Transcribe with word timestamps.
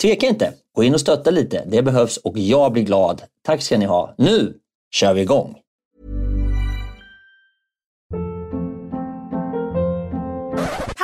tveka 0.00 0.26
inte. 0.26 0.54
Gå 0.74 0.84
in 0.84 0.94
och 0.94 1.00
stötta 1.00 1.30
lite. 1.30 1.64
Det 1.66 1.82
behövs 1.82 2.16
och 2.16 2.38
jag 2.38 2.72
blir 2.72 2.82
glad. 2.82 3.22
Tack 3.42 3.62
ska 3.62 3.78
ni 3.78 3.84
ha. 3.84 4.14
Nu 4.18 4.54
kör 4.90 5.14
vi 5.14 5.20
igång! 5.20 5.56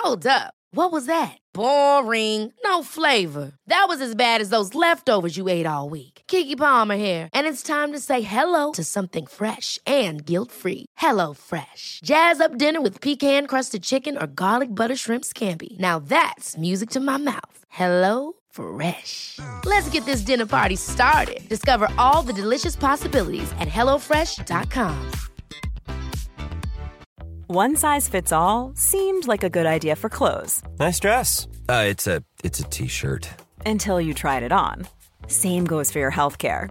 Hold 0.06 0.26
up. 0.26 0.52
What 0.72 0.92
was 0.92 1.06
that? 1.06 1.38
Boring. 1.54 2.52
No 2.64 2.84
flavor. 2.84 3.52
That 3.66 3.86
was 3.88 4.00
as 4.00 4.14
bad 4.14 4.40
as 4.40 4.50
those 4.50 4.74
leftovers 4.74 5.36
you 5.36 5.48
ate 5.48 5.66
all 5.66 5.88
week. 5.88 6.22
Kiki 6.28 6.54
Palmer 6.54 6.96
here, 6.96 7.28
and 7.32 7.46
it's 7.46 7.62
time 7.62 7.92
to 7.92 7.98
say 7.98 8.20
hello 8.20 8.72
to 8.72 8.84
something 8.84 9.26
fresh 9.26 9.78
and 9.86 10.24
guilt-free. 10.24 10.86
Hello 10.96 11.34
Fresh. 11.34 12.00
Jazz 12.04 12.40
up 12.40 12.58
dinner 12.58 12.80
with 12.80 13.00
pecan-crusted 13.00 13.82
chicken 13.82 14.16
or 14.16 14.26
garlic 14.26 14.74
butter 14.74 14.96
shrimp 14.96 15.24
scampi. 15.24 15.78
Now 15.78 15.98
that's 15.98 16.56
music 16.56 16.90
to 16.90 17.00
my 17.00 17.16
mouth. 17.16 17.58
Hello 17.68 18.32
Fresh. 18.56 19.38
Let's 19.64 19.88
get 19.90 20.04
this 20.06 20.22
dinner 20.22 20.46
party 20.46 20.76
started. 20.76 21.48
Discover 21.48 21.88
all 21.98 22.22
the 22.22 22.32
delicious 22.32 22.74
possibilities 22.74 23.52
at 23.60 23.68
HelloFresh.com. 23.68 25.12
One 27.48 27.76
size 27.76 28.08
fits 28.08 28.32
all 28.32 28.72
seemed 28.74 29.28
like 29.28 29.44
a 29.44 29.48
good 29.48 29.66
idea 29.66 29.94
for 29.94 30.08
clothes. 30.08 30.62
Nice 30.80 30.98
dress. 30.98 31.46
Uh, 31.68 31.84
it's 31.86 32.06
a 32.08 32.22
it's 32.42 32.58
a 32.58 32.64
t-shirt. 32.64 33.28
Until 33.64 34.00
you 34.00 34.14
tried 34.14 34.42
it 34.42 34.52
on. 34.52 34.88
Same 35.28 35.64
goes 35.64 35.92
for 35.92 36.00
your 36.00 36.10
health 36.10 36.38
care. 36.38 36.70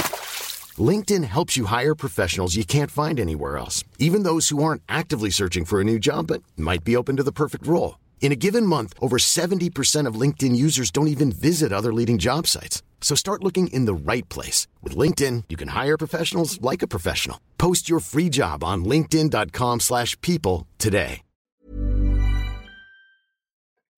LinkedIn 0.89 1.23
helps 1.25 1.57
you 1.57 1.65
hire 1.65 1.95
professionals 1.95 2.55
you 2.55 2.63
can't 2.63 2.91
find 2.91 3.19
anywhere 3.19 3.57
else, 3.57 3.83
even 3.99 4.23
those 4.23 4.49
who 4.49 4.63
aren't 4.63 4.81
actively 4.87 5.29
searching 5.29 5.65
for 5.65 5.81
a 5.81 5.83
new 5.83 5.99
job 5.99 6.27
but 6.27 6.41
might 6.55 6.83
be 6.85 6.95
open 6.95 7.17
to 7.17 7.23
the 7.23 7.31
perfect 7.31 7.67
role. 7.67 7.99
In 8.21 8.31
a 8.31 8.35
given 8.35 8.65
month, 8.65 8.93
over 9.01 9.17
70% 9.17 10.07
of 10.07 10.19
LinkedIn 10.21 10.55
users 10.55 10.91
don't 10.91 11.09
even 11.09 11.31
visit 11.33 11.73
other 11.73 11.91
leading 11.91 12.17
job 12.17 12.47
sites. 12.47 12.81
So 13.01 13.15
start 13.15 13.43
looking 13.43 13.67
in 13.67 13.85
the 13.85 13.93
right 13.93 14.29
place. 14.29 14.67
With 14.81 14.95
LinkedIn, 14.95 15.45
you 15.49 15.57
can 15.57 15.69
hire 15.69 15.97
professionals 15.97 16.61
like 16.61 16.81
a 16.81 16.87
professional. 16.87 17.37
Post 17.57 17.89
your 17.89 17.99
free 17.99 18.29
job 18.29 18.63
on 18.63 18.85
linkedin.com 18.85 19.79
slash 19.79 20.15
people 20.21 20.67
today. 20.77 21.23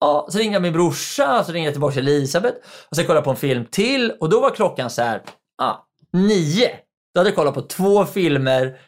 Ja, 0.00 0.26
så 0.28 0.38
ringde 0.38 0.52
jag 0.52 0.62
min 0.62 0.72
brorsa, 0.72 1.44
så 1.44 1.52
ringde 1.52 1.66
jag 1.66 1.74
tillbaka 1.74 1.94
till 1.94 2.08
Elisabeth 2.08 2.56
och 2.90 2.96
så 2.96 3.04
kollade 3.04 3.24
på 3.24 3.30
en 3.30 3.36
film 3.36 3.66
till 3.70 4.10
och 4.20 4.28
då 4.28 4.40
var 4.40 4.50
klockan 4.50 4.90
så 4.90 5.02
här, 5.02 5.22
ah, 5.58 5.74
nio. 6.14 6.70
Då 7.14 7.20
hade 7.20 7.30
jag 7.30 7.36
kollat 7.36 7.54
på 7.54 7.62
två 7.62 8.04
filmer, 8.04 8.78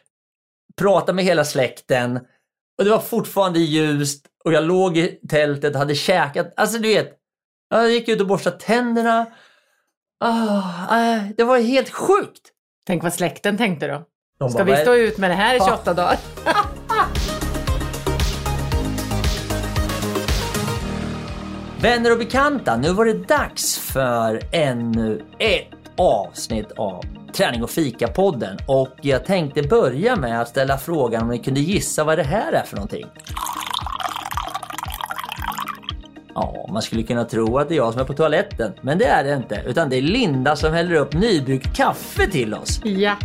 pratat 0.77 1.15
med 1.15 1.25
hela 1.25 1.45
släkten 1.45 2.19
och 2.77 2.83
det 2.83 2.89
var 2.89 2.99
fortfarande 2.99 3.59
ljust 3.59 4.25
och 4.45 4.53
jag 4.53 4.63
låg 4.63 4.97
i 4.97 5.19
tältet 5.29 5.73
och 5.73 5.79
hade 5.79 5.95
käkat. 5.95 6.53
Alltså 6.55 6.77
du 6.77 6.87
vet, 6.87 7.13
jag 7.69 7.91
gick 7.91 8.07
ut 8.07 8.21
och 8.21 8.27
borstade 8.27 8.59
tänderna. 8.59 9.25
Oh, 10.25 11.23
det 11.37 11.43
var 11.43 11.59
helt 11.59 11.89
sjukt. 11.89 12.51
Tänk 12.87 13.03
vad 13.03 13.13
släkten 13.13 13.57
tänkte 13.57 13.87
då. 13.87 14.03
De 14.39 14.49
Ska 14.49 14.65
bara, 14.65 14.75
vi 14.75 14.81
stå 14.81 14.95
ut 14.95 15.17
med 15.17 15.29
det 15.29 15.35
här 15.35 15.55
i 15.55 15.59
28 15.59 15.93
dagar? 15.93 16.17
Vänner 21.81 22.11
och 22.11 22.17
bekanta, 22.17 22.77
nu 22.77 22.93
var 22.93 23.05
det 23.05 23.13
dags 23.13 23.77
för 23.77 24.41
ännu 24.51 25.25
ett 25.39 25.67
avsnitt 25.97 26.71
av 26.71 27.16
Träning 27.37 27.63
och 27.63 27.69
fika-podden 27.69 28.57
och 28.65 28.95
jag 29.01 29.25
tänkte 29.25 29.63
börja 29.63 30.15
med 30.15 30.41
att 30.41 30.49
ställa 30.49 30.77
frågan 30.77 31.23
om 31.23 31.29
ni 31.29 31.39
kunde 31.39 31.59
gissa 31.59 32.03
vad 32.03 32.17
det 32.17 32.23
här 32.23 32.53
är 32.53 32.63
för 32.63 32.75
någonting. 32.75 33.05
Ja, 36.35 36.69
man 36.71 36.81
skulle 36.81 37.03
kunna 37.03 37.25
tro 37.25 37.57
att 37.57 37.69
det 37.69 37.75
är 37.75 37.77
jag 37.77 37.93
som 37.93 38.01
är 38.01 38.05
på 38.05 38.13
toaletten, 38.13 38.73
men 38.81 38.97
det 38.97 39.05
är 39.05 39.23
det 39.23 39.33
inte. 39.33 39.63
Utan 39.67 39.89
det 39.89 39.95
är 39.95 40.01
Linda 40.01 40.55
som 40.55 40.73
häller 40.73 40.95
upp 40.95 41.13
nybryggt 41.13 41.75
kaffe 41.75 42.27
till 42.27 42.53
oss. 42.53 42.81
Ja. 42.83 43.15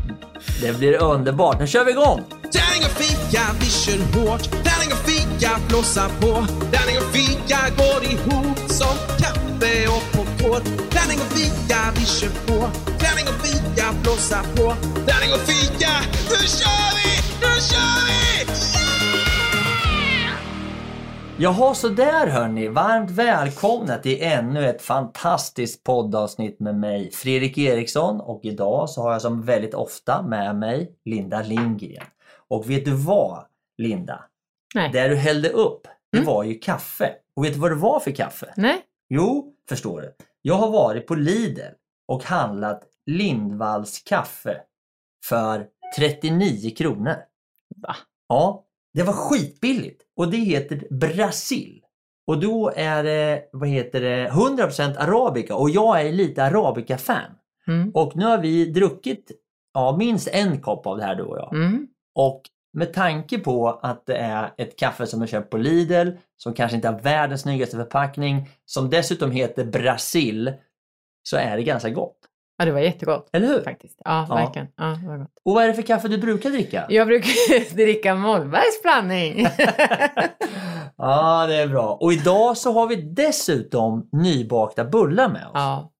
Det 0.62 0.78
blir 0.78 1.02
underbart. 1.02 1.60
Nu 1.60 1.66
kör 1.66 1.84
vi 1.84 1.90
igång! 1.90 2.20
Träning 2.28 2.84
och 2.84 3.02
fika, 3.02 3.40
vi 3.60 3.66
kör 3.66 4.20
hårt. 4.20 4.42
Träning 4.42 4.92
och 4.92 5.10
fika, 5.10 5.50
blåsa 5.68 6.08
på. 6.20 6.46
Träning 6.70 6.96
och 6.96 7.12
fika 7.12 7.58
går 7.76 8.04
ihop 8.12 8.58
som 8.58 8.96
kaffe 9.18 9.51
och 9.66 10.04
popcorn. 10.16 10.62
Träning 10.92 11.18
och 11.24 11.32
fika, 11.38 11.78
vi 11.96 12.04
kör 12.06 12.28
på. 12.46 12.58
Träning 13.00 13.26
och 13.32 13.46
fika, 13.46 13.84
blåsa 14.02 14.42
på. 14.56 14.66
Träning 15.06 15.32
och 15.36 15.40
fika, 15.50 15.92
nu 16.30 16.36
kör 16.58 16.90
vi! 16.98 17.10
Nu 17.40 17.52
kör 17.70 17.98
vi! 18.06 18.22
Jaha, 21.38 21.74
så 21.74 21.88
där 21.88 22.26
hörni. 22.26 22.68
Varmt 22.68 23.10
välkomna 23.10 23.98
till 23.98 24.18
ännu 24.22 24.68
ett 24.68 24.82
fantastiskt 24.82 25.84
poddavsnitt 25.84 26.60
med 26.60 26.74
mig, 26.74 27.10
Fredrik 27.12 27.58
Eriksson. 27.58 28.20
Och 28.20 28.40
idag 28.44 28.90
så 28.90 29.02
har 29.02 29.12
jag 29.12 29.22
som 29.22 29.42
väldigt 29.42 29.74
ofta 29.74 30.22
med 30.22 30.56
mig 30.56 30.90
Linda 31.04 31.42
Lindgren. 31.42 32.06
Och 32.48 32.70
vet 32.70 32.84
du 32.84 32.90
vad, 32.90 33.44
Linda? 33.78 34.24
Nej. 34.74 34.90
Det 34.92 35.08
du 35.08 35.16
hällde 35.16 35.48
upp, 35.48 35.86
det 36.12 36.18
Mm. 36.18 36.26
var 36.26 36.44
ju 36.44 36.54
kaffe. 36.58 37.10
Och 37.36 37.44
vet 37.44 37.52
du 37.54 37.58
vad 37.60 37.70
det 37.70 37.74
var 37.76 38.00
för 38.00 38.10
kaffe? 38.10 38.52
Nej. 38.56 38.80
Jo, 39.14 39.54
förstår 39.68 40.00
du. 40.00 40.14
Jag 40.42 40.54
har 40.54 40.70
varit 40.70 41.06
på 41.06 41.14
Lidl 41.14 41.60
och 42.08 42.24
handlat 42.24 42.82
Lindvalls 43.06 44.02
kaffe 44.02 44.60
för 45.28 45.66
39 45.96 46.70
kronor. 46.70 47.16
Va? 47.76 47.96
Ja, 48.28 48.64
det 48.94 49.02
var 49.02 49.12
skitbilligt. 49.12 50.02
Och 50.16 50.30
det 50.30 50.36
heter 50.36 50.86
Brasil. 50.90 51.82
Och 52.26 52.40
då 52.40 52.72
är 52.76 53.04
det, 53.04 53.48
vad 53.52 53.68
heter 53.68 54.00
det, 54.00 54.28
100% 54.28 54.98
arabica 54.98 55.56
och 55.56 55.70
jag 55.70 56.00
är 56.00 56.12
lite 56.12 56.44
arabica-fan. 56.44 57.32
Mm. 57.66 57.90
Och 57.94 58.16
nu 58.16 58.24
har 58.24 58.38
vi 58.38 58.64
druckit 58.64 59.30
ja, 59.74 59.96
minst 59.98 60.28
en 60.28 60.60
kopp 60.60 60.86
av 60.86 60.96
det 60.96 61.04
här 61.04 61.14
du 61.14 61.22
och 61.22 61.38
jag. 61.38 61.54
Mm. 61.54 61.88
Och 62.14 62.42
med 62.72 62.92
tanke 62.92 63.38
på 63.38 63.68
att 63.82 64.06
det 64.06 64.16
är 64.16 64.50
ett 64.58 64.78
kaffe 64.78 65.06
som 65.06 65.22
är 65.22 65.26
köpt 65.26 65.50
på 65.50 65.56
Lidl, 65.56 66.10
som 66.36 66.52
kanske 66.54 66.76
inte 66.76 66.88
har 66.88 66.98
världens 67.00 67.40
snyggaste 67.40 67.76
förpackning, 67.76 68.48
som 68.64 68.90
dessutom 68.90 69.30
heter 69.30 69.64
Brasil, 69.64 70.52
så 71.22 71.36
är 71.36 71.56
det 71.56 71.62
ganska 71.62 71.90
gott. 71.90 72.16
Ja, 72.58 72.64
det 72.64 72.72
var 72.72 72.80
jättegott. 72.80 73.28
Eller 73.32 73.46
hur? 73.46 73.62
Faktiskt. 73.62 74.00
Ja, 74.04 74.26
Ja. 74.28 74.34
verkligen. 74.34 74.68
Ja, 74.76 74.84
det 75.02 75.08
var 75.08 75.16
gott. 75.18 75.28
Och 75.44 75.54
vad 75.54 75.64
är 75.64 75.68
det 75.68 75.74
för 75.74 75.82
kaffe 75.82 76.08
du 76.08 76.18
brukar 76.18 76.50
dricka? 76.50 76.86
Jag 76.88 77.06
brukar 77.06 77.74
dricka 77.76 78.14
Mollbergs 78.14 78.82
blandning. 78.82 79.46
ja, 80.96 81.46
det 81.46 81.54
är 81.56 81.68
bra. 81.68 81.98
Och 82.00 82.12
idag 82.12 82.56
så 82.56 82.72
har 82.72 82.86
vi 82.86 82.96
dessutom 82.96 84.08
nybakta 84.12 84.84
bullar 84.84 85.28
med 85.28 85.44
oss. 85.46 85.50
ja. 85.54 85.91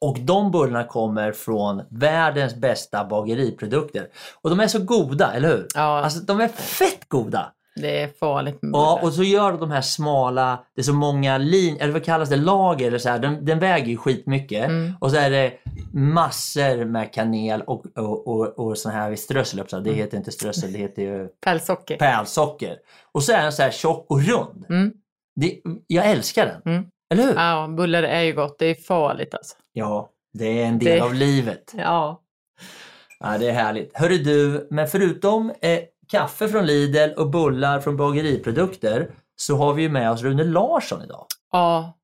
Och 0.00 0.18
de 0.20 0.50
bullarna 0.50 0.84
kommer 0.84 1.32
från 1.32 1.82
världens 1.90 2.54
bästa 2.54 3.04
bageriprodukter. 3.04 4.06
Och 4.42 4.50
de 4.50 4.60
är 4.60 4.66
så 4.66 4.78
goda, 4.78 5.32
eller 5.32 5.48
hur? 5.48 5.66
Ja. 5.74 5.80
Alltså 6.04 6.20
de 6.20 6.40
är 6.40 6.48
fett 6.48 7.08
goda! 7.08 7.52
Det 7.76 8.02
är 8.02 8.08
farligt 8.20 8.58
med 8.62 8.70
Ja, 8.74 8.94
bullar. 8.96 9.08
och 9.08 9.14
så 9.14 9.22
gör 9.22 9.52
de 9.52 9.70
här 9.70 9.80
smala, 9.80 10.64
det 10.74 10.80
är 10.80 10.84
så 10.84 10.92
många 10.92 11.38
lin, 11.38 11.76
eller 11.80 11.92
vad 11.92 12.04
kallas 12.04 12.28
det, 12.28 12.36
lager 12.36 12.86
eller 12.86 12.98
så 12.98 13.08
här. 13.08 13.18
Den, 13.18 13.44
den 13.44 13.58
väger 13.58 13.86
ju 13.86 13.96
skitmycket. 13.96 14.64
Mm. 14.68 14.92
Och 15.00 15.10
så 15.10 15.16
är 15.16 15.30
det 15.30 15.52
massor 15.92 16.84
med 16.84 17.12
kanel 17.12 17.62
och, 17.62 17.84
och, 17.98 18.26
och, 18.28 18.58
och 18.58 18.78
sån 18.78 18.92
här 18.92 19.16
strössel 19.16 19.60
också. 19.60 19.80
Det 19.80 19.92
heter 19.92 20.16
inte 20.16 20.30
strössel, 20.32 20.72
det 20.72 20.78
heter 20.78 21.02
ju 21.02 21.28
Pärlsocker. 21.44 21.96
pärlsocker. 21.96 22.76
Och 23.12 23.22
så 23.22 23.32
är 23.32 23.42
den 23.42 23.52
så 23.52 23.62
här 23.62 23.70
tjock 23.70 24.06
och 24.10 24.22
rund. 24.22 24.64
Mm. 24.68 24.92
Det, 25.40 25.60
jag 25.86 26.06
älskar 26.10 26.46
den. 26.46 26.74
Mm. 26.74 26.86
Eller 27.12 27.22
hur? 27.22 27.34
Ja, 27.34 27.68
bullar 27.76 28.02
är 28.02 28.20
ju 28.20 28.32
gott. 28.32 28.58
Det 28.58 28.66
är 28.66 28.74
farligt 28.74 29.34
alltså. 29.34 29.56
Ja, 29.72 30.10
det 30.32 30.62
är 30.62 30.66
en 30.66 30.78
del 30.78 30.98
Det- 30.98 31.04
av 31.04 31.14
livet. 31.14 31.72
Ja. 31.78 32.22
Ja, 33.20 33.38
det 33.38 33.48
är 33.48 33.52
härligt. 33.52 33.96
Hörru 33.98 34.18
du, 34.18 34.68
men 34.70 34.88
förutom 34.88 35.50
eh, 35.60 35.80
kaffe 36.08 36.48
från 36.48 36.66
Lidl 36.66 37.10
och 37.16 37.30
bullar 37.30 37.80
från 37.80 37.96
bageriprodukter 37.96 39.10
så 39.36 39.56
har 39.56 39.74
vi 39.74 39.82
ju 39.82 39.88
med 39.88 40.10
oss 40.10 40.22
Rune 40.22 40.44
Larsson 40.44 41.02
idag. 41.02 41.26
Ja. 41.52 41.98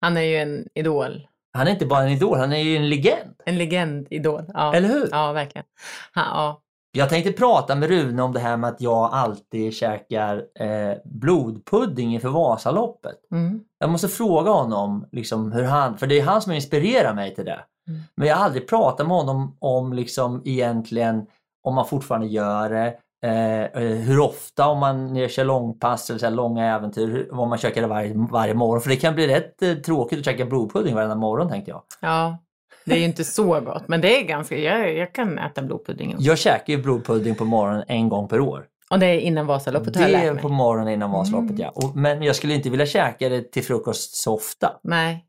Han 0.00 0.16
är 0.16 0.20
ju 0.22 0.36
en 0.36 0.68
idol. 0.74 1.28
Han 1.52 1.66
är 1.66 1.70
inte 1.70 1.86
bara 1.86 2.02
en 2.02 2.08
idol, 2.08 2.38
han 2.38 2.52
är 2.52 2.58
ju 2.58 2.76
en 2.76 2.88
legend. 2.88 3.34
En 3.46 3.58
legend-idol. 3.58 4.44
Ja. 4.54 4.74
Eller 4.74 4.88
hur? 4.88 5.08
Ja, 5.10 5.32
verkligen. 5.32 5.64
Han, 6.12 6.24
ja. 6.24 6.62
Jag 6.94 7.08
tänkte 7.08 7.32
prata 7.32 7.74
med 7.74 7.88
Rune 7.88 8.22
om 8.22 8.32
det 8.32 8.40
här 8.40 8.56
med 8.56 8.70
att 8.70 8.80
jag 8.80 9.10
alltid 9.12 9.74
käkar 9.74 10.44
eh, 10.60 10.96
blodpudding 11.04 12.14
inför 12.14 12.28
Vasaloppet. 12.28 13.16
Mm. 13.32 13.60
Jag 13.78 13.90
måste 13.90 14.08
fråga 14.08 14.50
honom 14.50 15.06
liksom 15.12 15.52
hur 15.52 15.62
han, 15.62 15.98
för 15.98 16.06
det 16.06 16.18
är 16.20 16.24
han 16.24 16.42
som 16.42 16.52
inspirerar 16.52 17.14
mig 17.14 17.34
till 17.34 17.44
det. 17.44 17.60
Mm. 17.88 18.00
Men 18.14 18.28
jag 18.28 18.36
har 18.36 18.44
aldrig 18.44 18.68
pratat 18.68 19.06
med 19.06 19.16
honom 19.16 19.56
om 19.58 19.92
liksom 19.92 20.42
egentligen 20.44 21.26
om 21.62 21.74
man 21.74 21.86
fortfarande 21.86 22.26
gör 22.26 22.70
det, 22.70 22.96
eh, 23.28 23.62
eh, 23.62 23.96
hur 23.96 24.20
ofta 24.20 24.68
om 24.68 24.78
man 24.78 25.28
kör 25.28 25.44
långpass 25.44 26.10
eller 26.10 26.20
så 26.20 26.30
långa 26.30 26.74
äventyr, 26.74 27.08
hur, 27.08 27.34
om 27.34 27.48
man 27.48 27.58
käkar 27.58 27.80
det 27.80 27.86
varje, 27.86 28.14
varje 28.14 28.54
morgon. 28.54 28.80
För 28.80 28.90
det 28.90 28.96
kan 28.96 29.14
bli 29.14 29.26
rätt 29.26 29.62
eh, 29.62 29.74
tråkigt 29.74 30.18
att 30.18 30.24
käka 30.24 30.44
blodpudding 30.44 30.94
varenda 30.94 31.14
morgon 31.14 31.48
tänkte 31.48 31.70
jag. 31.70 31.82
ja. 32.00 32.38
Det 32.84 32.92
är 32.92 32.98
ju 32.98 33.04
inte 33.04 33.24
så 33.24 33.60
gott, 33.60 33.88
men 33.88 34.00
det 34.00 34.20
är 34.20 34.22
ganska... 34.24 34.56
Jag, 34.56 34.96
jag 34.96 35.14
kan 35.14 35.38
äta 35.38 35.62
blodpudding 35.62 36.14
också. 36.14 36.26
Jag 36.26 36.38
käkar 36.38 36.72
ju 36.72 36.82
blodpudding 36.82 37.34
på 37.34 37.44
morgonen 37.44 37.84
en 37.88 38.08
gång 38.08 38.28
per 38.28 38.40
år. 38.40 38.64
Och 38.90 38.98
det 38.98 39.06
är 39.06 39.18
innan 39.18 39.46
Vasaloppet 39.46 39.94
Det 39.94 40.00
är 40.00 40.34
på 40.34 40.48
morgonen 40.48 40.92
innan 40.92 41.10
Vasaloppet 41.10 41.50
Mm. 41.50 41.60
ja. 41.62 41.70
Och, 41.74 41.96
men 41.96 42.22
jag 42.22 42.36
skulle 42.36 42.54
inte 42.54 42.70
vilja 42.70 42.86
käka 42.86 43.28
det 43.28 43.52
till 43.52 43.64
frukost 43.64 44.14
så 44.16 44.34
ofta. 44.34 44.72
Nej. 44.82 45.24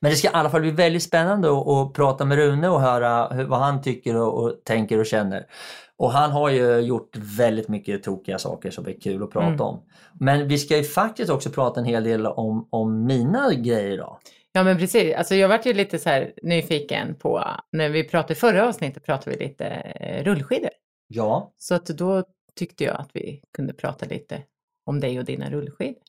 Men 0.00 0.10
det 0.10 0.16
ska 0.16 0.28
i 0.28 0.30
alla 0.34 0.50
fall 0.50 0.60
bli 0.60 0.70
väldigt 0.70 1.02
spännande 1.02 1.48
att, 1.50 1.68
att 1.68 1.92
prata 1.92 2.24
med 2.24 2.38
Rune 2.38 2.68
och 2.68 2.80
höra 2.80 3.28
hur, 3.28 3.44
vad 3.44 3.58
han 3.58 3.82
tycker 3.82 4.16
och, 4.16 4.44
och 4.44 4.54
tänker 4.64 4.98
och 4.98 5.06
känner. 5.06 5.46
Och 5.96 6.12
han 6.12 6.30
har 6.30 6.50
ju 6.50 6.78
gjort 6.78 7.16
väldigt 7.16 7.68
mycket 7.68 8.02
tokiga 8.02 8.38
saker 8.38 8.70
som 8.70 8.86
är 8.86 9.00
kul 9.00 9.22
att 9.22 9.30
prata 9.30 9.46
Mm. 9.46 9.60
om. 9.60 9.82
Men 10.20 10.48
vi 10.48 10.58
ska 10.58 10.76
ju 10.76 10.84
faktiskt 10.84 11.30
också 11.30 11.50
prata 11.50 11.80
en 11.80 11.86
hel 11.86 12.04
del 12.04 12.26
om, 12.26 12.68
om 12.70 13.04
mina 13.06 13.54
grejer 13.54 13.90
idag. 13.90 14.16
Ja 14.52 14.64
men 14.64 14.78
precis, 14.78 15.14
alltså 15.14 15.34
jag 15.34 15.48
vart 15.48 15.66
ju 15.66 15.72
lite 15.72 15.98
så 15.98 16.26
nyfiken 16.42 17.14
på, 17.14 17.44
när 17.72 17.88
vi 17.88 18.04
pratade 18.04 18.32
i 18.32 18.36
förra 18.36 18.68
avsnittet 18.68 19.04
pratade 19.04 19.36
vi 19.36 19.44
lite 19.44 19.66
eh, 19.66 20.24
rullskidor. 20.24 20.70
Ja, 21.08 21.52
Så 21.58 21.74
att 21.74 21.86
då 21.86 22.24
tyckte 22.54 22.84
jag 22.84 22.96
att 22.96 23.10
vi 23.12 23.42
kunde 23.56 23.72
prata 23.72 24.06
lite 24.06 24.42
om 24.86 25.00
dig 25.00 25.18
och 25.18 25.24
dina 25.24 25.50
rullskidor 25.50 26.02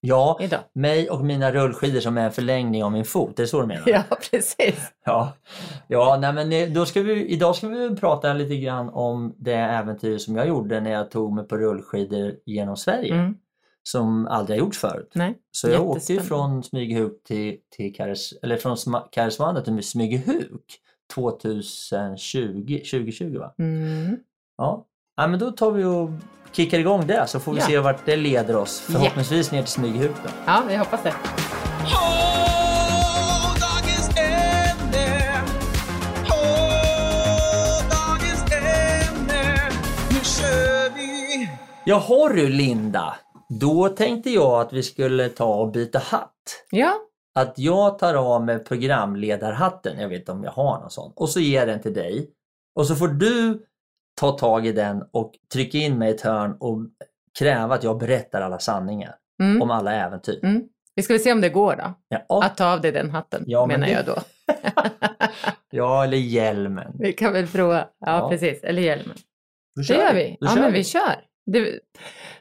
ja, 0.00 0.38
idag. 0.40 0.60
mig 0.72 1.10
och 1.10 1.24
mina 1.24 1.52
rullskidor 1.52 2.00
som 2.00 2.18
är 2.18 2.24
en 2.24 2.32
förlängning 2.32 2.84
av 2.84 2.92
min 2.92 3.04
fot, 3.04 3.38
är 3.38 3.42
det 3.42 3.48
så 3.48 3.60
du 3.60 3.66
menar? 3.66 3.82
Ja 3.90 4.02
precis. 4.30 4.92
Ja, 5.04 5.32
ja 5.88 6.18
nej, 6.20 6.32
men 6.32 6.52
eh, 6.52 6.68
då 6.68 6.86
ska 6.86 7.02
vi, 7.02 7.26
idag 7.26 7.56
ska 7.56 7.68
vi 7.68 7.96
prata 7.96 8.32
lite 8.32 8.56
grann 8.56 8.88
om 8.88 9.34
det 9.38 9.54
äventyr 9.54 10.18
som 10.18 10.36
jag 10.36 10.48
gjorde 10.48 10.80
när 10.80 10.90
jag 10.90 11.10
tog 11.10 11.32
mig 11.32 11.48
på 11.48 11.56
rullskidor 11.56 12.34
genom 12.46 12.76
Sverige. 12.76 13.14
Mm. 13.14 13.34
Som 13.82 14.26
aldrig 14.26 14.58
har 14.58 14.64
gjorts 14.66 14.78
förut. 14.78 15.12
Nej. 15.14 15.38
Så 15.50 15.68
jag 15.68 15.86
åkte 15.88 16.12
ju 16.12 16.20
från 16.20 16.62
Smygehuk 16.62 17.24
till, 17.24 17.56
till 17.76 17.94
Kares, 17.94 18.32
eller 18.42 18.56
från 18.56 18.76
Karesuando 19.12 19.60
till 19.60 19.82
Smygehuk 19.82 20.78
2020, 21.14 22.78
2020 22.90 23.38
va? 23.38 23.54
Mm. 23.58 24.16
Ja. 24.58 24.86
ja, 25.16 25.26
men 25.26 25.38
då 25.38 25.50
tar 25.50 25.70
vi 25.70 25.84
och 25.84 26.10
kickar 26.52 26.78
igång 26.78 27.06
det 27.06 27.24
så 27.28 27.40
får 27.40 27.52
vi 27.52 27.58
Ja. 27.60 27.66
se 27.66 27.78
vart 27.78 28.06
det 28.06 28.16
leder 28.16 28.56
oss. 28.56 28.84
Ja. 28.88 28.92
Förhoppningsvis 28.98 29.52
ner 29.52 29.62
till 29.62 29.72
Smygehuk 29.72 30.16
då. 30.24 30.30
Ja, 30.46 30.62
vi 30.68 30.76
hoppas 30.76 31.02
det. 31.02 31.14
Jaha 41.84 42.28
du 42.28 42.48
Linda, 42.48 43.14
då 43.60 43.88
tänkte 43.88 44.30
jag 44.30 44.60
att 44.60 44.72
vi 44.72 44.82
skulle 44.82 45.28
ta 45.28 45.54
och 45.54 45.70
byta 45.72 45.98
hatt. 45.98 46.64
Ja, 46.70 46.94
Att 47.34 47.58
jag 47.58 47.98
tar 47.98 48.14
av 48.14 48.44
mig 48.44 48.58
programledarhatten, 48.64 50.00
jag 50.00 50.08
vet 50.08 50.18
inte 50.18 50.32
om 50.32 50.44
jag 50.44 50.52
har 50.52 50.80
någon 50.80 50.90
sån, 50.90 51.12
och 51.16 51.28
så 51.30 51.40
ger 51.40 51.58
jag 51.58 51.68
den 51.68 51.80
till 51.82 51.94
dig. 51.94 52.30
Och 52.74 52.86
så 52.86 52.94
får 52.94 53.08
du 53.08 53.64
ta 54.20 54.30
tag 54.32 54.66
i 54.66 54.72
den 54.72 55.02
och 55.12 55.32
trycka 55.52 55.78
in 55.78 55.98
mig 55.98 56.10
i 56.10 56.14
ett 56.14 56.20
hörn 56.20 56.56
och 56.60 56.78
kräva 57.38 57.74
att 57.74 57.84
jag 57.84 57.98
berättar 57.98 58.40
alla 58.42 58.58
sanningar 58.58 59.14
mm. 59.42 59.62
om 59.62 59.70
alla 59.70 59.92
äventyr. 59.94 60.40
Mm. 60.44 60.62
vi 60.94 61.02
ska 61.02 61.14
väl 61.14 61.20
se 61.22 61.32
om 61.32 61.40
det 61.40 61.48
går 61.48 61.76
då. 61.76 61.94
Ja, 62.08 62.42
Att 62.44 62.56
ta 62.56 62.72
av 62.72 62.80
dig 62.80 62.92
den 62.92 63.10
hatten, 63.10 63.44
Ja, 63.46 63.66
men 63.66 63.80
menar 63.80 63.86
det- 63.86 63.92
jag 63.92 64.16
då. 64.16 64.22
ja, 65.70 66.04
eller 66.04 66.16
hjälmen. 66.16 66.92
vi 66.98 67.12
kan 67.12 67.32
väl 67.32 67.46
prova. 67.46 67.78
Ja, 67.78 68.18
Ja. 68.18 68.28
precis. 68.28 68.64
Eller 68.64 68.82
hjälmen. 68.82 69.16
Då 69.76 69.82
Det 69.82 69.94
gör 69.94 70.14
vi. 70.14 70.36
Då 70.40 70.46
Ja, 70.46 70.54
kör 70.54 70.60
men 70.60 70.72
vi 70.72 70.84
kör. 70.84 71.14
Det, 71.52 71.80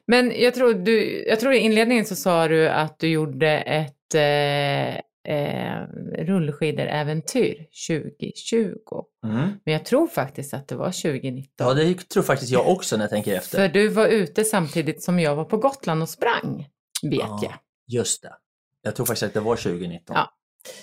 men 0.07 0.33
jag 0.41 0.53
tror, 0.53 0.73
du, 0.73 1.23
jag 1.27 1.39
tror 1.39 1.53
i 1.53 1.57
inledningen 1.57 2.05
så 2.05 2.15
sa 2.15 2.47
du 2.47 2.69
att 2.69 2.99
du 2.99 3.07
gjorde 3.07 3.49
ett 3.59 4.15
eh, 4.15 4.95
eh, 5.35 5.81
rullskidor-äventyr 6.17 7.65
2020. 7.87 9.03
Mm. 9.25 9.49
Men 9.65 9.73
jag 9.73 9.85
tror 9.85 10.07
faktiskt 10.07 10.53
att 10.53 10.67
det 10.67 10.75
var 10.75 10.85
2019. 10.91 11.67
Ja, 11.67 11.73
det 11.73 12.09
tror 12.09 12.23
faktiskt 12.23 12.51
jag 12.51 12.67
också 12.67 12.97
när 12.97 13.03
jag 13.03 13.09
tänker 13.09 13.35
efter. 13.35 13.57
För 13.57 13.67
du 13.73 13.87
var 13.87 14.07
ute 14.07 14.43
samtidigt 14.43 15.03
som 15.03 15.19
jag 15.19 15.35
var 15.35 15.45
på 15.45 15.57
Gotland 15.57 16.01
och 16.01 16.09
sprang, 16.09 16.67
vet 17.03 17.19
Ja. 17.19 17.39
jag. 17.43 17.53
Just 17.87 18.21
det. 18.23 18.33
Jag 18.81 18.95
tror 18.95 19.05
faktiskt 19.05 19.23
att 19.23 19.33
det 19.33 19.39
var 19.39 19.55
2019. 19.55 20.15
Ja. 20.15 20.29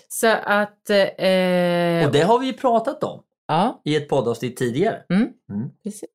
Så 0.08 0.26
att... 0.26 0.90
Eh, 0.90 2.06
Och 2.06 2.12
det 2.12 2.25
har 2.26 2.38
vi 2.38 2.46
ju 2.46 2.52
pratat 2.52 3.05
om 3.05 3.23
Ja, 3.49 3.82
i 3.84 3.96
ett 3.96 4.08
poddavsnitt 4.08 4.56
tidigare. 4.56 5.02
precis. 5.82 6.11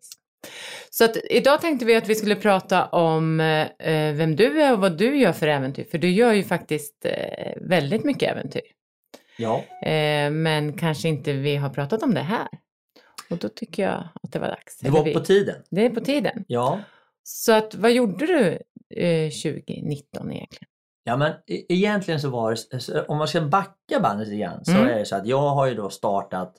Så 0.90 1.06
att 1.06 1.18
idag 1.30 1.62
tänkte 1.62 1.86
vi 1.86 1.96
att 1.96 2.08
vi 2.08 2.16
skulle 2.16 2.36
prata 2.36 2.86
om 2.86 3.40
eh, 3.40 4.14
vem 4.14 4.36
du 4.36 4.62
är 4.62 4.74
och 4.74 4.80
vad 4.80 4.98
du 4.98 5.18
gör 5.18 5.34
för 5.34 5.48
äventyr. 5.48 5.84
För 5.92 5.98
du 5.98 6.10
gör 6.12 6.34
ju 6.34 6.44
faktiskt 6.44 7.06
eh, 7.06 7.54
väldigt 7.62 8.04
mycket 8.04 8.32
äventyr. 8.32 8.62
Ja. 9.38 9.64
Eh, 9.90 10.32
men 10.32 10.74
kanske 10.78 11.08
inte 11.10 11.34
vi 11.34 11.56
har 11.56 11.70
pratat 11.70 12.04
om 12.04 12.14
det 12.14 12.22
här. 12.22 12.48
Och 13.30 13.38
då 13.38 13.50
tycker 13.50 13.84
jag 13.84 14.10
att 14.24 14.32
det 14.32 14.40
var 14.40 14.48
dags. 14.48 14.78
Det 14.80 14.90
var 14.90 15.04
vi. 15.04 15.14
på 15.14 15.20
tiden. 15.20 15.56
Det 15.72 15.86
är 15.86 15.90
på 15.90 16.02
tiden. 16.02 16.44
Ja. 16.48 16.80
Så 17.24 17.52
att 17.54 17.76
vad 17.76 17.92
gjorde 17.92 18.26
du 18.26 18.48
eh, 19.04 19.30
2019 19.30 20.32
egentligen? 20.32 20.68
Ja 21.04 21.18
men 21.18 21.32
e- 21.32 21.66
egentligen 21.70 22.20
så 22.22 22.30
var 22.30 22.58
det, 22.92 23.06
om 23.08 23.18
man 23.18 23.28
ska 23.28 23.42
backa 23.42 24.00
bandet 24.04 24.28
lite 24.28 24.40
grann 24.40 24.66
så 24.66 24.72
Mm. 24.72 24.88
är 24.88 25.00
det 25.00 25.06
så 25.06 25.16
att 25.16 25.26
jag 25.28 25.50
har 25.50 25.68
ju 25.68 25.74
då 25.76 25.90
startat 25.90 26.56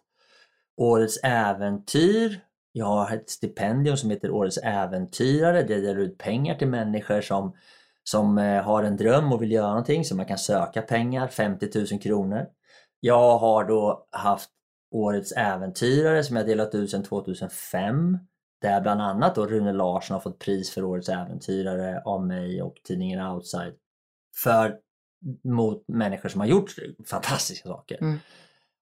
Årets 0.77 1.21
Äventyr. 1.25 2.41
Jag 2.73 2.87
har 2.87 3.15
ett 3.17 3.31
stipendium 3.31 3.97
som 3.97 4.11
heter 4.11 4.31
Årets 4.31 4.59
Äventyrare. 4.59 5.63
Det 5.63 5.81
delar 5.81 6.01
ut 6.01 6.19
pengar 6.19 6.55
till 6.55 6.69
människor 6.69 7.21
som, 7.21 7.57
som 8.05 8.39
eh, 8.39 8.63
har 8.63 8.83
en 8.83 8.97
dröm 8.97 9.33
och 9.33 9.43
vill 9.43 9.53
göra 9.53 9.69
någonting 9.69 10.05
så 10.05 10.17
man 10.17 10.27
kan 10.27 10.39
söka 10.39 10.83
pengar, 10.83 11.29
50 11.29 11.69
000 11.93 12.01
kronor. 12.01 12.47
Jag 13.01 13.39
har 13.39 13.65
då 13.65 14.07
haft 14.11 14.51
Årets 14.91 15.33
Äventyrare 15.33 16.25
som 16.25 16.37
jag 16.37 16.47
delat 16.47 16.75
ut 16.75 16.91
sedan 16.91 17.03
2005. 17.03 18.19
Där 18.63 18.81
bland 18.81 19.03
annat 19.03 19.35
då 19.35 19.47
Rune 19.47 19.73
Larsson 19.73 20.15
har 20.15 20.21
fått 20.21 20.39
pris 20.39 20.71
för 20.71 20.85
Årets 20.85 21.09
Äventyrare 21.09 22.03
av 22.05 22.27
mig 22.27 22.63
och 22.63 22.75
tidningen 22.85 23.27
Outside 23.27 23.75
för 24.43 24.79
mot 25.45 25.85
människor 25.89 26.29
som 26.29 26.41
har 26.41 26.49
gjort 26.49 26.71
fantastiska 27.07 27.69
saker. 27.69 27.99
Mm. 28.01 28.19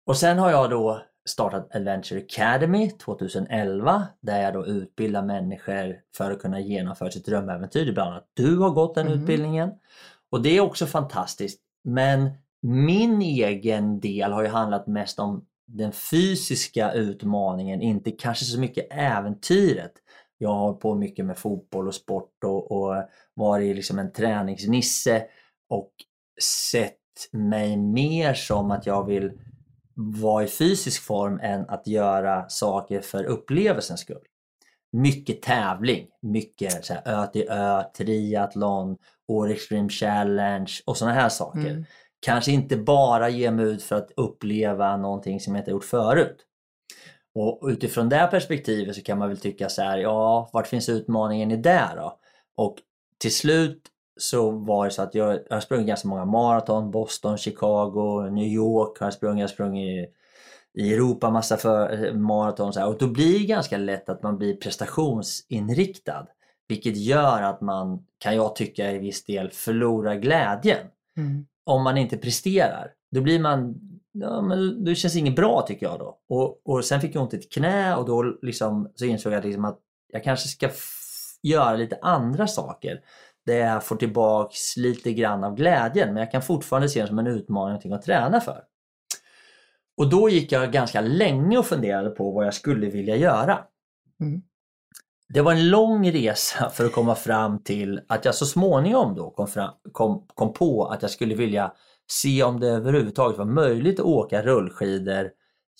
Och 0.06 0.16
sen 0.16 0.38
har 0.38 0.50
jag 0.50 0.70
då 0.70 1.02
startat 1.28 1.76
Adventure 1.76 2.20
Academy 2.20 2.90
2011 2.90 4.06
där 4.20 4.42
jag 4.42 4.54
då 4.54 4.66
utbildar 4.66 5.22
människor 5.22 5.96
för 6.16 6.30
att 6.30 6.38
kunna 6.42 6.60
genomföra 6.60 7.10
sitt 7.10 7.26
drömäventyr. 7.26 7.92
Bland 7.92 8.10
annat 8.10 8.28
du 8.34 8.56
har 8.58 8.70
gått 8.70 8.94
den 8.94 9.06
Mhm. 9.06 9.20
utbildningen. 9.20 9.70
Och 10.30 10.42
det 10.42 10.56
är 10.56 10.60
också 10.60 10.86
fantastiskt. 10.86 11.60
Men 11.84 12.30
min 12.62 13.22
egen 13.22 14.00
del 14.00 14.32
har 14.32 14.42
ju 14.42 14.48
handlat 14.48 14.86
mest 14.86 15.18
om 15.18 15.46
den 15.66 15.92
fysiska 15.92 16.92
utmaningen, 16.92 17.80
inte 17.82 18.10
kanske 18.10 18.44
så 18.44 18.60
mycket 18.60 18.86
äventyret. 18.90 19.92
Jag 20.38 20.54
har 20.54 20.72
på 20.72 20.94
mycket 20.94 21.24
med 21.24 21.38
fotboll 21.38 21.88
och 21.88 21.94
sport 21.94 22.44
och, 22.44 22.72
och 22.72 22.94
varit 23.34 23.76
liksom 23.76 23.98
en 23.98 24.12
träningsnisse 24.12 25.22
och 25.68 25.90
sett 26.42 26.96
mig 27.32 27.76
mer 27.76 28.34
som 28.34 28.70
att 28.70 28.86
jag 28.86 29.06
vill 29.06 29.32
vara 30.00 30.44
i 30.44 30.46
fysisk 30.46 31.02
form 31.02 31.40
än 31.42 31.68
att 31.68 31.86
göra 31.86 32.48
saker 32.48 33.00
för 33.00 33.24
upplevelsens 33.24 34.00
skull. 34.00 34.24
Mycket 34.92 35.42
tävling, 35.42 36.06
mycket 36.22 36.84
så 36.84 36.94
här, 36.94 37.02
ö 37.04 37.26
till 37.26 37.48
ö, 37.48 37.82
triathlon, 37.96 38.96
Åre 39.28 39.52
Extreme 39.52 39.88
Challenge 39.88 40.72
och 40.86 40.96
sådana 40.96 41.14
här 41.14 41.28
saker. 41.28 41.70
Mm. 41.70 41.84
Kanske 42.20 42.52
inte 42.52 42.76
bara 42.76 43.28
ge 43.28 43.50
mig 43.50 43.64
ut 43.64 43.82
för 43.82 43.96
att 43.96 44.10
uppleva 44.16 44.96
någonting 44.96 45.40
som 45.40 45.54
jag 45.54 45.60
inte 45.60 45.70
gjort 45.70 45.84
förut. 45.84 46.46
Och 47.34 47.68
utifrån 47.68 48.08
det 48.08 48.28
perspektivet 48.30 48.96
så 48.96 49.02
kan 49.02 49.18
man 49.18 49.28
väl 49.28 49.38
tycka 49.38 49.68
så 49.68 49.82
här, 49.82 49.98
ja, 49.98 50.50
vart 50.52 50.66
finns 50.66 50.88
utmaningen 50.88 51.50
i 51.50 51.56
det 51.56 51.90
då? 51.96 52.18
Och 52.56 52.76
till 53.18 53.34
slut 53.34 53.82
så 54.20 54.50
var 54.50 54.84
det 54.84 54.90
så 54.90 55.02
att 55.02 55.14
jag, 55.14 55.38
jag 55.48 55.56
har 55.56 55.60
sprungit 55.60 55.86
ganska 55.86 56.08
många 56.08 56.24
maraton, 56.24 56.90
Boston, 56.90 57.38
Chicago, 57.38 58.30
New 58.30 58.46
York 58.46 58.98
har 59.00 59.06
jag 59.06 59.14
sprungit, 59.14 59.38
jag 59.40 59.48
har 59.48 59.52
sprungit 59.52 60.14
i 60.74 60.94
Europa 60.94 61.30
massa 61.30 61.56
för, 61.56 62.04
eh, 62.04 62.14
maraton 62.14 62.72
så 62.72 62.80
här. 62.80 62.88
och 62.88 62.98
då 62.98 63.06
blir 63.06 63.38
det 63.38 63.44
ganska 63.44 63.76
lätt 63.78 64.08
att 64.08 64.22
man 64.22 64.38
blir 64.38 64.56
prestationsinriktad. 64.56 66.26
Vilket 66.68 66.96
gör 66.96 67.42
att 67.42 67.60
man, 67.60 68.06
kan 68.18 68.36
jag 68.36 68.56
tycka 68.56 68.90
i 68.92 68.98
viss 68.98 69.24
del, 69.24 69.50
förlorar 69.50 70.14
glädjen 70.14 70.86
Mm. 71.16 71.46
om 71.64 71.82
man 71.82 71.96
inte 71.96 72.16
presterar. 72.16 72.92
Då 73.10 73.20
blir 73.20 73.38
man, 73.40 73.74
ja, 74.12 74.42
men 74.42 74.84
det 74.84 74.94
känns 74.94 75.16
inget 75.16 75.36
bra 75.36 75.64
tycker 75.66 75.86
jag 75.86 75.98
då. 75.98 76.18
Och, 76.28 76.60
och 76.64 76.84
sen 76.84 77.00
fick 77.00 77.14
jag 77.14 77.22
ont 77.22 77.34
i 77.34 77.36
ett 77.36 77.52
knä 77.52 77.96
och 77.96 78.06
då 78.06 78.22
liksom, 78.22 78.92
så 78.94 79.04
insåg 79.04 79.32
jag 79.32 79.44
liksom 79.44 79.64
att 79.64 79.78
jag 80.12 80.24
kanske 80.24 80.48
ska 80.48 80.68
göra 81.42 81.76
lite 81.76 81.98
andra 82.02 82.46
saker. 82.46 83.00
Där 83.46 83.58
jag 83.58 83.84
får 83.84 83.96
tillbaks 83.96 84.76
lite 84.76 85.12
grann 85.12 85.44
av 85.44 85.54
glädjen 85.54 86.08
men 86.08 86.16
jag 86.16 86.30
kan 86.30 86.42
fortfarande 86.42 86.88
se 86.88 87.00
det 87.00 87.06
som 87.06 87.18
en 87.18 87.26
utmaning, 87.26 87.68
någonting 87.68 87.92
att 87.92 88.02
träna 88.02 88.40
för. 88.40 88.62
Och 89.96 90.10
då 90.10 90.28
gick 90.28 90.52
jag 90.52 90.72
ganska 90.72 91.00
länge 91.00 91.58
och 91.58 91.66
funderade 91.66 92.10
på 92.10 92.30
vad 92.30 92.46
jag 92.46 92.54
skulle 92.54 92.90
vilja 92.90 93.16
göra. 93.16 93.58
Mm. 94.20 94.42
Det 95.28 95.40
var 95.40 95.52
en 95.52 95.70
lång 95.70 96.10
resa 96.12 96.70
för 96.74 96.84
att 96.84 96.92
komma 96.92 97.14
fram 97.14 97.62
till 97.62 98.00
att 98.08 98.24
jag 98.24 98.34
så 98.34 98.46
småningom 98.46 99.14
då 99.14 99.30
kom, 99.30 99.48
fram, 99.48 99.70
kom, 99.92 100.26
kom 100.34 100.52
på 100.52 100.86
att 100.86 101.02
jag 101.02 101.10
skulle 101.10 101.34
vilja 101.34 101.72
se 102.10 102.42
om 102.42 102.60
det 102.60 102.68
överhuvudtaget 102.68 103.38
var 103.38 103.44
möjligt 103.44 104.00
att 104.00 104.06
åka 104.06 104.42
rullskidor 104.42 105.30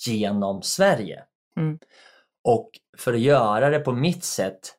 genom 0.07 0.63
Sverige. 0.63 1.25
Mm. 1.57 1.79
Och 2.45 2.71
för 2.99 3.15
att 3.15 3.21
göra 3.21 3.71
det 3.71 3.79
på 3.79 3.93
mitt 3.93 4.25
sätt 4.25 4.75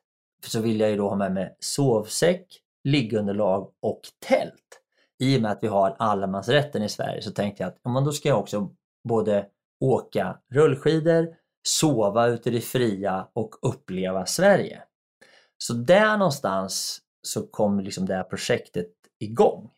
så 0.46 0.60
vill 0.60 0.80
jag 0.80 0.90
ju 0.90 0.96
då 0.96 1.08
ha 1.08 1.16
med 1.16 1.32
mig 1.32 1.56
sovsäck, 1.60 2.61
liggunderlag 2.84 3.72
och 3.82 4.00
tält. 4.26 4.80
I 5.18 5.38
och 5.38 5.42
med 5.42 5.50
att 5.50 5.62
vi 5.62 5.68
har 5.68 5.96
allemansrätten 5.98 6.82
i 6.82 6.88
Sverige 6.88 7.22
så 7.22 7.30
tänkte 7.30 7.62
jag 7.62 7.68
att 7.68 7.80
ja, 7.82 7.90
men 7.90 8.04
då 8.04 8.12
ska 8.12 8.28
jag 8.28 8.38
också 8.38 8.70
både 9.08 9.46
åka 9.80 10.38
rullskidor, 10.52 11.28
sova 11.68 12.26
ute 12.26 12.48
i 12.48 12.52
det 12.52 12.60
fria 12.60 13.28
och 13.32 13.54
uppleva 13.62 14.26
Sverige. 14.26 14.82
Så 15.58 15.72
där 15.72 16.16
någonstans 16.16 17.00
så 17.22 17.46
kom 17.46 17.80
liksom 17.80 18.06
det 18.06 18.14
här 18.14 18.22
projektet 18.22 18.90
igång. 19.18 19.70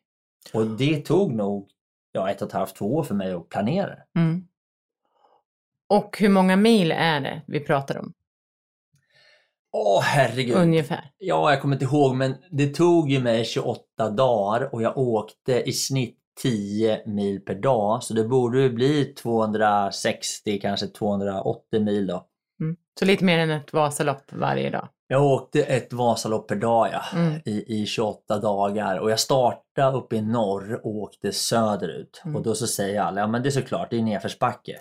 Och 0.53 0.67
det 0.67 1.05
tog 1.05 1.35
nog 1.35 1.71
ja, 2.13 2.31
ett 2.31 2.43
och 2.43 2.49
ett 2.49 2.53
halvt, 2.53 2.77
två 2.77 2.95
år 2.95 3.03
för 3.03 3.15
mig 3.15 3.33
att 3.33 3.49
planera 3.49 3.87
det. 3.87 4.21
Mm. 4.21 4.49
Och 5.89 6.19
hur 6.19 6.29
många 6.29 6.57
mil 6.57 6.93
är 6.93 7.21
det 7.21 7.43
vi 7.47 7.61
pratar 7.61 7.99
om? 7.99 8.13
Åh 9.77 10.03
herregud! 10.03 10.57
Ungefär. 10.57 11.11
Ja, 11.19 11.51
jag 11.51 11.63
kommer 11.63 11.75
inte 11.77 11.85
ihåg 11.85 12.15
men 12.15 12.35
det 12.51 12.75
tog 12.75 13.11
ju 13.11 13.21
mig 13.21 13.45
28 13.45 14.11
dagar 14.11 14.75
och 14.75 14.83
jag 14.83 14.99
åkte 14.99 15.63
i 15.69 15.73
snitt 15.73 16.19
10 16.43 17.03
mil 17.07 17.41
per 17.41 17.55
dag 17.55 18.03
så 18.03 18.15
det 18.15 18.25
borde 18.25 18.61
ju 18.61 18.71
bli 18.71 19.05
260, 19.05 20.59
kanske 20.63 20.87
280 20.87 21.81
mil 21.81 22.07
då. 22.07 22.25
Mm. 22.61 22.77
Så 22.99 23.05
lite 23.05 23.25
mer 23.25 23.39
än 23.39 23.51
ett 23.51 23.73
Vasalopp 23.73 24.33
varje 24.33 24.71
dag. 24.71 24.89
Jag 25.09 25.23
åkte 25.27 25.63
ett 25.63 25.93
Vasalopp 25.93 26.49
per 26.49 26.57
dag 26.57 26.89
ja, 26.93 27.19
Mm. 27.19 27.41
i, 27.45 27.83
i 27.83 27.87
28 27.87 28.39
dagar 28.39 28.99
och 28.99 29.11
jag 29.11 29.21
startade 29.21 29.97
uppe 29.97 30.17
i 30.17 30.23
norr 30.23 30.81
och 30.87 30.97
åkte 30.97 31.33
söderut. 31.33 32.23
Mm. 32.25 32.37
Och 32.37 32.43
då 32.43 32.55
så 32.55 32.67
säger 32.67 33.01
alla, 33.01 33.21
ja 33.21 33.27
men 33.27 33.43
det 33.43 33.49
är 33.49 33.51
såklart, 33.51 33.91
det 33.91 33.99
är 33.99 34.03
nedförsbacke. 34.03 34.81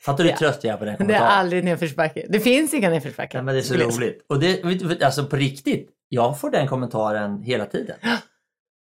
Fattar 0.00 0.24
du 0.24 0.30
hur 0.30 0.36
trött 0.36 0.64
jag 0.64 0.72
är 0.74 0.78
på 0.78 0.84
den 0.84 0.92
Det 0.94 0.96
är 0.96 0.98
kommentaren? 0.98 1.30
aldrig 1.32 1.64
nedförsbacke. 1.64 2.26
Det 2.28 2.40
finns 2.40 2.74
inga 2.74 2.90
nedförsbackar. 2.90 3.38
Ja, 3.38 3.42
men 3.42 3.54
det 3.54 3.60
är 3.60 3.62
så 3.62 3.74
säga. 3.74 3.86
roligt. 3.86 4.26
Och 4.28 4.40
det, 4.40 5.02
alltså 5.02 5.24
på 5.26 5.36
riktigt, 5.36 5.90
jag 6.08 6.40
får 6.40 6.50
den 6.50 6.68
kommentaren 6.68 7.42
hela 7.42 7.66
tiden. 7.66 7.96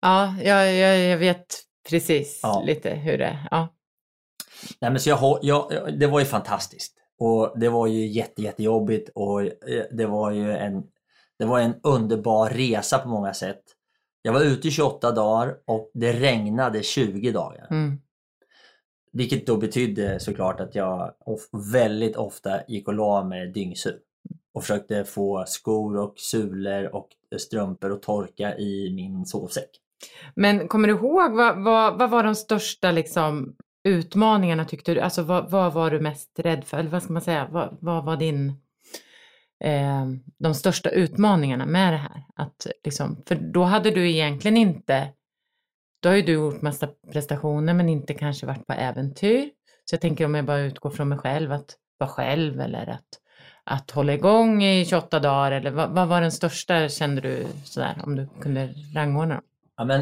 Ja, 0.01 0.35
jag, 0.43 0.73
jag, 0.75 0.99
jag 0.99 1.17
vet 1.17 1.45
precis 1.89 2.39
Ja. 2.43 2.63
lite 2.67 2.89
hur 2.89 3.17
det 3.17 3.25
är. 3.25 3.47
Ja. 3.51 3.67
Nej, 4.81 4.91
men 4.91 4.99
så 4.99 5.09
jag, 5.09 5.39
jag, 5.41 5.71
det 5.99 6.07
var 6.07 6.19
ju 6.19 6.25
fantastiskt. 6.25 6.93
Och 7.19 7.59
det 7.59 7.69
var 7.69 7.87
ju 7.87 8.07
jätte, 8.07 8.41
jättejobbigt 8.41 9.09
och 9.15 9.41
eh, 9.41 9.49
det 9.91 10.05
var 10.05 10.31
ju 10.31 10.51
en, 10.57 10.83
det 11.39 11.45
var 11.45 11.59
en 11.59 11.75
underbar 11.83 12.49
resa 12.49 12.97
på 12.99 13.09
många 13.09 13.33
sätt. 13.33 13.61
Jag 14.21 14.33
var 14.33 14.41
ute 14.41 14.67
i 14.67 14.71
28 14.71 15.11
dagar 15.11 15.55
och 15.67 15.91
det 15.93 16.13
regnade 16.13 16.83
20 16.83 17.31
dagar. 17.31 17.67
Mm. 17.71 17.99
Vilket 19.11 19.47
då 19.47 19.57
betydde 19.57 20.19
såklart 20.19 20.59
att 20.59 20.75
jag 20.75 21.13
of- 21.25 21.49
väldigt 21.73 22.15
ofta 22.15 22.61
gick 22.67 22.87
och 22.87 22.93
la 22.93 23.23
mig 23.23 23.47
dyngsur. 23.47 23.97
Och 24.53 24.61
försökte 24.63 25.03
få 25.03 25.43
skor 25.47 25.97
och 25.97 26.13
sulor 26.17 26.95
och 26.95 27.07
strumpor 27.37 27.93
att 27.93 28.01
torka 28.01 28.57
i 28.57 28.93
min 28.95 29.25
sovsäck. 29.25 29.69
Men 30.35 30.67
kommer 30.67 30.87
du 30.87 30.93
ihåg 30.93 31.31
vad, 31.31 31.63
vad, 31.63 31.99
vad 31.99 32.09
var 32.09 32.23
de 32.23 32.35
största 32.35 32.91
liksom, 32.91 33.55
utmaningarna 33.83 34.65
tyckte 34.65 34.93
du? 34.93 34.99
Alltså 34.99 35.23
vad, 35.23 35.51
vad 35.51 35.73
var 35.73 35.91
du 35.91 35.99
mest 35.99 36.39
rädd 36.39 36.63
för? 36.65 36.77
Eller 36.77 36.89
vad 36.89 37.03
ska 37.03 37.13
man 37.13 37.21
säga? 37.21 37.47
Vad, 37.51 37.77
vad 37.81 38.05
var 38.05 38.17
din, 38.17 38.49
eh, 39.63 40.07
de 40.39 40.53
största 40.53 40.89
utmaningarna 40.89 41.65
med 41.65 41.93
det 41.93 41.97
här? 41.97 42.23
Att, 42.35 42.67
liksom, 42.83 43.23
för 43.27 43.35
då 43.35 43.63
hade 43.63 43.91
du 43.91 44.09
egentligen 44.09 44.57
inte, 44.57 45.07
då 45.99 46.09
har 46.09 46.15
ju 46.15 46.21
du 46.21 46.33
gjort 46.33 46.61
massa 46.61 46.87
prestationer 47.11 47.73
men 47.73 47.89
inte 47.89 48.13
kanske 48.13 48.45
varit 48.45 48.67
på 48.67 48.73
äventyr. 48.73 49.49
Så 49.85 49.93
jag 49.93 50.01
tänker 50.01 50.25
om 50.25 50.35
jag 50.35 50.45
bara 50.45 50.59
utgår 50.59 50.89
från 50.89 51.09
mig 51.09 51.17
själv, 51.17 51.51
att 51.51 51.77
vara 51.97 52.09
själv 52.09 52.61
eller 52.61 52.87
att, 52.89 53.07
att 53.63 53.91
hålla 53.91 54.13
igång 54.13 54.63
i 54.63 54.85
28 54.85 55.19
dagar 55.19 55.51
eller 55.51 55.71
vad, 55.71 55.89
vad 55.89 56.07
var 56.07 56.21
den 56.21 56.31
största 56.31 56.89
kände 56.89 57.21
du 57.21 57.45
sådär 57.63 58.01
om 58.03 58.15
du 58.15 58.27
kunde 58.41 58.69
rangordna 58.95 59.35
dem? 59.35 59.43
Ja, 59.77 59.85
men 59.85 60.01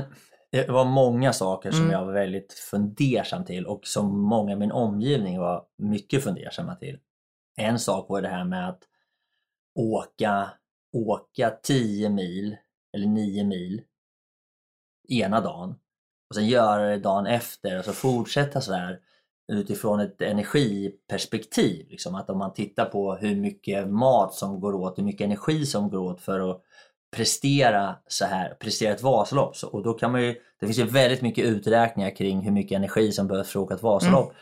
det 0.51 0.69
var 0.69 0.85
många 0.85 1.33
saker 1.33 1.71
som 1.71 1.79
Mm. 1.81 1.91
jag 1.91 2.05
var 2.05 2.13
väldigt 2.13 2.53
fundersam 2.53 3.45
till 3.45 3.65
och 3.65 3.87
som 3.87 4.19
många 4.19 4.53
i 4.53 4.55
min 4.55 4.71
omgivning 4.71 5.39
var 5.39 5.63
mycket 5.77 6.23
fundersamma 6.23 6.75
till. 6.75 6.99
En 7.55 7.79
sak 7.79 8.09
var 8.09 8.21
det 8.21 8.27
här 8.27 8.43
med 8.43 8.69
att 8.69 8.79
åka, 9.75 10.49
åka 10.93 11.49
10 11.63 12.09
mil 12.09 12.57
eller 12.93 13.07
9 13.07 13.43
mil 13.43 13.81
ena 15.09 15.41
dagen 15.41 15.75
och 16.29 16.35
sen 16.35 16.47
göra 16.47 16.87
det 16.87 16.97
dagen 16.97 17.25
efter 17.25 17.79
och 17.79 17.85
så 17.85 17.93
fortsätta 17.93 18.61
så 18.61 18.73
här 18.73 18.99
utifrån 19.51 19.99
ett 19.99 20.21
energiperspektiv. 20.21 21.85
Liksom. 21.89 22.15
Att 22.15 22.29
om 22.29 22.37
man 22.37 22.53
tittar 22.53 22.85
på 22.85 23.15
hur 23.15 23.35
mycket 23.35 23.89
mat 23.89 24.33
som 24.33 24.59
går 24.59 24.75
åt, 24.75 24.97
hur 24.97 25.03
mycket 25.03 25.25
energi 25.25 25.65
som 25.65 25.89
går 25.89 25.99
åt 25.99 26.21
för 26.21 26.51
att 26.51 26.61
prestera 27.15 27.95
så 28.07 28.25
här, 28.25 28.49
prestera 28.59 28.93
ett 28.93 29.01
Vasalopp. 29.01 29.55
Så, 29.55 29.67
och 29.67 29.83
då 29.83 29.93
kan 29.93 30.11
man 30.11 30.23
ju, 30.23 30.35
det 30.59 30.65
finns 30.65 30.79
ju 30.79 30.85
väldigt 30.85 31.21
mycket 31.21 31.45
uträkningar 31.45 32.15
kring 32.15 32.41
hur 32.41 32.51
mycket 32.51 32.75
energi 32.75 33.11
som 33.11 33.27
behövs 33.27 33.51
för 33.51 33.59
att 33.59 33.65
åka 33.65 33.75
ett 33.75 33.83
Vasalopp. 33.83 34.33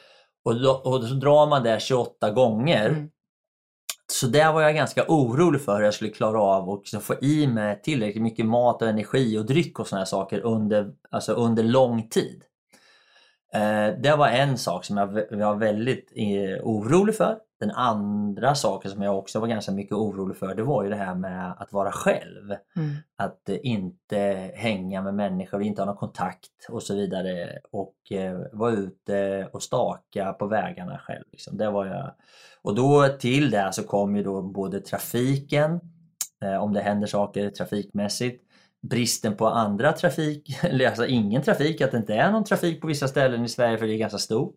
Och, 0.46 0.62
då, 0.62 0.72
och 0.72 1.04
så 1.04 1.14
drar 1.14 1.48
man 1.48 1.64
det 1.64 1.82
28 1.82 2.32
gånger. 2.32 2.90
Mm. 2.90 3.10
Så 4.08 4.28
där 4.28 4.54
var 4.54 4.62
jag 4.62 4.76
ganska 4.76 5.06
orolig 5.08 5.62
för 5.62 5.76
hur 5.76 5.84
jag 5.84 5.94
skulle 5.94 6.10
klara 6.10 6.42
av 6.42 6.70
och 6.70 6.78
liksom 6.78 7.02
få 7.02 7.16
i 7.22 7.48
mig 7.48 7.82
tillräckligt 7.82 8.24
mycket 8.24 8.46
mat 8.46 8.82
och 8.82 8.88
energi 8.88 9.38
och 9.38 9.46
dryck 9.46 9.80
och 9.80 9.88
sådana 9.88 10.06
saker 10.06 10.40
under, 10.40 10.92
alltså 11.10 11.34
under 11.34 11.64
lång 11.64 12.10
tid. 12.10 12.44
Eh, 13.56 14.00
det 14.00 14.16
var 14.16 14.28
en 14.28 14.58
sak 14.58 14.86
som 14.86 14.98
jag 14.98 15.08
var 15.38 15.56
väldigt 15.56 16.12
eh, 16.16 16.64
orolig 16.64 17.16
för. 17.16 17.38
Den 17.60 17.72
andra 17.72 18.56
saken 18.56 18.92
som 18.92 19.02
jag 19.02 19.18
också 19.18 19.40
var 19.40 19.48
ganska 19.48 19.72
mycket 19.72 19.94
orolig 19.94 20.38
för 20.38 20.56
det 20.56 20.64
var 20.64 20.84
ju 20.84 20.90
det 20.90 20.96
här 20.96 21.16
med 21.16 21.54
att 21.58 21.74
vara 21.74 21.92
själv. 21.92 22.56
Mm. 22.76 22.96
Att 23.18 23.50
eh, 23.50 23.58
inte 23.64 24.52
hänga 24.56 25.02
med 25.02 25.14
människor, 25.14 25.62
inte 25.62 25.82
ha 25.82 25.86
någon 25.86 25.96
kontakt 25.96 26.70
och 26.70 26.84
så 26.84 26.96
vidare. 26.96 27.60
Och 27.72 27.96
vara 28.52 28.72
ute 28.72 29.48
och 29.54 29.64
staka 29.64 30.34
på 30.34 30.48
vägarna 30.48 30.98
själv. 30.98 31.24
Liksom. 31.32 31.58
Det 31.58 31.70
var 31.70 31.86
jag. 31.86 32.12
Och 32.62 32.76
då 32.76 33.08
till 33.20 33.52
det 33.52 33.70
så 33.74 33.84
kom 33.84 34.16
ju 34.16 34.24
då 34.24 34.42
både 34.42 34.80
trafiken, 34.80 35.80
om 36.62 36.74
det 36.74 36.82
händer 36.82 37.08
saker 37.08 37.50
trafikmässigt, 37.50 38.44
bristen 38.90 39.36
på 39.36 39.48
andra 39.48 39.92
trafik, 39.92 40.58
eller 40.64 40.88
alltså 40.88 41.06
ingen 41.06 41.42
trafik, 41.42 41.82
att 41.82 41.92
det 41.92 41.98
inte 41.98 42.14
är 42.14 42.32
någon 42.32 42.44
trafik 42.44 42.82
på 42.82 42.88
vissa 42.88 43.08
ställen 43.08 43.46
i 43.46 43.50
Sverige 43.50 43.78
för 43.78 43.88
det 43.88 43.94
är 43.94 43.98
ganska 43.98 44.18
stort. 44.18 44.56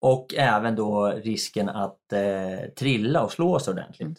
Och 0.00 0.34
även 0.34 0.76
då 0.76 1.06
risken 1.06 1.68
att 1.68 2.12
eh, 2.12 2.68
trilla 2.78 3.22
och 3.22 3.32
slå 3.32 3.58
sig 3.58 3.72
ordentligt. 3.72 4.18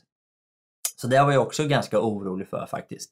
Så 0.95 1.07
det 1.07 1.23
var 1.23 1.31
jag 1.31 1.41
också 1.41 1.67
ganska 1.67 1.99
orolig 1.99 2.47
för 2.47 2.65
faktiskt. 2.65 3.11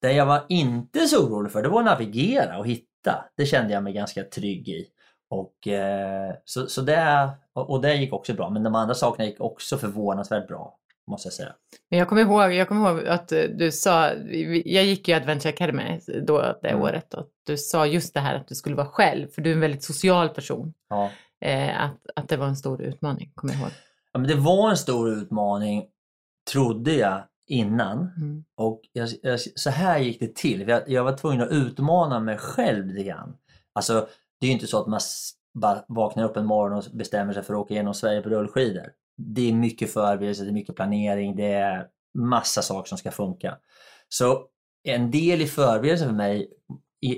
Det 0.00 0.12
jag 0.12 0.26
var 0.26 0.44
inte 0.48 1.06
så 1.06 1.26
orolig 1.26 1.52
för 1.52 1.62
det 1.62 1.68
var 1.68 1.78
att 1.78 1.84
navigera 1.84 2.58
och 2.58 2.66
hitta. 2.66 3.24
Det 3.36 3.46
kände 3.46 3.72
jag 3.72 3.82
mig 3.82 3.92
ganska 3.92 4.22
trygg 4.22 4.68
i. 4.68 4.86
Och, 5.30 5.68
eh, 5.68 6.34
så, 6.44 6.66
så 6.66 6.80
det, 6.80 7.30
och, 7.52 7.70
och 7.70 7.80
det 7.80 7.94
gick 7.94 8.12
också 8.12 8.34
bra, 8.34 8.50
men 8.50 8.62
de 8.62 8.74
andra 8.74 8.94
sakerna 8.94 9.28
gick 9.28 9.40
också 9.40 9.78
förvånansvärt 9.78 10.48
bra, 10.48 10.78
måste 11.10 11.26
jag 11.26 11.32
säga. 11.32 11.52
Men 11.90 11.98
jag 11.98 12.08
kommer 12.08 12.22
ihåg, 12.22 12.52
jag 12.52 12.68
kommer 12.68 12.90
ihåg 12.90 13.06
att 13.06 13.32
eh, 13.32 13.42
du 13.42 13.72
sa, 13.72 14.12
jag 14.64 14.84
gick 14.84 15.08
ju 15.08 15.14
Adventure 15.14 15.52
Academy 15.52 16.00
då 16.26 16.40
det 16.62 16.68
Mm. 16.68 16.82
året 16.82 17.14
och 17.14 17.26
du 17.46 17.56
sa 17.56 17.86
just 17.86 18.14
det 18.14 18.20
här 18.20 18.34
att 18.34 18.48
du 18.48 18.54
skulle 18.54 18.76
vara 18.76 18.86
själv, 18.86 19.28
för 19.28 19.42
du 19.42 19.50
är 19.50 19.54
en 19.54 19.60
väldigt 19.60 19.84
social 19.84 20.28
person. 20.28 20.74
Ja. 20.88 21.10
Eh, 21.44 21.82
att, 21.82 21.96
att 22.16 22.28
det 22.28 22.36
var 22.36 22.46
en 22.46 22.56
stor 22.56 22.82
utmaning, 22.82 23.32
kommer 23.34 23.54
jag 23.54 23.60
ihåg. 23.62 23.70
Ja, 24.12 24.18
men 24.20 24.28
det 24.28 24.34
var 24.34 24.70
en 24.70 24.76
stor 24.76 25.10
utmaning, 25.10 25.84
trodde 26.52 26.92
jag 26.92 27.22
innan. 27.46 27.98
Mm. 28.16 28.44
Och 28.56 28.80
jag, 28.92 29.08
jag, 29.22 29.40
så 29.40 29.70
här 29.70 29.98
gick 29.98 30.20
det 30.20 30.34
till. 30.34 30.68
Jag, 30.68 30.88
jag 30.88 31.04
var 31.04 31.16
tvungen 31.16 31.40
att 31.42 31.50
utmana 31.50 32.20
mig 32.20 32.38
själv 32.38 32.86
lite 32.86 33.02
grann. 33.02 33.36
Alltså, 33.74 34.08
det 34.40 34.46
är 34.46 34.48
ju 34.48 34.54
inte 34.54 34.66
så 34.66 34.80
att 34.80 34.86
man 34.86 35.00
bara 35.54 35.84
vaknar 35.88 36.24
upp 36.24 36.36
en 36.36 36.46
morgon 36.46 36.78
och 36.78 36.84
bestämmer 36.92 37.32
sig 37.32 37.42
för 37.42 37.54
att 37.54 37.60
åka 37.60 37.74
genom 37.74 37.94
Sverige 37.94 38.22
på 38.22 38.28
rullskidor. 38.28 38.86
Det 39.26 39.48
är 39.48 39.52
mycket 39.52 39.92
förberedelse, 39.92 40.42
det 40.42 40.50
är 40.50 40.52
mycket 40.52 40.76
planering, 40.76 41.36
det 41.36 41.52
är 41.52 41.86
massa 42.14 42.62
saker 42.62 42.88
som 42.88 42.98
ska 42.98 43.10
funka. 43.10 43.56
Så 44.08 44.46
en 44.82 45.10
del 45.10 45.42
i 45.42 45.46
förberedelsen 45.46 46.08
för 46.08 46.16
mig 46.16 46.50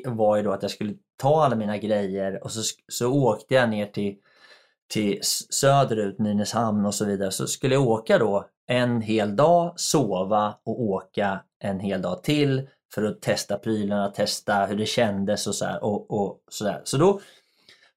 var 0.07 0.37
ju 0.37 0.43
då 0.43 0.53
att 0.53 0.63
jag 0.63 0.71
skulle 0.71 0.95
ta 1.17 1.45
alla 1.45 1.57
mina 1.57 1.79
grejer 1.79 2.45
och 2.45 2.53
så, 2.53 2.63
så 2.89 3.13
åkte 3.13 3.55
jag 3.55 3.71
ner 3.71 3.87
till, 3.87 4.17
till 4.93 5.19
söderut, 5.51 6.19
Nynäshamn 6.19 6.87
och 6.87 6.95
så 6.95 7.05
vidare. 7.05 7.31
Så 7.31 7.47
skulle 7.47 7.75
jag 7.75 7.87
åka 7.87 8.19
då 8.19 8.49
en 8.67 9.01
hel 9.01 9.37
dag, 9.37 9.73
sova 9.77 10.59
och 10.65 10.83
åka 10.83 11.41
en 11.59 11.81
hel 11.81 12.03
dag 12.03 12.23
till 12.23 12.69
för 12.95 13.03
att 13.03 13.23
testa 13.23 13.59
prylarna, 13.59 14.09
testa 14.09 14.67
hur 14.67 14.77
det 14.77 14.87
kändes 14.87 15.47
och 15.47 15.55
så 15.55 15.65
här. 15.65 15.85
Och, 15.85 16.11
och 16.11 16.41
så, 16.49 16.65
där. 16.65 16.81
så 16.85 16.97
då 16.97 17.21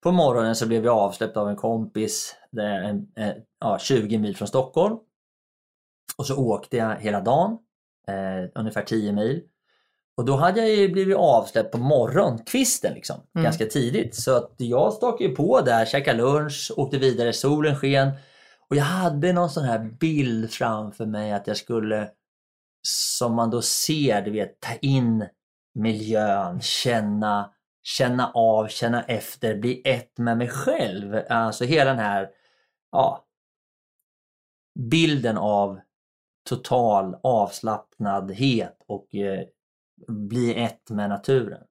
på 0.04 0.12
morgonen 0.12 0.56
så 0.56 0.68
blev 0.68 0.86
jag 0.86 0.98
avsläppt 0.98 1.38
av 1.38 1.50
en 1.50 1.56
kompis 1.56 2.36
en, 2.58 3.08
en, 3.16 3.34
ja, 3.60 3.80
20 3.80 4.18
mil 4.18 4.36
från 4.36 4.48
Stockholm. 4.48 4.98
Och 6.18 6.26
så 6.26 6.38
åkte 6.38 6.78
jag 6.78 6.96
hela 6.96 7.22
dagen, 7.22 7.58
eh, 8.08 8.50
ungefär 8.56 8.82
10 8.82 9.12
mil. 9.12 9.44
Och 10.18 10.26
då 10.26 10.36
hade 10.36 10.60
jag 10.60 10.70
ju 10.70 10.90
blivit 10.90 11.18
avsläppt 11.18 11.72
på 11.72 11.78
morgonkvisten 11.78 12.94
liksom, 12.94 13.16
Mm. 13.36 13.44
ganska 13.44 13.66
tidigt. 13.66 14.16
Så 14.16 14.38
att 14.38 14.54
jag 14.58 14.94
stakade 14.94 15.24
ju 15.24 15.36
på 15.36 15.62
där, 15.62 15.86
käkade 15.86 16.18
lunch, 16.18 16.72
åkte 16.78 16.98
vidare, 16.98 17.34
solen 17.34 17.76
sken. 17.76 18.12
Och 18.70 18.76
jag 18.76 18.84
hade 18.84 19.34
någon 19.34 19.50
sån 19.50 19.64
här 19.64 19.80
bild 20.00 20.52
framför 20.52 21.06
mig 21.06 21.32
att 21.32 21.48
jag 21.48 21.58
skulle, 21.58 22.10
som 22.88 23.36
man 23.36 23.50
då 23.50 23.62
ser, 23.62 24.22
du 24.22 24.32
vet, 24.32 24.60
ta 24.60 24.74
in 24.82 25.26
miljön, 25.76 26.62
känna, 26.62 27.52
känna 27.88 28.32
av, 28.32 28.68
känna 28.68 29.04
efter, 29.04 29.56
bli 29.56 29.82
ett 29.86 30.18
med 30.18 30.38
mig 30.38 30.48
själv. 30.48 31.22
Alltså 31.30 31.66
hela 31.66 31.90
den 31.90 32.00
här 32.00 32.30
ja, 32.92 33.26
bilden 34.80 35.38
av 35.38 35.80
total 36.50 37.16
avslappnadhet 37.24 38.78
och 38.88 39.16
eh, 39.16 39.46
bli 40.08 40.64
ett 40.64 40.90
med 40.90 41.10
naturen. 41.10 41.64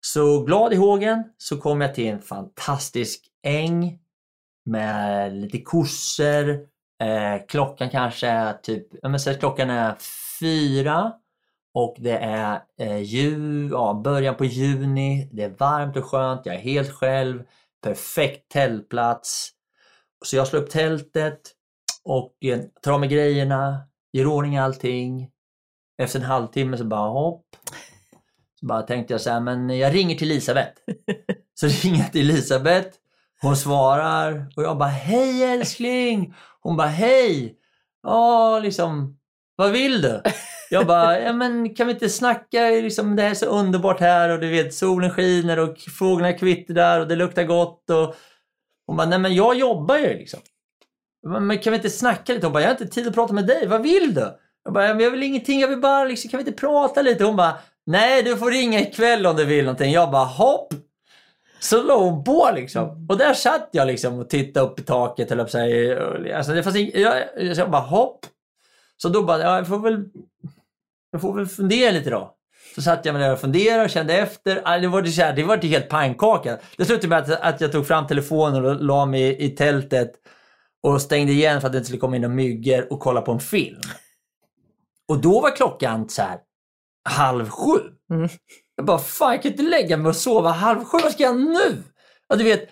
Så 0.00 0.44
glad 0.44 0.72
i 0.72 0.76
hågen 0.76 1.24
så 1.38 1.60
kom 1.60 1.80
jag 1.80 1.94
till 1.94 2.08
en 2.08 2.22
fantastisk 2.22 3.26
äng 3.42 3.98
med 4.64 5.32
lite 5.32 5.60
kossor. 5.60 6.50
Eh, 7.02 7.46
klockan 7.48 7.90
kanske 7.90 8.28
är 8.28 8.52
typ, 8.52 8.86
ja 9.02 9.08
men 9.08 9.14
att 9.14 9.40
klockan 9.40 9.70
är 9.70 9.96
fyra 10.40 11.12
och 11.74 11.96
det 11.98 12.16
är 12.18 12.62
eh, 12.80 12.98
ju, 12.98 13.68
ja, 13.72 14.00
början 14.04 14.34
på 14.34 14.44
juni. 14.44 15.28
Det 15.32 15.42
är 15.42 15.54
varmt 15.58 15.96
och 15.96 16.04
skönt, 16.04 16.46
jag 16.46 16.54
är 16.54 16.60
helt 16.60 16.92
själv. 16.92 17.42
Perfekt 17.82 18.48
tältplats. 18.48 19.50
Så 20.24 20.36
jag 20.36 20.46
slår 20.46 20.60
upp 20.60 20.70
tältet 20.70 21.40
och 22.04 22.36
eh, 22.44 22.60
tar 22.82 22.92
av 22.92 23.00
mig 23.00 23.08
grejerna, 23.08 23.80
gör 24.12 24.26
ordning 24.26 24.56
allting. 24.56 25.30
Efter 26.02 26.18
en 26.18 26.24
halvtimme 26.24 26.76
så 26.76 26.84
bara 26.84 27.10
hopp. 27.10 27.46
Så 28.60 28.66
bara 28.66 28.82
tänkte 28.82 29.14
jag 29.14 29.20
så 29.20 29.30
här, 29.30 29.40
men 29.40 29.70
jag 29.78 29.94
ringer 29.94 30.16
till 30.16 30.30
Elisabeth. 30.30 30.72
Så 31.54 31.66
ringer 31.66 31.98
jag 31.98 32.12
till 32.12 32.30
Elisabeth. 32.30 32.96
Hon 33.40 33.56
svarar 33.56 34.52
och 34.56 34.62
jag 34.62 34.78
bara 34.78 34.88
hej 34.88 35.44
älskling. 35.44 36.34
Hon 36.60 36.76
bara 36.76 36.88
hej. 36.88 37.56
Ja, 38.02 38.58
liksom 38.58 39.18
vad 39.56 39.72
vill 39.72 40.02
du? 40.02 40.22
Jag 40.70 40.86
bara, 40.86 41.20
ja 41.20 41.32
men 41.32 41.74
kan 41.74 41.86
vi 41.86 41.92
inte 41.92 42.08
snacka, 42.08 42.60
liksom, 42.68 43.16
det 43.16 43.22
här 43.22 43.30
är 43.30 43.34
så 43.34 43.46
underbart 43.46 44.00
här 44.00 44.28
och 44.28 44.40
du 44.40 44.50
vet 44.50 44.74
solen 44.74 45.10
skiner 45.10 45.58
och 45.58 45.78
fåglarna 45.98 46.32
kvittrar 46.32 47.00
och 47.00 47.08
det 47.08 47.16
luktar 47.16 47.42
gott 47.42 47.90
och 47.90 48.14
hon 48.86 48.96
bara, 48.96 49.06
nej 49.06 49.18
men 49.18 49.34
jag 49.34 49.54
jobbar 49.54 49.96
ju 49.98 50.08
liksom. 50.14 50.40
Men 51.26 51.58
kan 51.58 51.70
vi 51.70 51.76
inte 51.76 51.90
snacka 51.90 52.32
lite? 52.32 52.46
Hon 52.46 52.52
bara, 52.52 52.60
jag 52.62 52.68
har 52.68 52.72
inte 52.74 52.86
tid 52.94 53.08
att 53.08 53.14
prata 53.14 53.32
med 53.34 53.46
dig, 53.46 53.66
vad 53.66 53.82
vill 53.82 54.14
du? 54.14 54.36
Jag 54.64 54.72
bara, 54.72 54.86
jag 54.86 55.10
vill 55.10 55.22
ingenting, 55.22 55.60
jag 55.60 55.68
vill 55.68 55.80
bara 55.80 56.04
liksom, 56.04 56.30
kan 56.30 56.38
vi 56.38 56.46
inte 56.48 56.60
prata 56.60 57.02
lite? 57.02 57.24
Hon 57.24 57.36
bara, 57.36 57.54
nej 57.86 58.22
du 58.22 58.36
får 58.36 58.50
ringa 58.50 58.80
ikväll 58.80 59.26
om 59.26 59.36
du 59.36 59.44
vill 59.44 59.64
någonting. 59.64 59.92
Jag 59.92 60.10
bara, 60.10 60.24
hopp! 60.24 60.74
Så 61.60 61.82
låg 61.82 62.02
hon 62.02 62.24
på 62.24 62.50
liksom. 62.54 63.06
Och 63.10 63.16
där 63.18 63.34
satt 63.34 63.68
jag 63.72 63.86
liksom 63.86 64.18
och 64.18 64.30
tittade 64.30 64.66
upp 64.66 64.78
i 64.78 64.82
taket, 64.82 65.30
höll 65.30 65.38
jag 65.38 65.52
på. 65.52 66.34
Alltså, 66.36 66.52
det 66.52 66.62
fanns 66.62 66.76
ing- 66.76 66.98
jag, 66.98 67.24
jag 67.56 67.70
bara, 67.70 67.82
hopp! 67.82 68.26
Så 68.96 69.08
då 69.08 69.22
bara, 69.22 69.40
ja, 69.40 69.56
jag 69.56 69.68
får 69.68 69.78
väl, 69.78 70.04
jag 71.10 71.20
får 71.20 71.34
väl 71.34 71.46
fundera 71.46 71.90
lite 71.90 72.10
då. 72.10 72.36
Så 72.74 72.82
satt 72.82 73.04
jag 73.04 73.12
med 73.12 73.22
där 73.22 73.32
och 73.32 73.40
funderade 73.40 73.84
och 73.84 73.90
kände 73.90 74.14
efter. 74.14 74.80
Det 74.80 74.88
var 74.88 75.02
det, 75.02 75.10
så 75.10 75.22
här, 75.22 75.32
det 75.32 75.42
var 75.42 75.56
det 75.56 75.66
helt 75.66 75.88
pannkaka. 75.88 76.58
Det 76.76 76.84
slutade 76.84 77.08
med 77.08 77.18
att, 77.18 77.30
att 77.30 77.60
jag 77.60 77.72
tog 77.72 77.86
fram 77.86 78.06
telefonen 78.06 78.64
och 78.64 78.82
la 78.84 79.06
mig 79.06 79.42
i, 79.44 79.48
tältet 79.48 80.12
och 80.82 81.02
stängde 81.02 81.32
igen 81.32 81.60
för 81.60 81.66
att 81.66 81.72
det 81.72 81.78
inte 81.78 81.86
skulle 81.86 82.00
komma 82.00 82.16
in 82.16 82.22
några 82.22 82.34
myggor 82.34 82.92
och 82.92 83.00
kolla 83.00 83.20
på 83.20 83.32
en 83.32 83.40
film. 83.40 83.80
Och 85.08 85.20
då 85.20 85.40
var 85.40 85.56
klockan 85.56 86.08
så 86.08 86.22
här 86.22 86.38
halv 87.08 87.48
sju. 87.48 87.78
Mm. 88.12 88.28
Jag 88.76 88.86
bara, 88.86 88.98
fan 88.98 89.32
jag 89.32 89.42
kan 89.42 89.50
inte 89.50 89.62
lägga 89.62 89.96
mig 89.96 90.08
och 90.08 90.16
sova 90.16 90.50
halv 90.50 90.84
sju, 90.84 90.98
vad 91.02 91.12
ska 91.12 91.22
jag 91.22 91.40
nu? 91.40 91.82
Och 92.28 92.38
du 92.38 92.44
vet, 92.44 92.68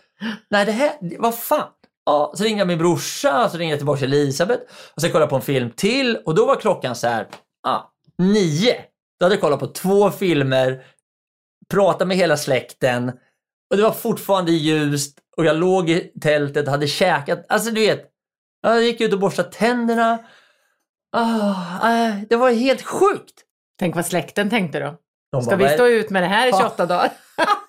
nej 0.50 0.66
det 0.66 0.72
här, 0.72 0.92
vad 1.18 1.38
fan. 1.38 1.68
Ja, 2.06 2.32
så 2.36 2.44
ringde 2.44 2.58
jag 2.58 2.68
min 2.68 2.78
brorsa, 2.78 3.48
så 3.48 3.58
ringde 3.58 3.72
jag 3.72 3.78
tillbaka 3.78 3.98
till 3.98 4.12
Elisabeth 4.12 4.62
och 4.94 5.02
sen 5.02 5.10
kollade 5.10 5.22
jag 5.22 5.30
på 5.30 5.36
en 5.36 5.42
film 5.42 5.70
till 5.76 6.16
och 6.16 6.34
då 6.34 6.46
var 6.46 6.56
klockan 6.56 6.96
så 6.96 7.06
här, 7.06 7.26
ja, 7.62 7.92
nio. 8.18 8.76
Då 9.20 9.24
hade 9.26 9.34
jag 9.34 9.40
kollat 9.42 9.60
på 9.60 9.66
två 9.66 10.10
filmer, 10.10 10.84
pratat 11.70 12.08
med 12.08 12.16
hela 12.16 12.36
släkten 12.36 13.08
och 13.70 13.76
det 13.76 13.82
var 13.82 13.92
fortfarande 13.92 14.52
ljust 14.52 15.18
och 15.36 15.44
jag 15.44 15.56
låg 15.56 15.90
i 15.90 16.12
tältet 16.20 16.66
och 16.66 16.70
hade 16.70 16.86
käkat. 16.86 17.46
Alltså 17.48 17.70
du 17.70 17.80
vet, 17.80 18.04
jag 18.62 18.84
gick 18.84 19.00
ut 19.00 19.12
och 19.12 19.18
borstade 19.20 19.52
tänderna. 19.52 20.18
Ah, 21.16 21.92
eh, 21.94 22.14
det 22.28 22.36
var 22.36 22.50
helt 22.50 22.82
sjukt. 22.82 23.44
Tänk 23.78 23.94
vad 23.96 24.06
släkten 24.06 24.50
tänkte 24.50 24.80
då. 24.80 24.96
De 25.32 25.42
Ska 25.42 25.50
bara, 25.50 25.56
vi 25.56 25.62
"Vad 25.64 25.72
är- 25.72 25.76
stå 25.76 25.86
ut 25.86 26.10
med 26.10 26.22
det 26.22 26.26
här 26.26 26.48
i 26.48 26.52
28 26.52 26.86
dagar? 26.86 27.10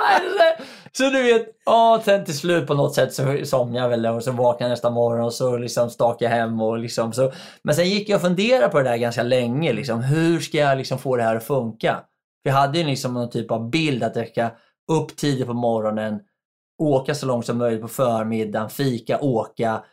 Alltså, 0.00 0.64
Så 0.92 1.02
du 1.02 1.22
vet, 1.22 1.46
ja, 1.64 2.02
sen 2.04 2.24
till 2.24 2.38
slut 2.38 2.66
på 2.66 2.74
något 2.74 2.94
sätt 2.94 3.14
så 3.14 3.44
somnade 3.44 3.78
jag 3.78 3.88
väl 3.88 4.06
och 4.06 4.24
så 4.24 4.32
vaknade 4.32 4.64
jag 4.64 4.70
nästa 4.70 4.90
morgon 4.90 5.24
och 5.24 5.32
så 5.32 5.56
liksom 5.56 5.90
stakade 5.90 6.24
jag 6.24 6.30
hem 6.30 6.60
och 6.60 6.78
liksom 6.78 7.12
så. 7.12 7.32
Men 7.62 7.74
sen 7.74 7.88
gick 7.88 8.08
jag 8.08 8.16
och 8.16 8.22
funderade 8.22 8.68
på 8.68 8.78
det 8.78 8.84
där 8.90 8.96
ganska 8.96 9.22
länge 9.22 9.72
liksom. 9.72 10.02
Hur 10.02 10.40
ska 10.40 10.58
jag 10.58 10.78
liksom 10.78 10.98
få 10.98 11.16
det 11.16 11.22
här 11.22 11.36
att 11.36 11.44
funka? 11.44 11.94
För 12.42 12.50
jag 12.50 12.56
hade 12.56 12.78
ju 12.78 12.84
liksom 12.84 13.14
någon 13.14 13.30
typ 13.30 13.50
av 13.50 13.70
bild 13.70 14.02
att 14.02 14.16
jag 14.16 14.28
ska 14.28 14.50
upp 14.92 15.16
tidigt 15.16 15.46
på 15.46 15.54
morgonen, 15.54 16.20
åka 16.82 17.14
så 17.14 17.26
långt 17.26 17.46
som 17.46 17.58
möjligt 17.58 17.82
på 17.82 17.88
förmiddagen, 17.88 18.70
fika, 18.70 19.20
åka, 19.20 19.84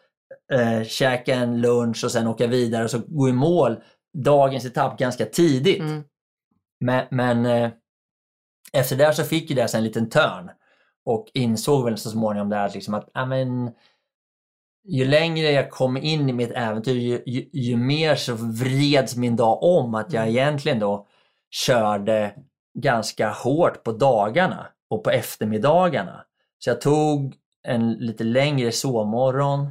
eh, 0.54 0.84
käka 0.84 1.36
en 1.36 1.62
lunch 1.62 2.04
och 2.04 2.12
sen 2.12 2.28
åka 2.28 2.48
vidare 2.48 2.84
och 2.84 2.92
så 2.92 3.02
gå 3.08 3.30
i 3.30 3.34
mål 3.34 3.76
dagens 4.18 4.66
etapp 4.66 5.00
ganska 5.00 5.26
tidigt. 5.26 5.80
Mm. 5.80 6.04
Men, 6.80 7.06
men 7.12 7.46
eh, 7.46 7.72
efter 8.74 8.96
det 8.96 9.14
så 9.14 9.24
fick 9.24 9.50
ju 9.50 9.56
det 9.56 9.74
en 9.74 9.84
liten 9.84 10.10
törn 10.10 10.50
och 11.06 11.28
insåg 11.34 11.86
väl 11.86 11.98
så 11.98 12.10
småningom 12.10 12.50
där 12.50 12.72
liksom 12.74 12.94
att 12.94 13.10
ja, 13.14 13.26
men, 13.26 13.72
ju 14.84 15.06
längre 15.06 15.52
jag 15.52 15.72
kom 15.72 15.98
in 15.98 16.30
i 16.30 16.34
mitt 16.34 16.52
äventyr 16.52 16.94
ju, 16.94 17.24
ju, 17.26 17.50
ju 17.54 17.78
mer 17.78 18.16
så 18.16 18.34
vreds 18.34 19.16
min 19.16 19.36
dag 19.36 19.64
om 19.64 19.96
att 19.96 20.14
jag 20.14 20.28
egentligen 20.28 20.80
då 20.80 21.08
körde 21.50 22.34
ganska 22.74 23.30
hårt 23.30 23.84
på 23.84 23.92
dagarna 23.92 24.68
och 24.90 25.04
på 25.04 25.10
eftermiddagarna. 25.10 26.24
Så 26.60 26.70
jag 26.70 26.82
tog 26.82 27.36
en 27.64 27.94
lite 27.94 28.24
längre 28.24 28.72
sovmorgon, 28.72 29.62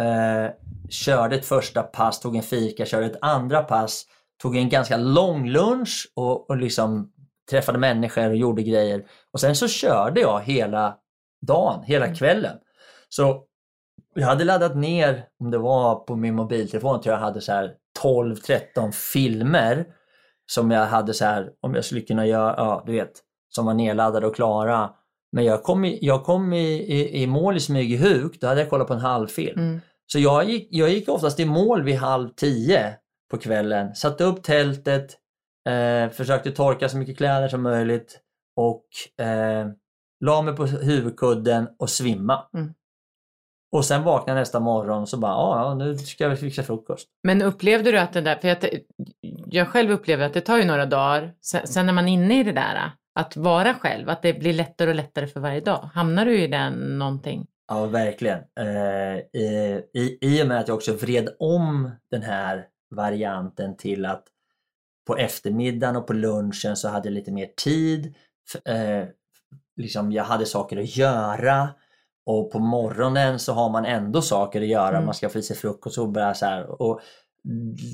eh, 0.00 0.50
körde 0.90 1.36
ett 1.36 1.46
första 1.46 1.82
pass, 1.82 2.20
tog 2.20 2.36
en 2.36 2.42
fika, 2.42 2.86
körde 2.86 3.06
ett 3.06 3.18
andra 3.20 3.62
pass, 3.62 4.06
tog 4.42 4.56
en 4.56 4.68
ganska 4.68 4.96
lång 4.96 5.48
lunch 5.48 6.12
och, 6.14 6.50
och 6.50 6.56
liksom 6.56 7.12
träffade 7.50 7.78
människor 7.78 8.30
och 8.30 8.36
gjorde 8.36 8.62
grejer. 8.62 9.04
Och 9.32 9.40
sen 9.40 9.56
så 9.56 9.68
körde 9.68 10.20
jag 10.20 10.40
hela 10.40 10.96
dagen, 11.46 11.82
hela 11.82 12.14
kvällen. 12.14 12.56
Så 13.08 13.44
jag 14.14 14.26
hade 14.26 14.44
laddat 14.44 14.76
ner, 14.76 15.24
om 15.40 15.50
det 15.50 15.58
var 15.58 15.94
på 15.94 16.16
min 16.16 16.34
mobiltelefon, 16.34 17.00
tror 17.00 17.14
jag 17.14 17.20
hade 17.20 17.40
så 17.40 17.52
här 17.52 17.74
12-13 18.02 18.92
filmer 18.92 19.86
som 20.50 20.70
jag 20.70 20.86
hade 20.86 21.14
så 21.14 21.24
här, 21.24 21.50
om 21.60 21.74
jag 21.74 21.84
skulle 21.84 22.00
kunna 22.00 22.26
göra, 22.26 22.54
ja 22.56 22.82
du 22.86 22.92
vet, 22.92 23.12
som 23.48 23.66
var 23.66 23.74
nedladdade 23.74 24.26
och 24.26 24.34
klara 24.34 24.90
Men 25.32 25.44
jag 25.44 25.62
kom, 25.62 25.84
i, 25.84 25.98
jag 26.02 26.24
kom 26.24 26.52
i, 26.52 26.72
i, 26.72 27.22
i 27.22 27.26
mål 27.26 27.56
i 27.56 27.60
Smygehuk, 27.60 28.40
då 28.40 28.46
hade 28.46 28.60
jag 28.60 28.70
kollat 28.70 28.88
på 28.88 28.94
en 28.94 29.00
halvfilm. 29.00 29.60
Mm. 29.60 29.80
Så 30.06 30.18
jag 30.18 30.44
gick, 30.44 30.68
jag 30.70 30.90
gick 30.90 31.08
oftast 31.08 31.40
i 31.40 31.44
mål 31.44 31.82
vid 31.82 31.96
halv 31.96 32.28
tio 32.28 32.96
på 33.30 33.38
kvällen, 33.38 33.94
satte 33.94 34.24
upp 34.24 34.42
tältet, 34.42 35.16
eh, 35.68 36.10
försökte 36.10 36.50
torka 36.50 36.88
så 36.88 36.96
mycket 36.96 37.16
kläder 37.16 37.48
som 37.48 37.62
möjligt 37.62 38.20
och 38.56 38.84
eh, 39.24 39.68
la 40.24 40.42
mig 40.42 40.56
på 40.56 40.66
huvudkudden 40.66 41.68
och 41.78 41.90
svimma. 41.90 42.48
Mm. 42.54 42.74
Och 43.72 43.84
sen 43.84 44.02
vaknade 44.02 44.38
jag 44.38 44.42
nästa 44.42 44.60
morgon 44.60 45.02
och 45.02 45.08
så 45.08 45.16
bara, 45.18 45.32
"Ja, 45.32 45.74
nu 45.74 45.98
ska 45.98 46.24
jag 46.24 46.40
fixa 46.40 46.62
frukost. 46.62 47.08
Men 47.22 47.42
upplevde 47.42 47.92
du 47.92 47.98
att 47.98 48.12
det 48.12 48.20
där, 48.20 48.36
för 48.36 48.48
jag, 48.48 48.58
jag 49.46 49.68
själv 49.68 49.90
upplever 49.90 50.26
att 50.26 50.34
det 50.34 50.40
tar 50.40 50.58
ju 50.58 50.64
några 50.64 50.86
dagar, 50.86 51.32
sen, 51.40 51.66
sen 51.66 51.86
när 51.86 51.92
man 51.92 52.08
är 52.08 52.12
inne 52.12 52.40
i 52.40 52.42
det 52.42 52.52
där, 52.52 52.92
att 53.14 53.36
vara 53.36 53.74
själv, 53.74 54.08
att 54.08 54.22
det 54.22 54.32
blir 54.32 54.52
lättare 54.52 54.90
och 54.90 54.96
lättare 54.96 55.26
för 55.26 55.40
varje 55.40 55.60
dag. 55.60 55.90
Hamnar 55.94 56.24
du 56.24 56.40
i 56.40 56.46
den 56.46 56.98
någonting? 56.98 57.46
Ja, 57.68 57.86
verkligen. 57.86 58.38
Eh, 58.60 59.40
i, 59.40 59.82
i, 59.94 60.18
I 60.20 60.42
och 60.42 60.46
med 60.46 60.58
att 60.58 60.68
jag 60.68 60.74
också 60.74 60.92
vred 60.92 61.28
om 61.38 61.90
den 62.10 62.22
här 62.22 62.66
varianten 62.96 63.76
till 63.76 64.06
att 64.06 64.24
på 65.06 65.16
eftermiddagen 65.16 65.96
och 65.96 66.06
på 66.06 66.12
lunchen 66.12 66.76
så 66.76 66.88
hade 66.88 67.08
jag 67.08 67.14
lite 67.14 67.32
mer 67.32 67.48
tid. 67.56 68.14
Eh, 68.64 69.04
liksom 69.76 70.12
jag 70.12 70.24
hade 70.24 70.46
saker 70.46 70.76
att 70.76 70.96
göra 70.96 71.68
och 72.26 72.52
på 72.52 72.58
morgonen 72.58 73.38
så 73.38 73.52
har 73.52 73.70
man 73.70 73.84
ändå 73.84 74.22
saker 74.22 74.60
att 74.60 74.66
göra. 74.66 74.96
Mm. 74.96 75.04
Man 75.04 75.14
ska 75.14 75.28
få 75.28 75.38
i 75.38 75.42
sig 75.42 75.56
frukost 75.56 75.98
och 75.98 76.08
bara 76.08 76.34
så 76.34 76.46
här. 76.46 76.82
Och 76.82 77.00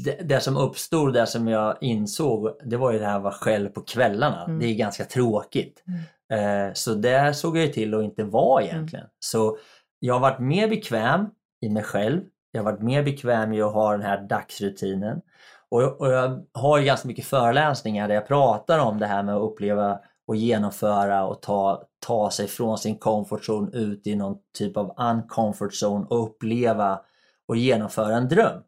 det, 0.04 0.28
det 0.28 0.40
som 0.40 0.56
uppstod, 0.56 1.12
det 1.12 1.26
som 1.26 1.48
jag 1.48 1.76
insåg, 1.80 2.56
det 2.64 2.76
var 2.76 2.92
ju 2.92 2.98
det 2.98 3.06
här 3.06 3.16
att 3.16 3.22
vara 3.22 3.34
själv 3.34 3.68
på 3.68 3.80
kvällarna. 3.80 4.44
Mm. 4.44 4.58
Det 4.58 4.66
är 4.66 4.74
ganska 4.74 5.04
tråkigt. 5.04 5.84
Eh, 6.32 6.72
så 6.72 6.94
där 6.94 7.32
såg 7.32 7.56
jag 7.56 7.66
ju 7.66 7.72
till 7.72 7.94
att 7.94 8.04
inte 8.04 8.24
vara 8.24 8.62
egentligen. 8.62 9.06
Så 9.18 9.58
jag 9.98 10.14
har 10.14 10.20
varit 10.20 10.40
mer 10.40 10.68
bekväm 10.68 11.26
i 11.60 11.68
mig 11.68 11.82
själv. 11.82 12.20
Jag 12.52 12.62
har 12.62 12.72
varit 12.72 12.82
mer 12.82 13.02
bekväm 13.02 13.52
i 13.52 13.62
att 13.62 13.72
ha 13.72 13.92
den 13.92 14.02
här 14.02 14.26
dagsrutinen. 14.28 15.20
Och 15.70 15.82
jag, 15.82 16.00
och 16.00 16.12
jag 16.12 16.44
har 16.52 16.78
ju 16.78 16.84
ganska 16.84 17.08
mycket 17.08 17.24
föreläsningar 17.24 18.08
där 18.08 18.14
jag 18.14 18.28
pratar 18.28 18.78
om 18.78 18.98
det 18.98 19.06
här 19.06 19.22
med 19.22 19.36
att 19.36 19.42
uppleva 19.42 19.98
och 20.26 20.36
genomföra 20.36 21.26
och 21.26 21.42
ta, 21.42 21.82
ta 22.06 22.30
sig 22.30 22.46
från 22.46 22.78
sin 22.78 22.98
comfort 22.98 23.48
zone 23.48 23.70
ut 23.72 24.06
i 24.06 24.14
någon 24.16 24.36
typ 24.58 24.76
av 24.76 24.94
uncomfort 24.98 25.72
zone 25.82 26.06
och 26.10 26.22
uppleva 26.24 27.00
och 27.48 27.56
genomföra 27.56 28.16
en 28.16 28.28
dröm. 28.28 28.62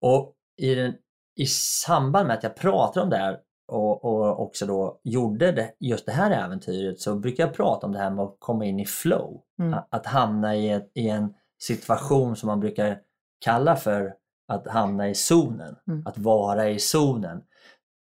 Och 0.00 0.34
i, 0.56 0.74
den, 0.74 0.94
i 1.36 1.46
samband 1.86 2.26
med 2.26 2.36
att 2.36 2.42
jag 2.42 2.56
pratar 2.56 3.02
om 3.02 3.10
det 3.10 3.16
här 3.16 3.38
och, 3.68 4.04
och 4.04 4.42
också 4.42 4.66
då 4.66 5.00
gjorde 5.04 5.52
det, 5.52 5.72
just 5.80 6.06
det 6.06 6.12
här 6.12 6.30
äventyret 6.30 7.00
så 7.00 7.14
brukar 7.14 7.44
jag 7.44 7.54
prata 7.54 7.86
om 7.86 7.92
det 7.92 7.98
här 7.98 8.10
med 8.10 8.24
att 8.24 8.36
komma 8.38 8.64
in 8.64 8.80
i 8.80 8.86
flow. 8.86 9.40
Mm. 9.58 9.74
Att, 9.74 9.88
att 9.90 10.06
hamna 10.06 10.56
i, 10.56 10.70
ett, 10.70 10.90
i 10.94 11.08
en 11.08 11.34
situation 11.58 12.36
som 12.36 12.46
man 12.46 12.60
brukar 12.60 12.98
kalla 13.44 13.76
för 13.76 14.14
att 14.48 14.66
hamna 14.66 15.08
i 15.08 15.14
zonen. 15.14 15.76
Mm. 15.88 16.02
Att 16.06 16.18
vara 16.18 16.70
i 16.70 16.78
zonen. 16.78 17.42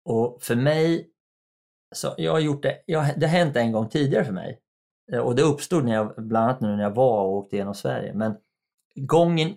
Och 0.04 0.42
för 0.42 0.56
mig, 0.56 1.10
så 1.94 2.14
jag 2.16 2.32
har 2.32 2.38
gjort 2.38 2.62
det, 2.62 2.82
jag, 2.86 3.20
det 3.20 3.26
har 3.26 3.38
hänt 3.38 3.56
en 3.56 3.72
gång 3.72 3.88
tidigare 3.88 4.24
för 4.24 4.32
mig. 4.32 4.60
Eh, 5.12 5.18
Och 5.18 5.34
det 5.34 5.42
uppstod 5.42 5.84
när 5.84 5.94
jag, 5.94 6.14
bland 6.16 6.44
annat 6.44 6.60
nu 6.60 6.76
när 6.76 6.82
jag 6.82 6.94
var 6.94 7.22
och 7.22 7.32
åkte 7.32 7.56
genom 7.56 7.74
Sverige. 7.74 8.14
Men 8.14 8.36
gången, 8.94 9.54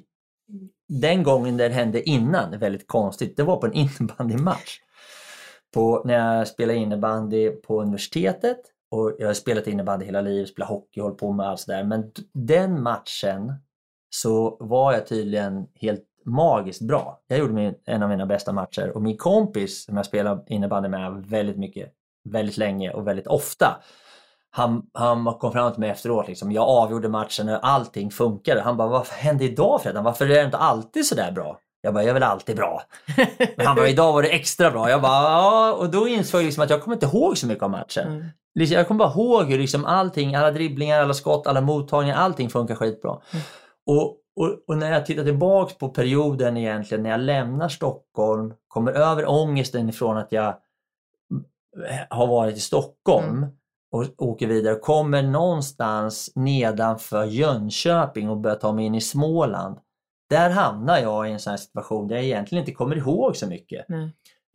den 0.88 1.24
gången 1.24 1.58
det 1.58 1.70
hände 1.70 2.10
innan, 2.10 2.60
väldigt 2.60 2.88
konstigt, 2.88 3.38
det 3.38 3.44
var 3.44 3.58
på 3.58 3.66
en 3.66 3.74
innebandymatch. 4.00 4.80
På, 5.74 6.02
när 6.06 6.38
jag 6.38 6.48
spelade 6.48 6.80
innebandy 6.80 7.50
på 7.50 7.82
universitetet 7.82 8.60
och 8.92 9.16
jag 9.20 9.28
har 9.28 9.34
spelat 9.34 9.68
innebandy 9.68 10.06
hela 10.06 10.22
livet, 10.22 10.50
spelat 10.50 10.70
hockey, 10.70 11.02
hållit 11.02 11.18
på 11.18 11.32
med 11.32 11.48
allt 11.48 11.60
sådär. 11.60 11.84
Men 11.84 12.12
den 12.34 12.82
matchen 12.84 13.54
så 14.10 14.58
var 14.60 14.94
jag 14.94 15.08
tydligen 15.08 15.68
helt 15.76 16.04
magiskt 16.26 16.82
bra. 16.82 17.20
Jag 17.28 17.40
gjorde 17.40 17.54
min, 17.54 17.74
en 17.86 18.04
av 18.04 18.10
mina 18.10 18.26
bästa 18.26 18.52
matcher 18.52 18.92
och 18.96 19.02
min 19.02 19.18
kompis 19.18 19.86
som 19.86 19.98
jag 19.98 20.06
spelar 20.06 20.44
innebandy 20.48 20.90
med 20.90 21.26
väldigt 21.28 21.58
mycket, 21.58 21.90
väldigt 22.30 22.58
länge 22.58 22.92
och 22.92 23.08
väldigt 23.08 23.28
ofta. 23.28 23.82
Han, 24.52 24.84
han 24.94 25.26
kom 25.26 25.52
fram 25.52 25.72
till 25.72 25.80
mig 25.80 25.90
efteråt, 25.90 26.28
liksom, 26.28 26.52
jag 26.52 26.68
avgjorde 26.68 27.10
matchen 27.10 27.50
och 27.50 27.60
allting 27.68 28.12
funkade. 28.12 28.62
Han 28.62 28.78
bara, 28.78 28.88
vad 28.88 29.08
hände 29.08 29.44
idag 29.44 29.82
Freddan? 29.82 30.04
Varför 30.04 30.26
är 30.26 30.30
det 30.30 30.44
inte 30.44 30.58
alltid 30.58 31.06
sådär 31.06 31.32
bra? 31.32 31.58
Jag 31.82 31.94
bara, 31.94 32.04
jag 32.04 32.10
är 32.10 32.14
väl 32.14 32.24
alltid 32.24 32.56
bra. 32.56 32.82
Men 33.58 33.66
han 33.68 33.76
bara, 33.76 33.88
idag 33.88 34.14
var 34.14 34.22
det 34.22 34.30
extra 34.30 34.72
bra. 34.72 34.90
Jag 34.90 35.02
bara, 35.02 35.24
ja. 35.24 35.74
Och 35.74 35.90
då 35.90 36.08
insåg 36.08 36.42
jag 36.42 36.46
liksom 36.46 36.64
att 36.64 36.70
jag 36.70 36.82
kommer 36.82 36.96
inte 36.96 37.06
ihåg 37.06 37.38
så 37.38 37.48
mycket 37.48 37.64
av 37.64 37.70
matchen. 37.70 38.08
Mm. 38.08 38.26
Liksom, 38.56 38.78
jag 38.78 38.88
kommer 38.88 38.98
bara 38.98 39.12
ihåg 39.12 39.46
hur 39.46 39.58
liksom 39.58 39.86
allting, 39.86 40.36
alla 40.36 40.52
dribblingar, 40.52 41.02
alla 41.02 41.14
skott, 41.14 41.48
alla 41.48 41.62
mottagningar, 41.62 42.18
allting 42.18 42.50
funkar 42.50 42.76
skitbra. 42.76 43.18
Och, 43.86 44.18
och, 44.36 44.64
och 44.68 44.78
när 44.78 44.92
jag 44.92 45.06
tittar 45.06 45.24
tillbaks 45.24 45.78
på 45.78 45.90
perioden 45.90 46.58
egentligen 46.58 47.04
när 47.04 47.10
jag 47.10 47.20
lämnar 47.20 47.70
Stockholm, 47.70 48.54
kommer 48.68 48.92
över 48.92 49.30
ångesten 49.30 49.90
ifrån 49.90 50.18
att 50.18 50.32
jag 50.32 50.56
mm, 51.32 51.46
har 52.10 52.28
varit 52.28 52.58
i 52.58 52.60
Stockholm 52.60 53.46
och 53.92 54.06
åker 54.18 54.48
vidare, 54.48 54.76
kommer 54.76 55.24
någonstans 55.24 56.32
nedanför 56.36 57.26
Jönköping 57.26 58.30
och 58.30 58.38
börjar 58.38 58.58
ta 58.58 58.74
mig 58.74 58.86
in 58.86 58.96
i 58.96 59.02
Småland. 59.02 59.78
Där 60.30 60.50
hamnar 60.50 60.98
jag 60.98 61.30
i 61.30 61.32
en 61.32 61.40
sån 61.40 61.58
situation 61.58 62.08
där 62.08 62.16
jag 62.16 62.26
egentligen 62.26 62.62
inte 62.62 62.72
kommer 62.72 62.96
ihåg 62.96 63.36
så 63.36 63.48
mycket. 63.48 63.90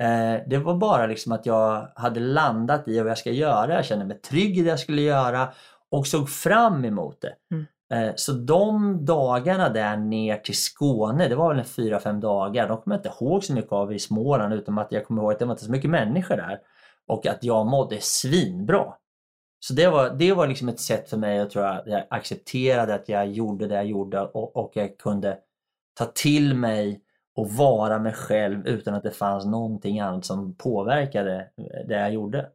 Eh, 0.02 0.42
det 0.46 0.58
var 0.58 0.74
bara 0.74 1.06
liksom 1.06 1.32
att 1.32 1.46
jag 1.46 1.88
hade 1.94 2.20
landat 2.20 2.88
i 2.88 3.00
vad 3.00 3.10
jag 3.10 3.18
ska 3.18 3.30
göra. 3.30 3.74
Jag 3.74 3.84
kände 3.84 4.04
mig 4.04 4.20
trygg 4.20 4.58
i 4.58 4.62
det 4.62 4.68
jag 4.70 4.80
skulle 4.80 5.02
göra 5.02 5.48
och 5.90 6.06
såg 6.06 6.30
fram 6.30 6.84
emot 6.84 7.20
det. 7.20 7.34
Mm. 7.54 7.66
Eh, 7.92 8.12
så 8.16 8.32
de 8.32 8.98
dagarna 9.04 9.68
där 9.68 9.96
ner 9.96 10.36
till 10.36 10.56
Skåne, 10.56 11.28
det 11.28 11.34
var 11.34 11.48
väl 11.48 11.58
en 11.58 11.64
fyra, 11.64 12.00
fem 12.00 12.20
dagar, 12.20 12.68
de 12.68 12.76
kommer 12.76 12.96
jag 12.96 12.98
inte 12.98 13.24
ihåg 13.24 13.44
så 13.44 13.52
mycket 13.52 13.72
av 13.72 13.92
i 13.92 13.98
Småland 13.98 14.54
utom 14.54 14.78
att 14.78 14.92
jag 14.92 15.06
kommer 15.06 15.22
ihåg 15.22 15.32
att 15.32 15.38
det 15.38 15.44
var 15.44 15.52
inte 15.52 15.64
så 15.64 15.70
mycket 15.70 15.90
människor 15.90 16.36
där 16.36 16.58
och 17.06 17.26
att 17.26 17.44
jag 17.44 17.66
mådde 17.66 18.00
svinbra. 18.00 18.94
Så 19.60 19.74
det 19.74 19.88
var, 19.88 20.10
det 20.10 20.32
var 20.32 20.46
liksom 20.46 20.68
ett 20.68 20.80
sätt 20.80 21.10
för 21.10 21.16
mig 21.16 21.40
att 21.40 21.50
tror 21.50 21.64
jag, 21.64 21.82
jag 21.86 22.04
accepterade 22.10 22.94
att 22.94 23.08
jag 23.08 23.28
gjorde 23.28 23.66
det 23.66 23.74
jag 23.74 23.86
gjorde 23.86 24.20
och, 24.20 24.56
och 24.56 24.70
jag 24.74 24.98
kunde 24.98 25.38
ta 25.98 26.04
till 26.04 26.54
mig 26.54 27.00
och 27.36 27.50
vara 27.50 27.98
mig 27.98 28.12
själv 28.12 28.66
utan 28.66 28.94
att 28.94 29.02
det 29.02 29.10
fanns 29.10 29.44
någonting 29.44 30.00
annat 30.00 30.24
som 30.24 30.54
påverkade 30.54 31.36
eh, 31.36 31.88
det 31.88 31.94
jag 31.94 32.12
gjorde. 32.12 32.50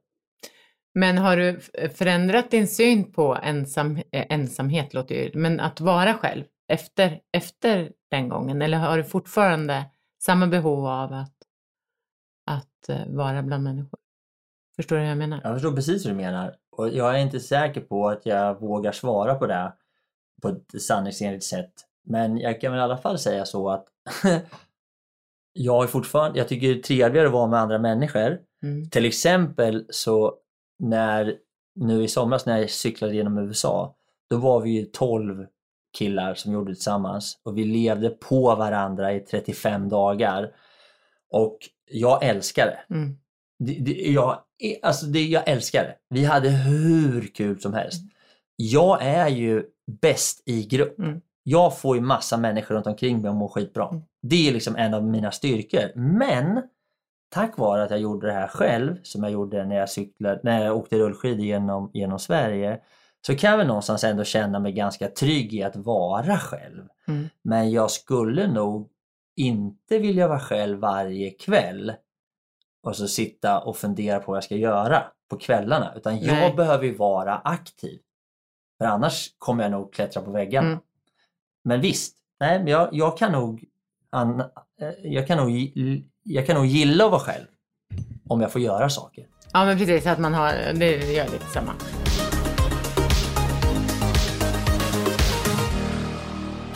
Men 0.93 1.17
har 1.17 1.37
du 1.37 1.59
förändrat 1.89 2.51
din 2.51 2.67
syn 2.67 3.11
på 3.11 3.37
ensam, 3.43 3.97
eh, 4.11 4.25
ensamhet, 4.29 4.93
låter 4.93 5.15
ju, 5.15 5.31
men 5.33 5.59
att 5.59 5.81
vara 5.81 6.13
själv 6.13 6.43
efter, 6.67 7.19
efter 7.31 7.91
den 8.11 8.29
gången? 8.29 8.61
Eller 8.61 8.77
har 8.77 8.97
du 8.97 9.03
fortfarande 9.03 9.85
samma 10.23 10.47
behov 10.47 10.87
av 10.87 11.13
att, 11.13 11.35
att 12.45 12.89
eh, 12.89 13.07
vara 13.07 13.43
bland 13.43 13.63
människor? 13.63 13.99
Förstår 14.75 14.95
du 14.95 15.01
hur 15.01 15.09
jag 15.09 15.17
menar? 15.17 15.41
Jag 15.43 15.53
förstår 15.53 15.75
precis 15.75 16.05
vad 16.05 16.13
du 16.13 16.17
menar 16.17 16.55
och 16.71 16.89
jag 16.89 17.15
är 17.15 17.19
inte 17.19 17.39
säker 17.39 17.81
på 17.81 18.09
att 18.09 18.25
jag 18.25 18.59
vågar 18.59 18.91
svara 18.91 19.35
på 19.35 19.47
det 19.47 19.73
på 20.41 20.49
ett 20.49 20.81
sanningsenligt 20.81 21.43
sätt. 21.43 21.71
Men 22.03 22.37
jag 22.37 22.61
kan 22.61 22.71
väl 22.71 22.79
i 22.79 22.83
alla 22.83 22.97
fall 22.97 23.19
säga 23.19 23.45
så 23.45 23.69
att 23.69 23.87
jag 25.53 25.83
är 25.83 25.87
fortfarande, 25.87 26.39
jag 26.39 26.47
tycker 26.47 26.67
det 26.67 26.79
är 26.79 26.81
trevligare 26.81 27.27
att 27.27 27.33
vara 27.33 27.47
med 27.47 27.59
andra 27.59 27.77
människor. 27.77 28.39
Mm. 28.63 28.89
Till 28.89 29.05
exempel 29.05 29.85
så 29.89 30.35
när 30.81 31.35
nu 31.75 32.03
i 32.03 32.07
somras 32.07 32.45
när 32.45 32.57
jag 32.57 32.69
cyklade 32.69 33.15
genom 33.15 33.37
USA, 33.37 33.95
då 34.29 34.37
var 34.37 34.61
vi 34.61 34.69
ju 34.69 34.85
12 34.85 35.45
killar 35.97 36.35
som 36.35 36.53
gjorde 36.53 36.71
det 36.71 36.75
tillsammans 36.75 37.39
och 37.43 37.57
vi 37.57 37.63
levde 37.63 38.09
på 38.09 38.55
varandra 38.55 39.13
i 39.13 39.19
35 39.19 39.89
dagar. 39.89 40.51
Och 41.31 41.57
jag 41.91 42.23
älskar 42.23 42.65
det. 42.65 42.95
Mm. 42.95 43.17
det, 43.59 43.73
det 43.73 43.91
jag, 43.93 44.39
alltså 44.81 45.05
det, 45.05 45.23
jag 45.23 45.47
älskar 45.47 45.83
det. 45.83 45.95
Vi 46.09 46.25
hade 46.25 46.49
hur 46.49 47.27
kul 47.27 47.59
som 47.59 47.73
helst. 47.73 48.01
Jag 48.55 49.03
är 49.03 49.27
ju 49.27 49.63
bäst 50.01 50.43
i 50.45 50.63
grupp. 50.63 50.99
Mm. 50.99 51.21
Jag 51.43 51.79
får 51.79 51.95
ju 51.95 52.01
massa 52.01 52.37
människor 52.37 52.75
runt 52.75 52.87
omkring 52.87 53.21
mig 53.21 53.29
och 53.29 53.35
mår 53.35 53.47
skitbra. 53.47 53.89
Mm. 53.89 54.03
Det 54.21 54.47
är 54.47 54.53
liksom 54.53 54.75
en 54.75 54.93
av 54.93 55.03
mina 55.03 55.31
styrkor. 55.31 55.91
Men 55.95 56.61
tack 57.31 57.57
vare 57.57 57.83
att 57.83 57.91
jag 57.91 57.99
gjorde 57.99 58.27
det 58.27 58.33
här 58.33 58.47
själv, 58.47 59.03
som 59.03 59.23
jag 59.23 59.31
gjorde 59.31 59.65
när 59.65 59.75
jag, 59.75 59.89
cyklade, 59.89 60.39
när 60.43 60.65
jag 60.65 60.77
åkte 60.77 60.97
rullskidor 60.97 61.45
genom, 61.45 61.91
genom 61.93 62.19
Sverige, 62.19 62.79
så 63.27 63.35
kan 63.35 63.51
jag 63.51 63.57
väl 63.57 63.67
någonstans 63.67 64.03
ändå 64.03 64.23
känna 64.23 64.59
mig 64.59 64.71
ganska 64.71 65.07
trygg 65.07 65.53
i 65.53 65.63
att 65.63 65.75
vara 65.75 66.37
själv. 66.37 66.87
Mm. 67.07 67.29
Men 67.41 67.71
jag 67.71 67.91
skulle 67.91 68.47
nog 68.47 68.89
inte 69.35 69.97
vilja 69.99 70.27
vara 70.27 70.39
själv 70.39 70.79
varje 70.79 71.29
kväll 71.31 71.93
och 72.83 72.95
så 72.95 73.07
sitta 73.07 73.59
och 73.59 73.77
fundera 73.77 74.19
på 74.19 74.31
vad 74.31 74.37
jag 74.37 74.43
ska 74.43 74.55
göra 74.55 75.03
på 75.29 75.37
kvällarna. 75.37 75.93
Utan 75.95 76.19
jag 76.19 76.35
Nej. 76.35 76.53
behöver 76.53 76.85
ju 76.85 76.95
vara 76.95 77.37
aktiv. 77.37 77.99
För 78.77 78.85
annars 78.85 79.35
kommer 79.37 79.63
jag 79.63 79.71
nog 79.71 79.93
klättra 79.93 80.21
på 80.21 80.31
väggarna. 80.31 80.67
Mm. 80.67 80.79
Men 81.63 81.81
visst, 81.81 82.17
nej, 82.39 82.59
men 82.59 82.67
jag, 82.67 82.89
jag 82.91 83.17
kan 83.17 83.31
nog 83.31 83.65
an, 84.09 84.39
eh, 84.81 84.89
jag 85.03 85.27
kan, 85.27 85.37
nog, 85.37 85.49
jag 86.23 86.47
kan 86.47 86.55
nog 86.55 86.65
gilla 86.65 87.05
att 87.05 87.11
vara 87.11 87.21
själv 87.21 87.45
om 88.27 88.41
jag 88.41 88.51
får 88.51 88.61
göra 88.61 88.89
saker. 88.89 89.25
Ja 89.53 89.65
men 89.65 89.77
precis, 89.77 90.07
att 90.07 90.19
man 90.19 90.33
har, 90.33 90.73
det 90.73 91.13
gör 91.13 91.25
lite 91.25 91.45
samma. 91.45 91.73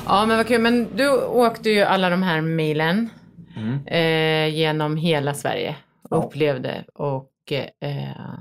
Ja 0.05 0.25
men 0.25 0.37
vad 0.37 0.47
kul, 0.47 0.61
men 0.61 0.87
du 0.95 1.09
åkte 1.23 1.69
ju 1.69 1.81
alla 1.81 2.09
de 2.09 2.23
här 2.23 2.41
milen 2.41 3.09
mm. 3.55 3.87
eh, 3.87 4.55
genom 4.55 4.97
hela 4.97 5.33
Sverige 5.33 5.75
och 6.09 6.17
ja. 6.17 6.23
upplevde 6.23 6.85
och 6.93 7.51
eh, 7.79 8.39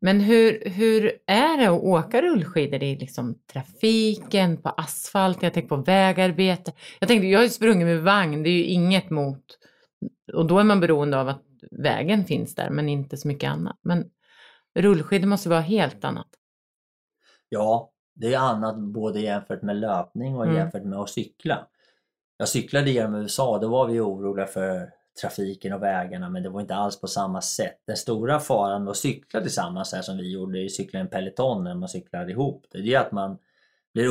men 0.00 0.20
hur, 0.20 0.70
hur 0.70 1.12
är 1.26 1.58
det 1.58 1.66
att 1.66 1.82
åka 1.82 2.22
rullskidor 2.22 2.82
i 2.82 2.96
liksom 2.96 3.34
trafiken, 3.52 4.56
på 4.56 4.68
asfalt, 4.68 5.42
jag 5.42 5.54
tänker 5.54 5.68
på 5.68 5.76
vägarbete. 5.76 6.72
Jag 6.98 7.08
tänkte, 7.08 7.26
jag 7.26 7.38
har 7.38 7.44
ju 7.44 7.50
sprungit 7.50 7.86
med 7.86 8.02
vagn, 8.02 8.42
det 8.42 8.48
är 8.48 8.52
ju 8.52 8.64
inget 8.64 9.10
mot 9.10 9.44
och 10.32 10.46
då 10.46 10.58
är 10.58 10.64
man 10.64 10.80
beroende 10.80 11.20
av 11.20 11.28
att 11.28 11.42
vägen 11.70 12.24
finns 12.24 12.54
där, 12.54 12.70
men 12.70 12.88
inte 12.88 13.16
så 13.16 13.28
mycket 13.28 13.50
annat. 13.50 13.78
Men 13.82 14.10
rullskidor 14.74 15.26
måste 15.26 15.48
vara 15.48 15.60
helt 15.60 16.04
annat. 16.04 16.28
Ja, 17.48 17.92
det 18.14 18.34
är 18.34 18.38
annat 18.38 18.78
både 18.78 19.20
jämfört 19.20 19.62
med 19.62 19.76
löpning 19.76 20.36
och 20.36 20.44
Mm. 20.44 20.56
jämfört 20.56 20.84
med 20.84 20.98
att 20.98 21.10
cykla. 21.10 21.66
Jag 22.36 22.48
cyklade 22.48 22.90
genom 22.90 23.14
USA, 23.14 23.58
då 23.58 23.68
var 23.68 23.86
vi 23.86 24.00
oroliga 24.00 24.46
för 24.46 24.90
trafiken 25.20 25.72
och 25.72 25.82
vägarna 25.82 26.28
men 26.28 26.42
det 26.42 26.48
var 26.48 26.60
inte 26.60 26.74
alls 26.74 27.00
på 27.00 27.06
samma 27.06 27.40
sätt. 27.40 27.78
Den 27.86 27.96
stora 27.96 28.40
faran 28.40 28.84
med 28.84 28.90
att 28.90 28.96
cykla 28.96 29.40
tillsammans 29.40 29.92
här 29.92 30.02
som 30.02 30.16
vi 30.16 30.32
gjorde, 30.32 30.58
är 30.58 30.68
cykla 30.68 31.00
en 31.00 31.08
peloton 31.08 31.64
när 31.64 31.74
man 31.74 31.88
cyklar 31.88 32.30
ihop. 32.30 32.66
Det 32.70 32.94
är 32.94 33.00
att 33.00 33.12
man 33.12 33.38
blir 33.94 34.08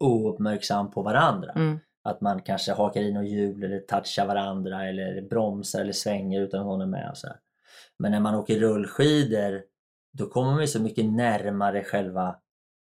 ouppmärksam 0.00 0.90
på 0.90 1.02
varandra. 1.02 1.52
Mm. 1.52 1.78
Att 2.02 2.20
man 2.20 2.42
kanske 2.42 2.72
hakar 2.72 3.02
in 3.02 3.16
och 3.16 3.24
hjul 3.24 3.64
eller 3.64 3.78
touchar 3.80 4.26
varandra 4.26 4.88
eller 4.88 5.22
bromsar 5.22 5.80
eller 5.80 5.92
svänger 5.92 6.40
utan 6.40 6.60
att 6.60 6.66
någon 6.66 6.80
är 6.80 6.86
med. 6.86 7.10
Och 7.10 7.16
så 7.16 7.26
här. 7.26 7.36
Men 7.98 8.12
när 8.12 8.20
man 8.20 8.34
åker 8.34 8.58
rullskidor 8.58 9.62
då 10.12 10.26
kommer 10.26 10.54
man 10.54 10.68
så 10.68 10.82
mycket 10.82 11.04
närmare 11.04 11.84
själva 11.84 12.36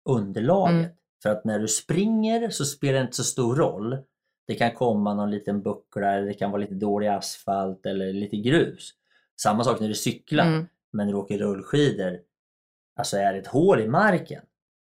underlaget. 0.08 0.74
Mm. 0.74 0.90
För 1.22 1.30
att 1.30 1.44
när 1.44 1.58
du 1.58 1.68
springer 1.68 2.50
så 2.50 2.64
spelar 2.64 2.98
det 2.98 3.00
inte 3.00 3.16
så 3.16 3.24
stor 3.24 3.56
roll. 3.56 3.98
Det 4.46 4.54
kan 4.54 4.70
komma 4.70 5.14
någon 5.14 5.30
liten 5.30 5.62
buckla 5.62 6.12
eller 6.12 6.26
det 6.26 6.34
kan 6.34 6.50
vara 6.50 6.60
lite 6.60 6.74
dålig 6.74 7.06
asfalt 7.06 7.86
eller 7.86 8.12
lite 8.12 8.36
grus. 8.36 8.90
Samma 9.42 9.64
sak 9.64 9.80
när 9.80 9.88
du 9.88 9.94
cyklar. 9.94 10.46
Mm. 10.46 10.66
Men 10.92 11.06
när 11.06 11.12
du 11.12 11.18
åker 11.18 11.38
rullskidor, 11.38 12.20
alltså 12.96 13.16
är 13.16 13.32
det 13.32 13.38
ett 13.38 13.46
hål 13.46 13.80
i 13.80 13.88
marken, 13.88 14.42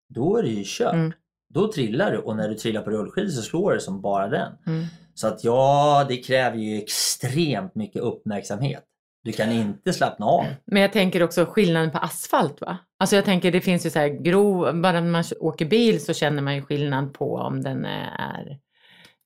då 0.09 0.37
är 0.37 0.43
det 0.43 0.49
ju 0.49 0.63
kört. 0.65 0.93
Mm. 0.93 1.13
Då 1.53 1.71
trillar 1.71 2.11
du 2.11 2.17
och 2.17 2.35
när 2.35 2.49
du 2.49 2.55
trillar 2.55 2.81
på 2.81 2.89
rullskidor 2.89 3.29
så 3.29 3.41
slår 3.41 3.73
det 3.73 3.79
som 3.79 4.01
bara 4.01 4.27
den. 4.27 4.53
Mm. 4.67 4.85
Så 5.13 5.27
att 5.27 5.43
ja, 5.43 6.05
det 6.09 6.17
kräver 6.17 6.57
ju 6.57 6.77
extremt 6.77 7.75
mycket 7.75 8.01
uppmärksamhet. 8.01 8.83
Du 9.23 9.31
kan 9.31 9.51
inte 9.51 9.93
slappna 9.93 10.25
av. 10.25 10.45
Men 10.65 10.81
jag 10.81 10.93
tänker 10.93 11.23
också 11.23 11.45
skillnaden 11.45 11.91
på 11.91 11.97
asfalt 11.97 12.61
va? 12.61 12.77
Alltså 12.99 13.15
jag 13.15 13.25
tänker 13.25 13.51
det 13.51 13.61
finns 13.61 13.85
ju 13.85 13.89
så 13.89 13.99
här 13.99 14.07
grov, 14.07 14.81
bara 14.81 15.01
när 15.01 15.11
man 15.11 15.23
åker 15.39 15.65
bil 15.65 16.05
så 16.05 16.13
känner 16.13 16.41
man 16.41 16.55
ju 16.55 16.61
skillnad 16.61 17.13
på 17.13 17.35
om 17.35 17.63
den 17.63 17.85
är 17.85 18.57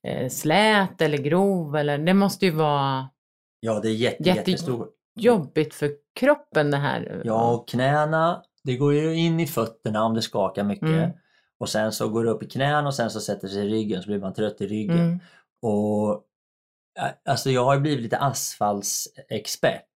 eh, 0.08 0.28
slät 0.28 1.00
eller 1.02 1.18
grov 1.18 1.76
eller 1.76 1.98
det 1.98 2.14
måste 2.14 2.46
ju 2.46 2.50
vara 2.52 3.08
Ja, 3.60 3.80
det 3.80 3.88
är 3.88 3.92
jätte, 3.94 4.22
Jätte- 4.22 4.50
jättestor. 4.50 4.88
jobbigt 5.16 5.74
för 5.74 5.90
kroppen 6.20 6.70
det 6.70 6.76
här. 6.76 7.22
Ja, 7.24 7.50
och 7.52 7.68
knäna, 7.68 8.42
det 8.64 8.76
går 8.76 8.94
ju 8.94 9.14
in 9.14 9.40
i 9.40 9.46
fötterna 9.46 10.04
om 10.04 10.14
det 10.14 10.22
skakar 10.22 10.64
mycket. 10.64 10.88
Mm. 10.88 11.10
Och 11.62 11.68
sen 11.68 11.92
så 11.92 12.08
går 12.08 12.24
det 12.24 12.30
upp 12.30 12.42
i 12.42 12.48
knäna 12.48 12.86
och 12.86 12.94
sen 12.94 13.10
så 13.10 13.20
sätter 13.20 13.48
sig 13.48 13.66
i 13.66 13.70
ryggen 13.70 14.02
så 14.02 14.06
blir 14.06 14.18
man 14.20 14.34
trött 14.34 14.60
i 14.60 14.66
ryggen. 14.66 14.98
Mm. 15.00 15.18
Och 15.62 16.24
Alltså 17.28 17.50
jag 17.50 17.64
har 17.64 17.78
blivit 17.78 18.02
lite 18.02 18.18
asfaltsexpert 18.18 19.86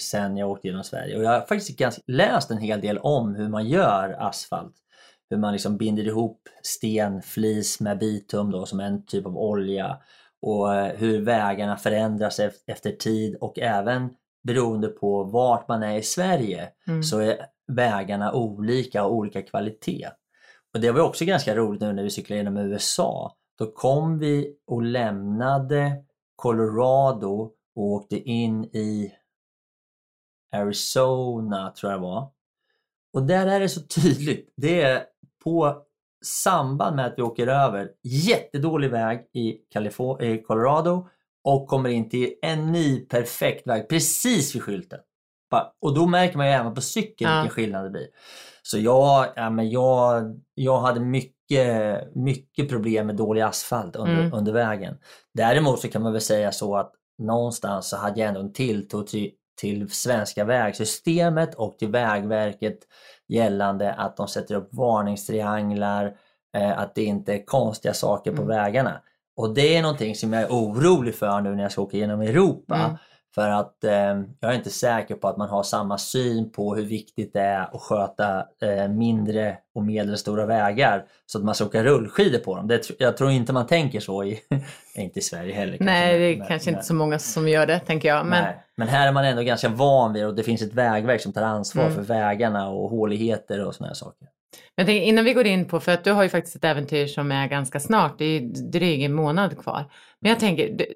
sen 0.00 0.36
jag 0.36 0.50
åkte 0.50 0.68
genom 0.68 0.84
Sverige 0.84 1.16
och 1.16 1.22
jag 1.24 1.30
har 1.30 1.40
faktiskt 1.40 1.78
ganska, 1.78 2.02
läst 2.06 2.50
en 2.50 2.58
hel 2.58 2.80
del 2.80 2.98
om 2.98 3.34
hur 3.34 3.48
man 3.48 3.68
gör 3.68 4.16
asfalt. 4.18 4.74
Hur 5.30 5.36
man 5.36 5.52
liksom 5.52 5.76
binder 5.76 6.02
ihop 6.06 6.48
sten, 6.62 7.22
flis 7.22 7.80
med 7.80 7.98
bitum 7.98 8.50
då 8.50 8.66
som 8.66 8.80
en 8.80 9.06
typ 9.06 9.26
av 9.26 9.38
olja 9.38 9.98
och 10.42 10.74
hur 10.74 11.20
vägarna 11.20 11.76
förändras 11.76 12.40
ef- 12.40 12.62
efter 12.66 12.90
tid 12.90 13.36
och 13.40 13.58
även 13.58 14.10
beroende 14.44 14.88
på 14.88 15.24
vart 15.24 15.68
man 15.68 15.82
är 15.82 15.96
i 15.98 16.02
Sverige 16.02 16.68
Mm. 16.88 17.02
så 17.02 17.18
är 17.18 17.36
vägarna 17.72 18.32
olika 18.32 19.04
och 19.04 19.14
olika 19.14 19.42
kvalitet. 19.42 20.08
Och 20.74 20.80
det 20.80 20.90
var 20.90 21.00
också 21.00 21.24
ganska 21.24 21.56
roligt 21.56 21.80
nu 21.80 21.92
när 21.92 22.02
vi 22.02 22.10
cyklade 22.10 22.38
genom 22.42 22.56
USA. 22.56 23.36
Då 23.58 23.66
kom 23.72 24.18
vi 24.18 24.56
och 24.66 24.82
lämnade 24.82 26.04
Colorado 26.36 27.50
och 27.76 27.82
åkte 27.82 28.16
in 28.16 28.64
i 28.64 29.12
Arizona 30.56 31.70
tror 31.70 31.92
jag 31.92 32.00
det 32.00 32.02
var. 32.06 32.30
Och 33.12 33.22
där 33.22 33.46
är 33.46 33.60
det 33.60 33.68
så 33.68 33.80
tydligt. 34.02 34.52
Det 34.56 34.82
är 34.82 35.04
på 35.44 35.82
samband 36.24 36.96
med 36.96 37.06
att 37.06 37.14
vi 37.16 37.22
åker 37.22 37.46
över 37.46 37.90
jättedålig 38.02 38.90
väg 38.90 39.26
i, 39.32 39.58
Kalifor- 39.74 40.22
i 40.22 40.42
Colorado 40.42 41.08
och 41.44 41.68
kommer 41.68 41.88
in 41.88 42.08
till 42.08 42.34
en 42.42 42.72
ny 42.72 43.00
perfekt 43.00 43.66
väg 43.66 43.88
precis 43.88 44.54
vid 44.54 44.62
skylten. 44.62 45.00
Och 45.80 45.94
då 45.94 46.06
märker 46.06 46.36
man 46.36 46.46
ju 46.46 46.52
även 46.52 46.74
på 46.74 46.80
cykeln 46.80 47.30
Ja. 47.30 47.40
vilken 47.42 47.54
skillnad 47.54 47.84
det 47.84 47.90
blir. 47.90 48.06
Så 48.62 48.78
jag, 48.78 49.26
ja, 49.36 49.50
men 49.50 49.70
jag, 49.70 50.40
jag 50.54 50.80
hade 50.80 51.00
mycket, 51.00 52.14
mycket 52.14 52.68
problem 52.68 53.06
med 53.06 53.16
dålig 53.16 53.40
asfalt 53.40 53.96
under, 53.96 54.18
Mm. 54.20 54.32
under 54.34 54.52
vägen. 54.52 54.98
Däremot 55.34 55.80
så 55.80 55.88
kan 55.88 56.02
man 56.02 56.12
väl 56.12 56.20
säga 56.20 56.52
så 56.52 56.76
att 56.76 56.92
någonstans 57.18 57.88
så 57.88 57.96
hade 57.96 58.20
jag 58.20 58.28
ändå 58.28 58.40
en 58.40 58.52
tilltro 58.52 59.02
till, 59.02 59.30
till 59.60 59.90
svenska 59.90 60.44
vägsystemet 60.44 61.54
och 61.54 61.78
till 61.78 61.88
Vägverket 61.90 62.78
gällande 63.28 63.92
att 63.94 64.16
de 64.16 64.28
sätter 64.28 64.54
upp 64.54 64.68
varningstrianglar, 65.26 66.16
eh, 66.56 66.78
att 66.78 66.94
det 66.94 67.04
inte 67.04 67.34
är 67.34 67.44
konstiga 67.44 67.94
saker 67.94 68.30
på 68.30 68.42
Mm. 68.42 68.48
vägarna. 68.56 69.00
Och 69.36 69.54
det 69.54 69.76
är 69.76 69.82
någonting 69.82 70.14
som 70.14 70.32
jag 70.32 70.42
är 70.42 70.48
orolig 70.48 71.14
för 71.14 71.40
nu 71.40 71.54
när 71.54 71.62
jag 71.62 71.72
ska 71.72 71.82
åka 71.82 71.96
genom 71.96 72.20
Europa. 72.20 72.74
Mm. 72.76 72.96
För 73.34 73.48
att 73.48 73.84
eh, 73.84 73.92
jag 74.40 74.50
är 74.50 74.52
inte 74.52 74.70
säker 74.70 75.14
på 75.14 75.28
att 75.28 75.36
man 75.36 75.48
har 75.48 75.62
samma 75.62 75.98
syn 75.98 76.52
på 76.52 76.74
hur 76.74 76.84
viktigt 76.84 77.32
det 77.32 77.40
är 77.40 77.60
att 77.60 77.80
sköta 77.80 78.38
eh, 78.62 78.88
mindre 78.88 79.56
och 79.74 79.82
medelstora 79.84 80.46
vägar 80.46 81.04
så 81.26 81.38
att 81.38 81.44
man 81.44 81.54
ska 81.54 81.64
åka 81.64 81.84
rullskidor 81.84 82.38
på 82.38 82.56
dem. 82.56 82.68
Det, 82.68 82.90
jag 82.98 83.16
tror 83.16 83.30
inte 83.30 83.52
man 83.52 83.66
tänker 83.66 84.00
så 84.00 84.24
i, 84.24 84.40
inte 84.96 85.18
i 85.18 85.22
Sverige 85.22 85.54
heller. 85.54 85.76
kanske, 85.76 85.84
Nej, 85.84 86.18
det 86.18 86.24
är 86.24 86.36
men- 86.38 86.48
kanske 86.48 86.70
men- 86.70 86.74
inte 86.78 86.86
så 86.86 86.94
många 86.94 87.18
som 87.18 87.48
gör 87.48 87.66
det 87.66 87.78
tänker 87.80 88.08
jag. 88.08 88.26
Men, 88.26 88.44
Nej. 88.44 88.56
Men 88.76 88.88
här 88.88 89.08
är 89.08 89.12
man 89.12 89.24
ändå 89.24 89.42
ganska 89.42 89.68
van 89.68 90.12
vid 90.12 90.26
och 90.26 90.34
det 90.34 90.42
finns 90.42 90.62
ett 90.62 90.74
vägverk 90.74 91.20
som 91.20 91.32
tar 91.32 91.42
ansvar 91.42 91.82
Mm. 91.84 91.94
för 91.94 92.02
vägarna 92.02 92.68
och 92.68 92.90
håligheter 92.90 93.64
och 93.66 93.74
här 93.80 93.94
saker. 93.94 94.28
Men 94.76 94.86
tänker, 94.86 95.06
innan 95.06 95.24
vi 95.24 95.32
går 95.32 95.46
in 95.46 95.64
på, 95.68 95.80
för 95.80 95.92
att 95.92 96.04
du 96.04 96.12
har 96.12 96.22
ju 96.22 96.28
faktiskt 96.28 96.56
ett 96.56 96.64
äventyr 96.64 97.06
som 97.06 97.32
är 97.32 97.46
ganska 97.48 97.80
snart, 97.80 98.18
det 98.18 98.24
är 98.24 98.40
dryg 98.72 99.02
en 99.02 99.12
månad 99.12 99.58
kvar. 99.58 99.84
Men 100.20 100.30
jag 100.30 100.40
tänker, 100.40 100.86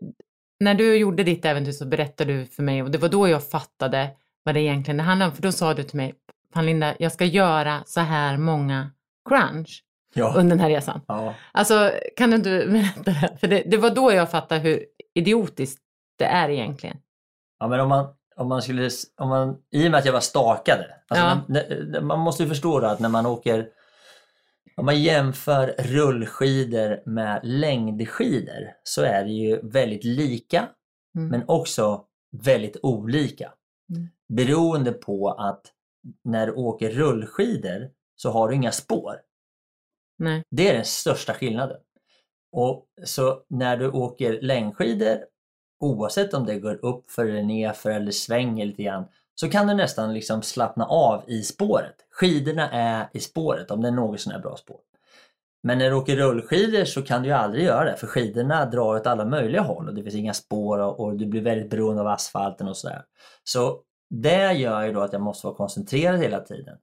när 0.61 0.75
du 0.75 0.97
gjorde 0.97 1.23
ditt 1.23 1.45
äventyr 1.45 1.73
så 1.73 1.87
berättade 1.87 2.33
du 2.33 2.47
för 2.47 2.63
mig 2.63 2.83
och 2.83 2.91
det 2.91 2.99
var 2.99 3.09
då 3.09 3.29
jag 3.29 3.51
fattade 3.51 4.09
vad 4.43 4.55
det 4.55 4.61
egentligen 4.61 5.01
handlade 5.01 5.31
om. 5.31 5.35
För 5.37 5.43
då 5.43 5.53
sa 5.53 5.75
du 5.75 5.83
till 5.83 5.97
mig, 5.97 6.15
fan 6.55 6.67
Linda, 6.67 6.95
jag 6.99 7.13
ska 7.13 7.25
göra 7.25 7.83
så 7.87 8.01
här 8.01 8.37
många 8.37 8.91
crunch 9.29 9.83
Ja. 10.15 10.33
under 10.37 10.57
den 10.57 10.61
här 10.61 10.69
resan. 10.71 11.01
ja. 11.09 11.35
Alltså, 11.53 11.93
kan 12.17 12.31
du 12.31 12.37
inte 12.37 12.67
berätta 12.69 13.03
det? 13.03 13.37
För 13.41 13.49
det, 13.49 13.63
det 13.67 13.77
var 13.77 13.91
då 13.91 14.13
jag 14.13 14.31
fattade 14.31 14.61
hur 14.61 14.85
idiotiskt 15.15 15.83
det 16.19 16.25
är 16.25 16.49
egentligen. 16.51 16.97
Ja 17.59 17.69
men 17.69 17.81
om 17.81 17.89
man, 17.89 18.07
om 18.37 18.49
man 18.49 18.63
skulle, 18.63 18.91
om 19.17 19.29
man, 19.29 19.57
i 19.73 19.87
och 19.87 19.91
med 19.91 19.99
att 19.99 20.07
jag 20.07 20.13
var 20.13 20.21
stakade. 20.21 20.87
Alltså 21.09 21.27
Ja. 21.27 21.39
när, 21.49 22.01
man 22.01 22.19
måste 22.19 22.43
ju 22.43 22.49
förstå 22.49 22.79
att 22.79 23.01
när 23.01 23.09
man 23.09 23.27
åker, 23.27 23.67
om 24.77 24.85
man 24.85 25.03
jämför 25.03 25.75
rullskidor 25.79 27.03
med 27.07 27.41
längdskidor 27.43 28.73
så 28.83 29.03
är 29.03 29.25
det 29.25 29.33
ju 29.33 29.61
väldigt 29.63 30.05
lika 30.05 30.69
Mm. 31.17 31.29
men 31.29 31.45
också 31.49 32.05
väldigt 32.45 32.77
olika. 32.83 33.53
Mm. 33.91 34.09
Beroende 34.29 34.93
på 34.93 35.31
att 35.31 35.73
när 36.25 36.47
du 36.47 36.53
åker 36.53 36.91
rullskidor 36.91 37.91
så 38.17 38.31
har 38.31 38.49
du 38.49 38.55
inga 38.55 38.73
spår. 38.73 39.15
Nej. 40.19 40.43
Det 40.51 40.69
är 40.69 40.75
den 40.75 40.85
största 40.85 41.35
skillnaden. 41.35 41.81
Och 42.53 42.87
så 43.05 43.45
när 43.49 43.77
du 43.77 43.91
åker 43.91 44.41
längdskidor, 44.43 45.19
oavsett 45.81 46.35
om 46.35 46.47
det 46.47 46.61
går 46.61 46.85
upp 46.85 47.11
för 47.11 47.27
eller 47.27 47.43
nerför 47.43 47.91
eller 47.91 48.13
svänger 48.13 48.67
lite 48.67 48.83
grann, 48.83 49.05
så 49.41 49.49
kan 49.51 49.67
du 49.67 49.75
nästan 49.75 50.15
liksom 50.15 50.43
slappna 50.43 50.87
av 50.87 51.23
i 51.27 51.43
spåret. 51.43 51.95
Skidorna 52.11 52.71
är 52.71 53.09
i 53.13 53.21
spåret 53.21 53.71
om 53.71 53.83
det 53.83 53.89
är 53.89 53.93
något 53.93 54.21
sån 54.21 54.33
här 54.33 54.41
bra 54.41 54.57
spår. 54.57 54.81
Men 55.63 55.79
när 55.79 55.91
du 55.91 55.97
åker 55.97 56.17
rullskidor 56.17 56.85
så 56.85 57.03
kan 57.03 57.23
du 57.23 57.29
ju 57.29 57.35
aldrig 57.35 57.65
göra 57.65 57.91
det 57.91 57.97
för 57.97 58.07
skidorna 58.07 58.67
drar 58.67 58.97
åt 58.97 59.07
alla 59.07 59.25
möjliga 59.25 59.63
håll 59.63 59.89
och 59.89 59.95
det 59.95 60.03
finns 60.03 60.15
inga 60.15 60.35
spår 60.35 60.79
och, 60.79 61.01
och 61.01 61.17
du 61.17 61.27
blir 61.27 61.43
väldigt 61.43 61.71
beroende 61.71 62.03
av 62.03 62.09
asfalten 62.09 62.69
och 62.69 62.77
sådär. 62.77 63.05
Så 63.45 63.81
det 64.11 64.53
gör 64.53 64.83
ju 64.83 64.93
då 64.93 65.01
att 65.01 65.13
jag 65.13 65.23
måste 65.23 65.47
vara 65.47 65.57
koncentrerad 65.57 66.21
hela 66.21 66.41
tiden. 66.41 66.79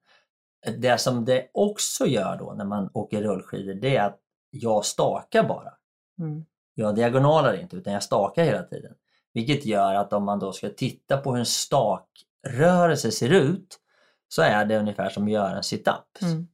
Det 0.78 0.98
som 0.98 1.26
det 1.26 1.50
också 1.54 2.06
gör 2.06 2.38
då 2.38 2.54
när 2.54 2.66
man 2.66 2.90
åker 2.94 3.22
rullskidor 3.22 3.74
det 3.74 3.98
är 3.98 4.06
att 4.06 4.20
jag 4.50 4.86
stakar 4.86 5.44
bara. 5.44 5.74
Mm. 6.20 6.46
Jag 6.76 6.96
diagonalar 6.96 7.54
inte 7.54 7.76
utan 7.76 7.94
jag 7.94 8.04
stakar 8.04 8.44
hela 8.44 8.64
tiden. 8.64 8.94
Vilket 9.34 9.66
gör 9.66 9.96
att 9.96 10.14
om 10.14 10.24
man 10.24 10.40
då 10.40 10.52
ska 10.52 10.70
titta 10.70 11.18
på 11.18 11.32
hur 11.32 11.40
en 11.40 11.46
stakrörelse 12.48 13.12
ser 13.12 13.30
ut 13.34 13.80
så 14.28 14.42
är 14.42 14.66
det 14.66 14.78
ungefär 14.80 15.10
som 15.10 15.24
att 15.24 15.32
göra 15.32 15.58
en 15.58 15.64
sit-up. 15.64 16.22
Mm. 16.22 16.48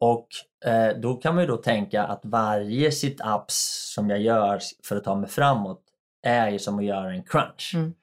Och 0.00 0.26
eh, 0.70 0.96
då 0.96 1.14
kan 1.14 1.34
man 1.34 1.44
ju 1.44 1.48
då 1.48 1.56
tänka 1.56 2.04
att 2.04 2.20
varje 2.24 2.90
sit-ups 2.90 3.48
som 3.94 4.10
jag 4.10 4.20
gör 4.20 4.60
för 4.84 4.96
att 4.96 5.04
ta 5.04 5.14
mig 5.14 5.28
framåt 5.30 5.82
är 6.22 6.48
ju 6.50 6.58
som 6.58 6.78
att 6.78 6.84
göra 6.84 7.12
en 7.12 7.22
crunch. 7.22 7.72
Mm. 7.74 7.94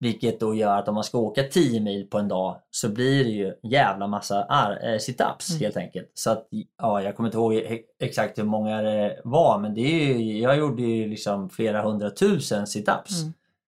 Vilket 0.00 0.40
då 0.40 0.54
gör 0.54 0.78
att 0.78 0.88
om 0.88 0.94
man 0.94 1.04
ska 1.04 1.18
åka 1.18 1.42
10 1.42 1.80
mil 1.80 2.06
på 2.10 2.18
en 2.18 2.28
dag 2.28 2.60
så 2.70 2.88
blir 2.88 3.24
det 3.24 3.30
ju 3.30 3.54
jävla 3.62 4.06
massa 4.06 4.44
ar- 4.44 4.78
eh, 4.84 4.98
sit-ups 4.98 5.50
Mm. 5.50 5.60
helt 5.60 5.76
enkelt. 5.76 6.10
Så 6.14 6.30
att, 6.30 6.48
ja, 6.78 7.02
jag 7.02 7.16
kommer 7.16 7.28
inte 7.28 7.38
ihåg 7.38 7.52
he- 7.52 7.80
exakt 8.00 8.38
hur 8.38 8.44
många 8.44 8.82
det 8.82 9.20
var 9.24 9.58
men 9.58 9.74
det 9.74 9.80
är 9.80 10.14
ju, 10.18 10.38
jag 10.38 10.58
gjorde 10.58 10.82
ju 10.82 11.08
liksom 11.08 11.50
flera 11.50 11.82
hundratusen 11.82 12.64
sit-ups. 12.64 13.12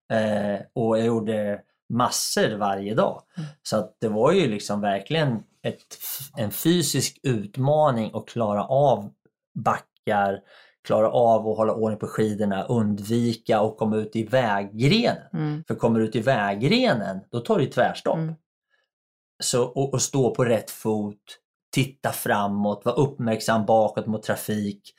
Mm. 0.08 0.54
Eh, 0.54 0.60
och 0.72 0.98
jag 0.98 1.06
gjorde 1.06 1.60
massor 1.90 2.56
varje 2.56 2.94
dag. 2.94 3.22
Mm. 3.36 3.48
Så 3.62 3.76
att 3.76 3.96
det 4.00 4.08
var 4.08 4.32
ju 4.32 4.48
liksom 4.48 4.80
verkligen 4.80 5.42
ett, 5.62 5.98
en 6.36 6.50
fysisk 6.50 7.20
utmaning 7.22 8.10
att 8.14 8.28
klara 8.28 8.64
av 8.64 9.10
backar, 9.54 10.40
klara 10.84 11.10
av 11.10 11.48
att 11.48 11.56
hålla 11.56 11.72
ordning 11.72 11.98
på 11.98 12.06
skidorna, 12.06 12.64
undvika 12.64 13.60
och 13.60 13.76
komma 13.76 13.96
ut 13.96 14.16
i 14.16 14.22
väggrenen. 14.22 15.16
Mm. 15.32 15.64
För 15.68 15.74
kommer 15.74 16.00
du 16.00 16.06
ut 16.06 16.16
i 16.16 16.20
väggrenen, 16.20 17.20
då 17.30 17.40
tar 17.40 17.58
du 17.58 17.66
tvärstopp. 17.66 18.16
Mm. 18.16 18.34
Så, 19.42 19.64
och, 19.64 19.94
och 19.94 20.02
stå 20.02 20.34
på 20.34 20.44
rätt 20.44 20.70
fot, 20.70 21.16
titta 21.74 22.12
framåt, 22.12 22.84
vara 22.84 22.96
uppmärksam 22.96 23.66
bakåt 23.66 24.06
mot 24.06 24.22
trafik. 24.22 24.94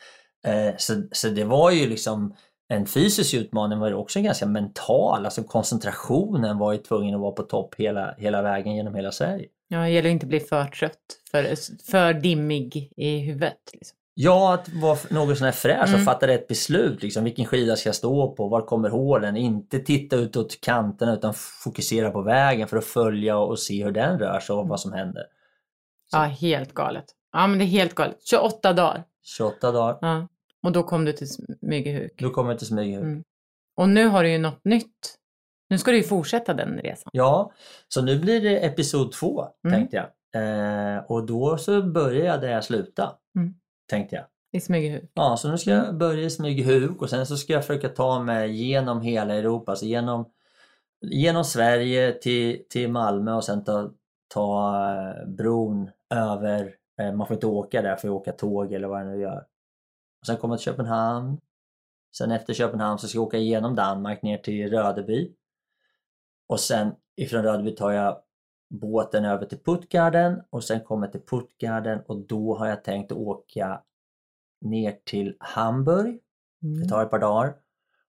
Eh, 0.45 0.73
så, 0.77 1.03
så 1.11 1.29
det 1.29 1.43
var 1.43 1.71
ju 1.71 1.89
liksom 1.89 2.35
en 2.71 2.85
fysisk 2.85 3.33
utmaning 3.33 3.79
var 3.79 3.87
ju 3.87 3.93
också 3.93 4.21
ganska 4.21 4.45
mental, 4.45 5.25
alltså 5.25 5.43
koncentrationen 5.43 6.57
var 6.57 6.71
ju 6.73 6.77
tvungen 6.77 7.15
att 7.15 7.21
vara 7.21 7.31
på 7.31 7.43
topp 7.43 7.75
hela, 7.77 8.15
hela 8.17 8.41
vägen 8.41 8.75
genom 8.75 8.95
hela 8.95 9.11
Sverige. 9.11 9.45
Ja, 9.67 9.77
det 9.79 9.89
gäller 9.89 10.09
att 10.09 10.13
inte 10.13 10.25
bli 10.25 10.39
för 10.39 10.65
trött, 10.65 10.97
för, 11.31 11.55
för 11.91 12.13
dimmig 12.13 12.91
i 12.97 13.17
huvudet. 13.19 13.57
Liksom. 13.73 13.97
Ja, 14.13 14.53
att 14.53 14.69
vara 14.69 14.97
något 15.09 15.37
sån 15.37 15.45
här 15.45 15.51
fräsch 15.51 15.87
Mm. 15.87 15.99
och 15.99 16.05
fatta 16.05 16.27
rätt 16.27 16.47
beslut. 16.47 17.03
Liksom, 17.03 17.23
vilken 17.23 17.45
skida 17.45 17.75
ska 17.75 17.87
jag 17.89 17.95
stå 17.95 18.31
på? 18.35 18.47
Var 18.47 18.61
kommer 18.61 18.89
hålen? 18.89 19.37
Inte 19.37 19.79
titta 19.79 20.15
utåt 20.15 20.61
kanterna 20.61 21.13
utan 21.13 21.33
fokusera 21.63 22.11
på 22.11 22.21
vägen 22.21 22.67
för 22.67 22.77
att 22.77 22.85
följa 22.85 23.37
och 23.37 23.59
se 23.59 23.83
hur 23.83 23.91
den 23.91 24.19
rör 24.19 24.39
sig 24.39 24.55
och 24.55 24.67
vad 24.67 24.79
som 24.79 24.93
händer. 24.93 25.23
Ja, 26.11 26.19
helt 26.19 26.73
galet. 26.73 27.05
Ja, 27.33 27.47
men 27.47 27.59
det 27.59 27.65
är 27.65 27.67
helt 27.67 27.95
galet. 27.95 28.17
28 28.29 28.73
dagar. 28.73 29.03
28 29.23 29.71
dagar, 29.71 29.97
Ja. 30.01 30.27
Och 30.63 30.71
då 30.71 30.83
kom 30.83 31.05
du 31.05 31.13
till 31.13 31.27
Smygehuk. 31.59 32.13
då 32.17 32.29
kommer 32.29 32.49
jag 32.51 32.59
till 32.59 32.67
Smygehuk. 32.67 33.03
Mm. 33.03 33.23
Och 33.77 33.89
nu 33.89 34.05
har 34.07 34.23
du 34.23 34.29
ju 34.31 34.37
något 34.37 34.65
nytt. 34.65 35.17
Nu 35.69 35.77
ska 35.77 35.91
du 35.91 35.97
ju 35.97 36.03
fortsätta 36.03 36.53
den 36.53 36.77
resan. 36.79 37.09
Ja, 37.13 37.51
så 37.87 38.01
nu 38.01 38.19
blir 38.19 38.41
det 38.41 38.65
episod 38.65 39.11
två 39.11 39.47
Mm. 39.65 39.77
tänkte 39.79 39.95
jag. 39.97 40.05
Eh, 40.35 41.03
och 41.03 41.25
då 41.25 41.57
så 41.57 41.81
börjar 41.83 42.25
jag 42.25 42.41
där 42.41 42.51
jag 42.51 42.63
slutade. 42.63 43.11
Mm. 43.35 43.53
Tänkte 43.89 44.15
jag. 44.15 44.25
I 44.53 44.59
Smygehuk. 44.61 45.11
Ja, 45.13 45.37
så 45.37 45.51
nu 45.51 45.57
ska 45.57 45.71
jag 45.71 45.97
börja 45.97 46.23
i 46.25 46.29
Smygehuk 46.29 47.01
och 47.01 47.09
sen 47.09 47.25
så 47.25 47.37
ska 47.37 47.53
jag 47.53 47.65
försöka 47.65 47.89
ta 47.89 48.19
mig 48.23 48.51
genom 48.67 49.01
hela 49.01 49.33
Europa, 49.35 49.71
alltså 49.71 49.85
genom, 49.85 50.25
genom 51.01 51.43
Sverige 51.43 52.11
till, 52.13 52.63
till 52.69 52.91
Malmö 52.91 53.33
och 53.33 53.43
sen 53.43 53.63
ta, 53.63 53.91
ta 54.33 54.75
eh, 54.93 55.27
bron 55.27 55.89
över, 56.09 56.75
eh, 57.01 57.13
man 57.13 57.27
får 57.27 57.33
inte 57.33 57.47
åka 57.47 57.81
där, 57.81 57.95
får 57.95 58.07
jag 58.07 58.15
åka 58.15 58.31
tåg 58.31 58.73
eller 58.73 58.87
vad 58.87 58.99
jag 58.99 59.07
nu 59.07 59.21
gör. 59.21 59.45
Och 60.21 60.27
sen 60.27 60.37
kommer 60.37 60.53
jag 60.53 60.59
till 60.59 60.65
Köpenhamn. 60.71 61.37
Sen 62.17 62.31
efter 62.31 62.53
Köpenhamn 62.53 62.99
så 62.99 63.07
ska 63.07 63.17
jag 63.17 63.23
åka 63.23 63.37
igenom 63.37 63.75
Danmark 63.75 64.21
ner 64.21 64.37
till 64.37 64.69
Rödeby. 64.69 65.35
Och 66.47 66.59
sen 66.59 66.91
ifrån 67.15 67.43
Rödeby 67.43 67.75
tar 67.75 67.91
jag 67.91 68.17
båten 68.69 69.25
över 69.25 69.45
till 69.45 69.59
Puttgarden 69.63 70.41
och 70.49 70.63
sen 70.63 70.81
kommer 70.81 71.05
jag 71.07 71.11
till 71.11 71.21
Puttgarden 71.29 72.01
och 72.07 72.17
då 72.17 72.57
har 72.57 72.67
jag 72.67 72.83
tänkt 72.83 73.11
att 73.11 73.17
åka 73.17 73.81
ner 74.61 74.97
till 75.05 75.35
Hamburg. 75.39 76.19
Det 76.59 76.67
Mm. 76.67 76.87
tar 76.87 77.03
ett 77.03 77.09
par 77.09 77.19
dagar. 77.19 77.55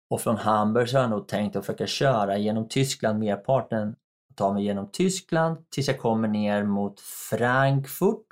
Och 0.08 0.20
från 0.20 0.36
Hamburg 0.36 0.88
så 0.88 0.96
har 0.96 1.02
jag 1.02 1.10
nog 1.10 1.28
tänkt 1.28 1.56
att 1.56 1.66
försöka 1.66 1.86
köra 1.86 2.38
genom 2.38 2.68
Tyskland 2.68 3.18
merparten. 3.18 3.96
Ta 4.34 4.52
mig 4.52 4.64
genom 4.64 4.88
Tyskland 4.92 5.70
tills 5.70 5.88
jag 5.88 5.98
kommer 5.98 6.28
ner 6.28 6.64
mot 6.64 7.00
Frankfurt. 7.00 8.26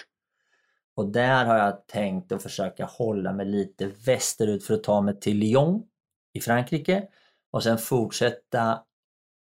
Och 1.00 1.06
där 1.06 1.44
har 1.44 1.56
jag 1.56 1.86
tänkt 1.86 2.32
att 2.32 2.42
försöka 2.42 2.84
hålla 2.84 3.32
mig 3.32 3.46
lite 3.46 3.86
västerut 3.86 4.64
för 4.64 4.74
att 4.74 4.82
ta 4.82 5.00
mig 5.00 5.20
till 5.20 5.36
Lyon 5.36 5.82
i 6.32 6.40
Frankrike. 6.40 7.08
Och 7.50 7.62
sen 7.62 7.78
fortsätta 7.78 8.82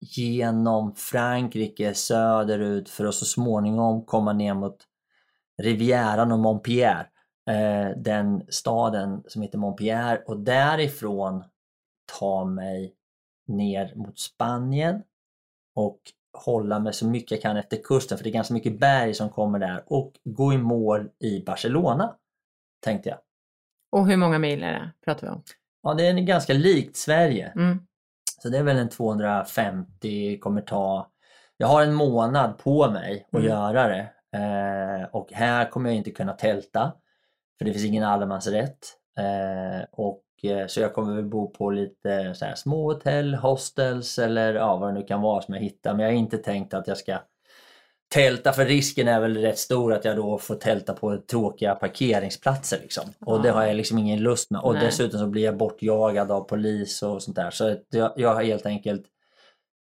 genom 0.01 0.95
Frankrike 0.95 1.95
söderut 1.95 2.89
för 2.89 3.05
att 3.05 3.15
så 3.15 3.25
småningom 3.25 4.05
komma 4.05 4.33
ner 4.33 4.55
mot 4.55 4.77
Rivieran 5.63 6.33
och 6.33 6.39
Montpierre. 6.39 7.07
Eh, 7.51 7.97
den 7.97 8.43
staden 8.49 9.23
som 9.27 9.43
heter 9.43 9.59
Montpierre 9.59 10.23
och 10.27 10.41
därifrån 10.41 11.45
ta 12.19 12.45
mig 12.45 12.95
ner 13.47 13.95
mot 13.95 14.19
Spanien 14.19 15.03
och 15.75 16.01
hålla 16.33 16.79
mig 16.79 16.93
så 16.93 17.07
mycket 17.07 17.31
jag 17.31 17.43
kan 17.43 17.57
efter 17.57 17.77
kusten 17.77 18.19
för 18.19 18.25
det 18.25 18.31
är 18.31 18.33
ganska 18.33 18.55
mycket 18.55 18.81
berg 18.81 19.15
som 19.15 19.29
kommer 19.31 19.59
där 19.59 19.85
och 19.87 20.13
gå 20.25 20.53
i 20.53 20.59
mål 20.59 21.09
i 21.19 21.45
Barcelona 21.45 22.15
tänkte 22.85 23.09
jag. 23.09 23.19
Och 23.93 24.07
hur 24.09 24.17
många 24.17 24.39
mil 24.39 24.63
är 24.63 24.73
det, 24.73 24.91
pratar 25.05 25.27
vi 25.27 25.33
om? 25.33 25.43
Ja, 25.83 25.95
det 25.95 26.07
är 26.07 26.13
ganska 26.15 26.53
likt 26.53 26.97
Sverige. 26.97 27.53
Mm. 27.57 27.79
Så 28.43 28.49
det 28.49 28.59
är 28.59 28.63
väl 28.63 28.77
en 28.79 28.89
250 28.89 30.39
kommer 30.39 30.61
ta. 30.61 31.11
Jag 31.57 31.67
har 31.69 31.83
en 31.83 31.95
månad 31.95 32.59
på 32.59 32.91
mig 32.91 33.27
att 33.33 33.35
Mm. 33.39 33.47
göra 33.47 33.89
det. 33.89 34.11
Eh, 34.39 35.09
och 35.13 35.33
här 35.33 35.71
kommer 35.71 35.91
jag 35.91 35.97
inte 35.97 36.11
kunna 36.11 36.33
tälta. 36.33 36.93
För 37.59 37.65
det 37.65 37.73
finns 37.73 37.85
ingen 37.85 38.05
allemansrätt. 38.05 38.79
Eh, 39.19 39.85
och, 39.93 40.23
så 40.67 40.81
jag 40.81 40.95
kommer 40.95 41.15
väl 41.15 41.25
bo 41.25 41.51
på 41.51 41.71
lite 41.71 42.35
så 42.35 42.45
här, 42.45 42.55
små 42.55 42.93
hotell, 42.93 43.35
hostels 43.35 44.19
eller 44.19 44.55
ja, 44.55 44.77
vad 44.77 44.89
det 44.89 45.01
nu 45.01 45.07
kan 45.07 45.21
vara 45.21 45.43
som 45.43 45.55
jag 45.55 45.61
hittar. 45.61 45.95
Men 45.95 46.05
jag 46.05 46.13
har 46.13 46.19
inte 46.19 46.39
tänkt 46.39 46.75
att 46.75 46.89
jag 46.89 46.99
ska 46.99 47.19
tälta 48.15 48.53
för 48.53 48.65
risken 48.65 49.09
är 49.09 49.21
väl 49.21 49.37
rätt 49.37 49.59
stor 49.59 49.93
att 49.93 50.05
jag 50.05 50.17
då 50.17 50.39
får 50.39 50.55
tälta 50.55 50.93
på 50.93 51.17
tråkiga 51.17 51.75
parkeringsplatser. 51.75 52.79
Liksom. 52.83 53.05
Och 53.21 53.43
det 53.43 53.51
har 53.51 53.67
jag 53.67 53.77
liksom 53.77 53.99
ingen 53.99 54.23
lust 54.23 54.51
med. 54.51 54.61
Och 54.61 54.75
Nej. 54.75 54.85
dessutom 54.85 55.21
så 55.21 55.27
blir 55.27 55.45
jag 55.45 55.57
bortjagad 55.57 56.31
av 56.31 56.41
polis 56.41 57.03
och 57.03 57.23
sånt 57.23 57.37
där. 57.37 57.51
Så 57.51 57.77
jag, 57.91 58.13
jag 58.17 58.35
har 58.35 58.43
helt 58.43 58.67
enkelt 58.67 59.03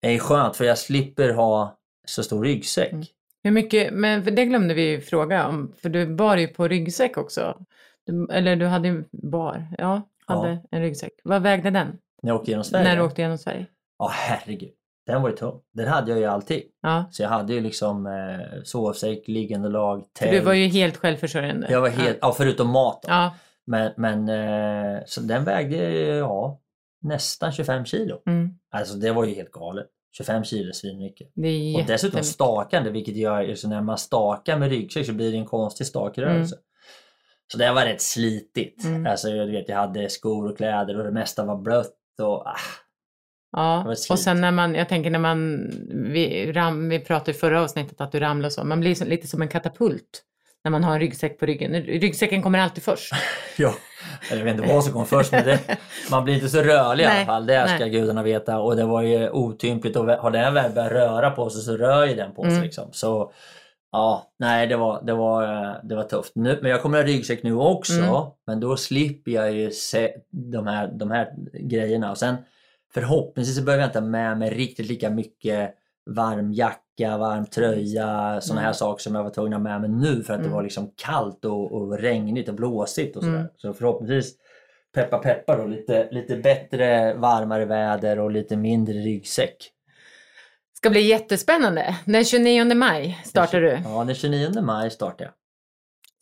är 0.02 0.20
skönt 0.20 0.56
för 0.56 0.66
jag 0.66 0.78
slipper 0.78 1.34
ha 1.34 1.80
så 2.08 2.24
stor 2.24 2.44
ryggsäck. 2.44 2.94
Mm. 2.94 3.06
Hur 3.44 3.52
mycket, 3.52 3.94
men 3.94 4.36
det 4.36 4.46
glömde 4.46 4.74
vi 4.74 4.90
ju 4.90 5.02
fråga 5.02 5.48
om, 5.48 5.74
för 5.82 5.90
du 5.90 6.16
bar 6.16 6.38
ju 6.38 6.48
på 6.48 6.68
ryggsäck 6.68 7.18
också. 7.18 7.66
Du, 8.06 8.28
eller 8.32 8.56
du 8.56 8.66
hade 8.66 8.88
ju 8.88 9.04
bar, 9.12 9.68
ja, 9.78 10.02
hade 10.28 10.50
Ja. 10.50 10.60
en 10.72 10.82
ryggsäck. 10.82 11.12
Vad 11.24 11.42
vägde 11.42 11.70
den? 11.70 11.88
När 12.24 12.30
jag 12.32 12.36
åkte 12.40 12.52
genom 12.52 12.64
Sverige. 12.64 12.84
När 12.84 12.96
du 12.96 13.02
åkte 13.02 13.22
genom 13.22 13.38
Sverige? 13.38 13.66
Ja 14.00 14.08
herregud. 14.14 14.70
Den 15.06 15.22
var 15.22 15.30
ju 15.30 15.36
tung. 15.36 15.60
Den 15.74 15.88
hade 15.88 16.12
jag 16.12 16.20
ju 16.20 16.26
alltid. 16.26 16.62
Ja, 16.82 17.06
Så 17.12 17.22
jag 17.24 17.30
hade 17.30 17.54
ju 17.54 17.62
liksom 17.62 18.06
eh, 18.08 18.62
sovsäck, 18.64 19.28
liggunderlag, 19.28 20.04
för 20.18 20.26
tält. 20.26 20.32
du 20.32 20.40
var 20.46 20.54
ju 20.54 20.68
helt 20.68 20.98
självförsörjande. 20.98 21.68
Jag 21.72 21.82
var 21.82 21.90
helt, 21.90 22.18
ja 22.22 22.32
förutom 22.38 22.70
mat 22.70 23.02
då. 23.04 23.10
Ja, 23.10 23.34
Men, 23.68 23.92
men 23.98 24.30
eh, 24.30 25.02
så 25.06 25.22
den 25.22 25.44
vägde 25.44 25.78
ja, 26.18 26.60
nästan 27.02 27.52
25 27.52 27.86
kilo. 27.86 28.22
mm. 28.28 28.50
Alltså 28.72 28.98
det 28.98 29.12
var 29.12 29.26
ju 29.26 29.34
helt 29.36 29.52
galet. 29.52 29.88
25 30.18 30.44
kilo 30.44 30.70
är 30.70 30.74
svinmycket. 30.74 31.32
det 31.36 31.48
är 31.48 31.76
Och 31.82 31.86
dessutom 31.88 32.24
stakande 32.24 32.90
vilket 32.92 33.16
gör 33.16 33.56
så 33.56 33.68
när 33.70 33.82
man 33.82 33.98
stakar 33.98 34.58
med 34.58 34.70
ryggsäck 34.70 35.06
så 35.06 35.14
blir 35.14 35.32
det 35.32 35.38
en 35.38 35.46
konstig 35.46 35.88
stakrörelse. 35.88 36.56
Så 37.52 37.58
det 37.58 37.72
var 37.74 37.86
rätt 37.86 38.02
slitigt. 38.02 38.84
Mm. 38.84 39.06
Alltså 39.06 39.30
jag 39.30 39.48
vet 39.48 39.70
jag 39.70 39.76
hade 39.76 40.10
skor 40.10 40.52
och 40.52 40.58
kläder 40.58 40.98
och 40.98 41.04
det 41.04 41.12
mesta 41.12 41.46
var 41.46 41.58
blött 41.58 41.94
och 42.22 42.48
ah, 42.48 42.58
Ja, 43.52 43.96
och 44.10 44.20
sen 44.20 44.42
när 44.42 44.52
man, 44.52 44.76
jag 44.76 44.90
tänker 44.90 45.10
när 45.10 45.20
man, 45.20 45.70
vi, 45.90 46.52
ram, 46.52 46.90
vi 46.90 47.00
pratade 47.00 47.32
i 47.32 47.34
förra 47.34 47.62
avsnittet 47.62 48.02
att 48.02 48.12
du 48.12 48.20
ramlar 48.20 48.50
så, 48.50 48.64
man 48.64 48.80
blir 48.80 48.96
så, 48.96 49.06
lite 49.06 49.28
som 49.28 49.42
en 49.42 49.48
katapult 49.48 50.24
när 50.64 50.72
man 50.72 50.84
har 50.84 50.94
en 50.94 51.00
ryggsäck 51.00 51.40
på 51.40 51.46
ryggen. 51.46 51.74
Ryggsäcken 51.74 52.42
kommer 52.42 52.60
alltid 52.60 52.84
först. 52.84 53.14
Ja, 53.58 53.74
eller 54.30 54.38
jag 54.38 54.46
vet 54.46 54.56
inte 54.56 54.74
vad 54.74 54.84
som 54.84 54.94
kom 54.94 55.06
först 55.06 55.32
men 55.32 55.46
det, 55.46 55.60
man 56.12 56.24
blir 56.24 56.36
inte 56.36 56.50
så 56.50 56.62
rörlig 56.62 57.04
i 57.04 57.08
alla 57.08 57.16
Nej, 57.16 57.26
fall. 57.26 57.46
Det 57.46 57.68
ska 57.68 57.80
nej. 57.80 57.90
gudarna 57.90 58.24
veta. 58.24 58.60
Och 58.60 58.76
det 58.76 58.86
var 58.86 59.02
ju 59.02 59.30
otympligt 59.30 59.96
och 59.96 60.06
har 60.06 60.32
den 60.32 60.54
väl 60.54 60.72
börjat 60.72 60.92
röra 60.92 61.32
på 61.32 61.50
sig 61.50 61.62
så 61.62 61.78
rör 61.78 62.06
ju 62.06 62.16
den 62.16 62.34
på 62.34 62.44
sig. 62.44 62.52
Mm. 62.52 62.64
Liksom. 62.64 62.90
Så 62.92 63.32
ja, 63.92 64.32
nej 64.40 64.68
det 64.68 64.76
var, 64.76 65.02
det 65.04 65.14
var, 65.14 65.44
det 65.84 65.96
var 65.96 66.04
tufft. 66.04 66.32
Nu, 66.36 66.60
men 66.62 66.72
jag 66.72 66.82
kommer 66.82 66.98
ha 66.98 67.06
ryggsäck 67.08 67.44
nu 67.44 67.54
också. 67.56 67.94
Mm. 68.02 68.24
Men 68.48 68.60
då 68.60 68.78
slipper 68.78 69.32
jag 69.32 69.52
ju 69.54 69.72
se 69.72 70.14
de 70.30 70.68
här, 70.68 70.88
de 70.88 71.12
här 71.12 71.34
grejerna. 71.54 72.12
Och 72.12 72.18
sen 72.18 72.36
förhoppningsvis 72.94 73.58
så 73.58 73.64
behöver 73.64 73.84
jag 73.84 73.90
inte 73.90 74.02
med 74.02 74.38
mig 74.38 74.50
riktigt 74.50 74.88
lika 74.88 75.10
mycket 75.10 75.74
varm 76.10 76.54
jacka, 76.54 77.18
varm 77.18 77.46
tröja, 77.46 78.42
sådana 78.42 78.62
här 78.62 78.68
Mm. 78.68 78.74
saker 78.74 79.02
som 79.04 79.16
jag 79.16 79.24
var 79.24 79.30
tvungen 79.30 79.54
att 79.54 79.60
ha 79.60 79.64
med 79.80 79.82
mig 79.82 79.90
nu 79.90 80.24
för 80.24 80.34
att 80.34 80.40
det 80.40 80.46
Mm. 80.46 80.56
var 80.56 80.64
liksom 80.64 80.92
kallt 80.96 81.46
och, 81.46 81.72
och 81.72 81.98
regnigt 82.00 82.50
och 82.50 82.56
blåsigt 82.56 83.16
och 83.18 83.24
sådär. 83.24 83.36
Mm. 83.38 83.48
Så 83.58 83.74
förhoppningsvis 83.74 84.34
peppa 84.96 85.18
peppa 85.18 85.58
då 85.58 85.66
lite, 85.66 86.08
lite 86.12 86.38
bättre 86.38 87.14
varmare 87.14 87.66
väder 87.66 88.20
och 88.20 88.32
lite 88.32 88.58
mindre 88.58 88.94
ryggsäck. 88.94 89.72
Ska 90.78 90.90
bli 90.90 91.02
jättespännande. 91.02 91.96
Den 92.06 92.26
29 92.26 92.76
maj 92.76 93.22
startar 93.26 93.62
du. 93.62 93.80
Ja, 93.86 94.04
den 94.04 94.16
29 94.16 94.62
maj 94.62 94.90
startar 94.92 95.26
jag. 95.26 95.34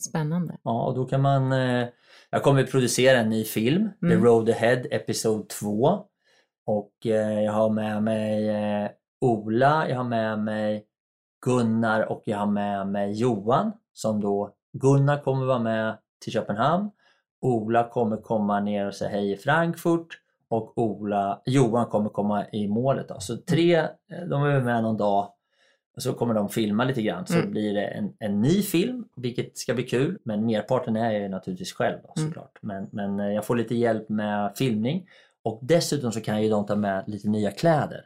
Spännande. 0.10 0.58
Ja, 0.64 0.86
och 0.88 0.96
då 0.96 1.06
kan 1.06 1.22
man... 1.22 1.52
Eh, 1.52 1.88
jag 2.30 2.44
kommer 2.44 2.64
att 2.64 2.72
producera 2.72 3.18
en 3.18 3.30
ny 3.30 3.44
film, 3.44 3.90
The 4.00 4.06
Mm. 4.06 4.24
Road 4.26 4.50
Ahead 4.50 4.82
Episod 4.92 5.50
2. 5.50 6.00
Och 6.66 6.92
eh, 7.06 7.42
jag 7.44 7.52
har 7.52 7.70
med 7.70 8.04
mig 8.04 8.50
eh, 8.50 8.90
Ola, 9.22 9.90
jag 9.90 9.98
har 9.98 10.04
med 10.04 10.40
mig 10.40 10.86
Gunnar 11.46 12.12
och 12.12 12.22
jag 12.26 12.38
har 12.38 12.46
med 12.46 12.88
mig 12.88 13.12
Johan. 13.12 13.72
Som 13.94 14.22
då, 14.22 14.54
Gunnar 14.74 15.22
kommer 15.22 15.46
vara 15.46 15.60
med 15.60 15.98
till 16.24 16.34
Köpenhamn. 16.34 16.90
Ola 17.42 17.90
kommer 17.90 18.18
komma 18.18 18.60
ner 18.60 18.88
och 18.88 18.94
säga 18.96 19.10
hej 19.10 19.32
i 19.32 19.38
Frankfurt. 19.38 20.08
Och 20.50 20.78
Ola, 20.78 21.42
Johan 21.46 21.86
kommer 21.86 22.10
komma 22.10 22.46
i 22.52 22.68
målet. 22.68 23.08
Då. 23.08 23.20
Så 23.20 23.38
tre, 23.38 23.76
eh, 23.76 23.88
de 24.30 24.44
är 24.44 24.62
med 24.62 24.84
någon 24.84 24.98
dag 24.98 25.30
och 25.96 26.02
så 26.04 26.14
kommer 26.14 26.34
de 26.34 26.50
filma 26.50 26.84
lite 26.84 27.02
grann 27.02 27.26
så 27.28 27.34
Mm. 27.38 27.52
blir 27.52 27.74
det 27.74 27.86
en, 27.88 28.14
en 28.20 28.42
ny 28.42 28.62
film, 28.62 29.06
vilket 29.16 29.58
ska 29.58 29.74
bli 29.74 29.84
kul. 29.84 30.18
Men 30.24 30.46
merparten 30.46 30.96
är 30.96 31.12
jag 31.12 31.22
ju 31.22 31.30
naturligtvis 31.30 31.74
själv 31.74 31.98
då, 32.04 32.14
Mm. 32.22 32.30
såklart. 32.30 32.58
Men, 32.62 32.88
men 32.92 33.20
eh, 33.20 33.28
jag 33.34 33.46
får 33.46 33.56
lite 33.56 33.76
hjälp 33.76 34.10
med 34.10 34.52
filmning. 34.58 35.08
Och 35.44 35.60
dessutom 35.62 36.12
så 36.12 36.22
kan 36.22 36.44
ju 36.44 36.50
de 36.50 36.66
ta 36.66 36.76
med 36.76 37.04
lite 37.08 37.30
nya 37.30 37.52
kläder. 37.52 38.06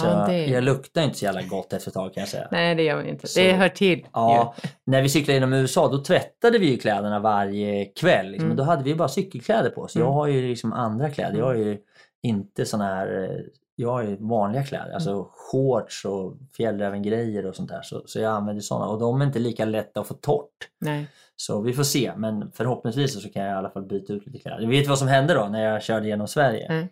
Så 0.00 0.06
Ja, 0.06 0.24
det- 0.26 0.46
jag 0.46 0.64
luktar 0.64 1.02
inte 1.02 1.18
så 1.18 1.24
jävla 1.24 1.42
gott 1.42 1.72
efter 1.72 1.90
ett 1.90 1.94
tag 1.94 2.14
kan 2.14 2.20
jag 2.20 2.28
säga. 2.28 2.48
Nej, 2.50 2.74
det 2.74 2.82
gör 2.82 2.96
man 2.96 3.06
inte. 3.06 3.28
Så- 3.28 3.40
Det 3.40 3.52
hör 3.52 3.68
till. 3.68 4.06
Ja, 4.12 4.54
när 4.86 5.02
vi 5.02 5.08
cyklade 5.08 5.34
genom 5.34 5.52
USA 5.52 5.88
då 5.88 5.98
tvättade 6.04 6.58
vi 6.58 6.70
ju 6.70 6.76
kläderna 6.76 7.18
varje 7.18 7.84
kväll. 7.84 8.26
Liksom. 8.30 8.44
Mm. 8.46 8.50
Och 8.50 8.56
då 8.56 8.62
hade 8.62 8.84
vi 8.84 8.94
bara 8.94 9.08
cykelkläder 9.08 9.70
på 9.70 9.80
oss. 9.80 9.94
Jag 9.96 10.02
Mm. 10.02 10.14
har 10.14 10.26
ju 10.26 10.48
liksom 10.48 10.72
andra 10.72 11.10
kläder. 11.10 11.38
Jag 11.38 11.44
har 11.44 11.54
ju 11.54 11.78
inte 12.22 12.66
såna 12.66 12.84
här, 12.84 13.40
jag 13.76 13.90
har 13.90 14.02
ju 14.02 14.16
vanliga 14.20 14.64
kläder. 14.64 14.84
Mm. 14.84 14.94
Alltså 14.94 15.28
shorts 15.30 16.04
och 16.04 16.34
fjällrävengrejer 16.56 17.46
och 17.46 17.56
sånt 17.56 17.68
där. 17.70 17.82
Så, 17.82 18.02
så 18.06 18.20
jag 18.20 18.32
använder 18.32 18.60
såna 18.62 18.86
och 18.86 19.00
de 19.00 19.20
är 19.20 19.24
inte 19.26 19.38
lika 19.38 19.64
lätta 19.64 20.00
att 20.00 20.06
få 20.08 20.14
torrt. 20.14 20.48
Nej. 20.80 21.06
Så 21.36 21.60
vi 21.60 21.72
får 21.72 21.82
se, 21.82 22.12
men 22.16 22.52
förhoppningsvis 22.52 23.22
så 23.22 23.28
kan 23.30 23.42
jag 23.42 23.52
i 23.52 23.54
alla 23.54 23.70
fall 23.70 23.84
byta 23.86 24.12
ut 24.12 24.26
lite 24.26 24.38
kläder. 24.38 24.66
Vet 24.66 24.84
du 24.84 24.88
vad 24.88 24.98
som 24.98 25.08
hände 25.08 25.34
då 25.34 25.44
när 25.48 25.64
jag 25.64 25.82
körde 25.82 26.08
genom 26.08 26.28
Sverige? 26.28 26.66
Nej. 26.68 26.88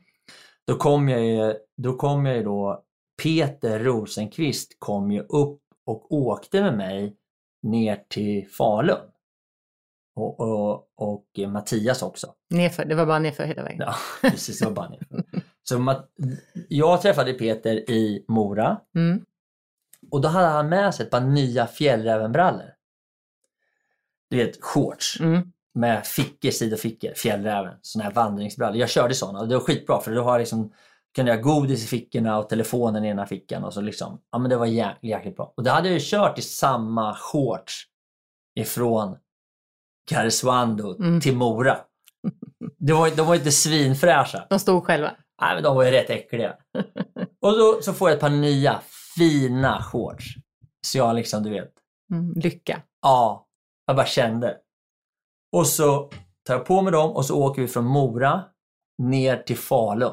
Då 0.66 0.74
kom 0.76 1.08
jag 1.08 1.24
ju 1.24 1.54
då, 1.76 1.96
kom 1.96 2.26
jag 2.26 2.36
ju 2.36 2.42
då 2.42 2.82
Peter 3.22 3.78
Rosenqvist 3.78 4.76
kom 4.78 5.12
ju 5.12 5.20
upp 5.20 5.60
och 5.86 6.12
åkte 6.12 6.62
med 6.62 6.76
mig 6.76 7.16
ner 7.62 8.02
till 8.08 8.48
Falun. 8.48 8.98
Och, 10.14 10.40
och, 10.40 10.88
och 10.96 11.26
Mattias 11.48 12.02
också. 12.02 12.34
Nerför. 12.50 12.84
Det 12.84 12.94
var 12.94 13.06
bara 13.06 13.18
nerför 13.18 13.44
hela 13.44 13.62
vägen. 13.62 13.80
Ja, 13.86 13.94
precis, 14.30 14.58
det 14.58 14.64
var 14.66 14.72
bara 14.72 14.88
nerför. 14.88 15.24
Så 15.62 16.02
jag 16.68 17.02
träffade 17.02 17.32
Peter 17.32 17.90
i 17.90 18.24
Mora 18.28 18.80
Mm. 18.94 19.24
och 20.10 20.20
då 20.20 20.28
hade 20.28 20.46
han 20.46 20.68
med 20.68 20.94
sig 20.94 21.04
ett 21.06 21.10
par 21.10 21.20
nya 21.20 21.66
fjällrävenbrallor. 21.66 22.70
Du 24.30 24.36
vet, 24.36 24.62
shorts 24.62 25.20
Mm. 25.20 25.52
med 25.74 26.06
fickor, 26.06 26.50
sidofickor, 26.50 27.12
fjällräven, 27.14 27.74
såna 27.82 28.04
här 28.04 28.12
vandringsbrallor. 28.12 28.76
Jag 28.80 28.88
körde 28.90 29.14
såna 29.14 29.38
och 29.40 29.48
det 29.48 29.54
var 29.54 29.62
skitbra 29.62 30.00
för 30.00 30.14
då 30.14 30.22
har 30.22 30.38
liksom, 30.38 30.72
kunde 31.14 31.30
jag 31.32 31.38
ha 31.38 31.42
godis 31.54 31.84
i 31.84 31.86
fickorna 31.86 32.38
och 32.38 32.48
telefonen 32.48 33.04
i 33.04 33.08
ena 33.08 33.26
fickan 33.26 33.64
och 33.64 33.74
så 33.74 33.80
liksom, 33.80 34.20
ja 34.32 34.38
men 34.38 34.50
det 34.50 34.56
var 34.56 34.66
jä- 34.66 34.96
jäkligt 35.02 35.36
bra. 35.36 35.52
Och 35.56 35.62
det 35.62 35.70
hade 35.70 35.88
jag 35.88 35.94
ju 35.98 36.04
kört 36.04 36.38
i 36.38 36.42
samma 36.42 37.14
shorts 37.14 37.82
ifrån 38.60 39.16
Karesuando 40.10 40.96
Mm. 40.98 41.20
till 41.20 41.36
Mora. 41.36 41.78
Det 42.78 42.92
var, 42.92 43.10
de 43.16 43.26
var 43.26 43.34
inte 43.34 43.52
svinfräscha. 43.52 44.46
De 44.50 44.58
stod 44.58 44.84
själva. 44.84 45.10
Nej, 45.40 45.54
men 45.54 45.62
de 45.62 45.76
var 45.76 45.84
ju 45.84 45.90
rätt 45.90 46.10
äckliga. 46.10 46.56
Och 47.42 47.58
då 47.58 47.78
så 47.82 47.92
får 47.92 48.08
jag 48.08 48.14
ett 48.16 48.20
par 48.20 48.30
nya 48.30 48.80
fina 49.18 49.82
shorts. 49.82 50.24
Så 50.86 50.98
jag 50.98 51.14
liksom, 51.16 51.42
du 51.42 51.50
vet, 51.50 51.72
Mm. 52.12 52.32
Lycka. 52.36 52.82
Ja, 53.02 53.46
jag 53.86 53.96
bara 53.96 54.06
kände. 54.06 54.56
Och 55.52 55.66
så 55.66 56.10
tar 56.46 56.54
jag 56.54 56.64
på 56.66 56.82
mig 56.82 56.92
dem 56.92 57.10
och 57.10 57.24
så 57.24 57.42
åker 57.42 57.62
vi 57.62 57.68
från 57.68 57.84
Mora 57.84 58.44
ner 59.02 59.36
till 59.36 59.56
Falun. 59.58 60.12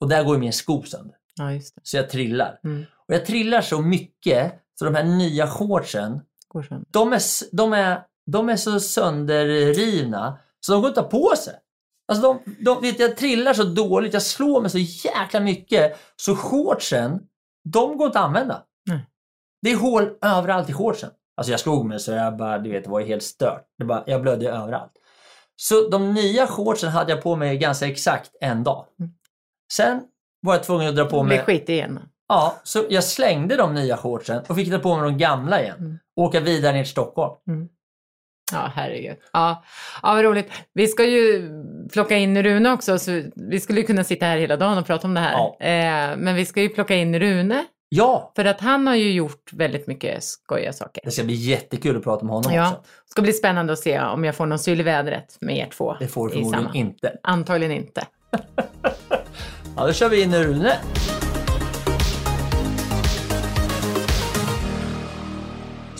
Och 0.00 0.08
där 0.08 0.24
går 0.24 0.34
ju 0.34 0.40
min 0.40 0.52
sko 0.52 0.82
sönder. 0.82 1.16
Ja, 1.36 1.52
just 1.52 1.74
det. 1.74 1.80
Så 1.84 1.96
jag 1.96 2.10
trillar. 2.10 2.60
Mm. 2.64 2.84
Och 3.08 3.14
jag 3.14 3.26
trillar 3.26 3.60
så 3.60 3.82
mycket 3.82 4.52
så 4.78 4.84
de 4.84 4.94
här 4.94 5.04
nya 5.04 5.46
shortsen, 5.46 6.20
Går 6.48 6.62
sönder. 6.62 6.86
de 6.90 7.12
är, 7.12 7.20
de 7.56 7.72
är, 7.72 8.02
de 8.26 8.48
är 8.48 8.56
så 8.56 8.80
sönderrivna 8.80 10.38
så 10.60 10.72
de 10.72 10.80
går 10.80 10.88
inte 10.88 11.00
att 11.00 11.12
ha 11.12 11.20
på 11.20 11.36
sig. 11.36 11.54
Alltså 12.08 12.22
de, 12.22 12.54
de, 12.64 12.80
vet, 12.80 13.00
jag 13.00 13.16
trillar 13.16 13.54
så 13.54 13.64
dåligt, 13.64 14.12
jag 14.12 14.22
slår 14.22 14.60
mig 14.60 14.70
så 14.70 14.78
jäkla 14.78 15.40
mycket 15.40 15.98
så 16.16 16.36
shortsen, 16.36 17.20
de 17.64 17.96
går 17.96 18.06
inte 18.06 18.18
att 18.18 18.24
använda. 18.24 18.62
Nej. 18.86 19.06
Det 19.62 19.70
är 19.70 19.76
hål 19.76 20.10
överallt 20.22 20.70
i 20.70 20.72
shortsen. 20.72 21.10
Alltså 21.36 21.50
jag 21.50 21.60
slog 21.60 21.86
mig 21.86 22.00
så 22.00 22.12
jag 22.12 22.36
bara, 22.36 22.58
du 22.58 22.70
vet, 22.70 22.84
det 22.84 22.90
var 22.90 23.00
helt 23.00 23.22
stört. 23.22 23.64
Det 23.78 23.84
bara, 23.84 24.04
jag 24.06 24.22
blödde 24.22 24.50
överallt. 24.50 24.92
Så 25.56 25.88
de 25.88 26.14
nya 26.14 26.46
shortsen 26.46 26.90
hade 26.90 27.12
jag 27.12 27.22
på 27.22 27.36
mig 27.36 27.58
ganska 27.58 27.86
exakt 27.86 28.30
en 28.40 28.64
dag. 28.64 28.86
Mm. 29.00 29.12
Sen 29.72 30.02
var 30.40 30.54
jag 30.54 30.62
tvungen 30.62 30.88
att 30.88 30.96
dra 30.96 31.04
på 31.04 31.22
mig... 31.22 31.38
skit 31.38 31.68
igen. 31.68 32.00
Ja, 32.28 32.56
så 32.62 32.84
jag 32.90 33.04
slängde 33.04 33.56
de 33.56 33.74
nya 33.74 33.96
shortsen 33.96 34.42
och 34.48 34.56
fick 34.56 34.70
ta 34.70 34.78
på 34.78 34.96
mig 34.96 35.04
de 35.10 35.18
gamla 35.18 35.62
igen. 35.62 35.78
Mm. 35.78 35.98
Och 36.16 36.24
åka 36.24 36.40
vidare 36.40 36.72
ner 36.72 36.82
till 36.82 36.90
Stockholm. 36.90 37.68
Ja, 38.52 38.72
herregud. 38.74 39.16
Ja, 39.32 39.62
ja 40.02 40.14
vad 40.14 40.24
roligt. 40.24 40.52
Vi 40.72 40.86
ska 40.88 41.04
ju 41.04 41.50
plocka 41.92 42.16
in 42.16 42.42
Rune 42.42 42.72
också, 42.72 42.98
så 42.98 43.22
vi 43.34 43.60
skulle 43.60 43.82
kunna 43.82 44.04
sitta 44.04 44.26
här 44.26 44.38
hela 44.38 44.56
dagen 44.56 44.78
och 44.78 44.86
prata 44.86 45.06
om 45.06 45.14
det 45.14 45.20
här. 45.20 45.32
Ja. 45.32 45.56
Eh, 45.60 46.16
men 46.16 46.34
vi 46.34 46.46
ska 46.46 46.60
ju 46.62 46.68
plocka 46.68 46.94
in 46.94 47.18
Rune, 47.20 47.64
Ja, 47.90 48.32
för 48.36 48.44
att 48.44 48.60
han 48.60 48.86
har 48.86 48.94
ju 48.94 49.12
gjort 49.12 49.52
väldigt 49.52 49.86
mycket 49.86 50.24
skojiga 50.24 50.72
saker. 50.72 51.02
det 51.04 51.10
ska 51.10 51.24
bli 51.24 51.34
jättekul 51.34 51.96
att 51.96 52.04
prata 52.04 52.24
med 52.24 52.34
honom 52.34 52.52
Ja, 52.52 52.68
också. 52.68 52.80
det 53.04 53.10
ska 53.10 53.22
bli 53.22 53.32
spännande 53.32 53.72
att 53.72 53.78
se 53.78 54.00
om 54.00 54.24
jag 54.24 54.34
får 54.34 54.46
någon 54.46 54.58
syl 54.58 54.80
i 54.80 54.82
vädret 54.82 55.36
med 55.40 55.56
er 55.56 55.68
två. 55.72 55.96
Det 56.00 56.08
får 56.08 56.28
du 56.28 56.34
förmodligen 56.34 56.74
inte. 56.74 57.16
Antagligen 57.22 57.72
inte. 57.76 58.06
Ja, 59.78 59.86
då 59.86 59.92
kör 59.92 60.08
vi 60.08 60.22
in 60.22 60.34
Rune. 60.34 60.72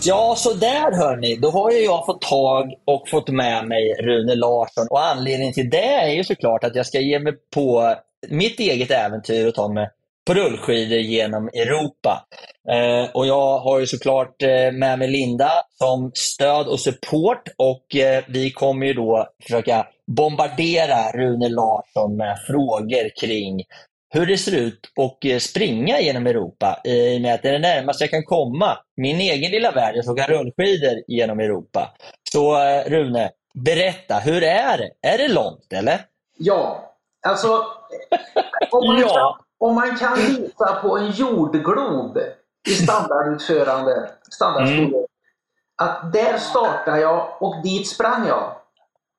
Ja, 0.03 0.35
så 0.39 0.53
där 0.53 0.97
hörni. 0.97 1.37
Då 1.37 1.51
har 1.51 1.71
ju 1.71 1.79
jag 1.79 2.07
fått 2.07 2.23
tag 2.23 2.75
och 2.85 3.09
fått 3.09 3.29
med 3.29 3.67
mig 3.67 3.95
Rune 4.03 4.35
Larsson. 4.35 4.87
Och 4.91 5.05
anledningen 5.05 5.55
till 5.55 5.71
det 5.71 5.95
är 5.95 6.11
ju 6.11 6.25
såklart 6.25 6.65
att 6.65 6.75
jag 6.75 6.87
ska 6.87 7.01
ge 7.01 7.19
mig 7.19 7.33
på 7.55 7.95
mitt 8.29 8.61
eget 8.61 8.91
äventyr 8.91 9.47
och 9.47 9.55
ta 9.55 9.69
mig 9.69 9.91
på 10.29 10.35
rullskidor 10.35 10.99
genom 10.99 11.49
Europa. 11.49 12.27
Eh, 12.71 13.11
och 13.15 13.27
jag 13.27 13.59
har 13.59 13.79
ju 13.79 13.87
såklart 13.87 14.43
eh, 14.43 14.73
med 14.73 14.99
mig 14.99 15.09
Linda 15.09 15.51
som 15.79 16.11
stöd 16.15 16.67
och 16.67 16.81
support 16.81 17.43
och 17.57 17.97
eh, 17.97 18.25
vi 18.29 18.51
kommer 18.51 18.87
ju 18.87 18.95
då 18.95 19.29
försöka 19.43 19.87
bombardera 20.07 21.13
Rune 21.13 21.49
Larsson 21.49 22.17
med 22.17 22.39
frågor 22.47 23.21
kring 23.21 23.63
hur 24.15 24.27
det 24.27 24.39
ser 24.39 24.57
ut 24.57 24.81
och 24.97 25.27
eh, 25.27 25.39
springa 25.39 26.01
genom 26.01 26.27
Europa 26.27 26.81
i 26.85 27.17
och 27.17 27.21
med 27.21 27.35
att 27.35 27.43
det 27.43 27.49
är 27.49 27.53
det 27.53 27.59
närmaste 27.59 28.05
jag 28.05 28.11
kan 28.11 28.25
komma 28.25 28.79
min 28.97 29.21
egen 29.21 29.51
lilla 29.51 29.71
värld, 29.71 29.95
jag 29.97 30.09
åka 30.09 30.27
rullskidor 30.27 31.03
genom 31.07 31.41
Europa. 31.41 31.95
Så 32.33 32.63
eh, 32.65 32.85
Rune, 32.91 33.31
berätta, 33.55 34.19
hur 34.19 34.43
är 34.43 34.79
det? 34.79 35.09
Är 35.09 35.19
det 35.19 35.29
långt 35.29 35.73
eller? 35.73 36.01
Ja, 36.39 36.95
alltså 37.27 37.49
om 38.71 38.87
man, 38.87 39.01
Ja. 39.15 39.39
Om 39.61 39.75
man 39.75 39.97
kan 39.97 40.15
visa 40.17 40.75
på 40.83 40.99
en 40.99 41.11
jordglob 41.11 42.19
i 42.69 42.71
standardutförande, 42.71 44.11
standardstorlek, 44.31 45.07
att 45.83 46.13
där 46.13 46.39
startar 46.39 46.97
jag 46.97 47.37
och 47.41 47.63
dit 47.63 47.89
sprang 47.89 48.27
jag. 48.27 48.53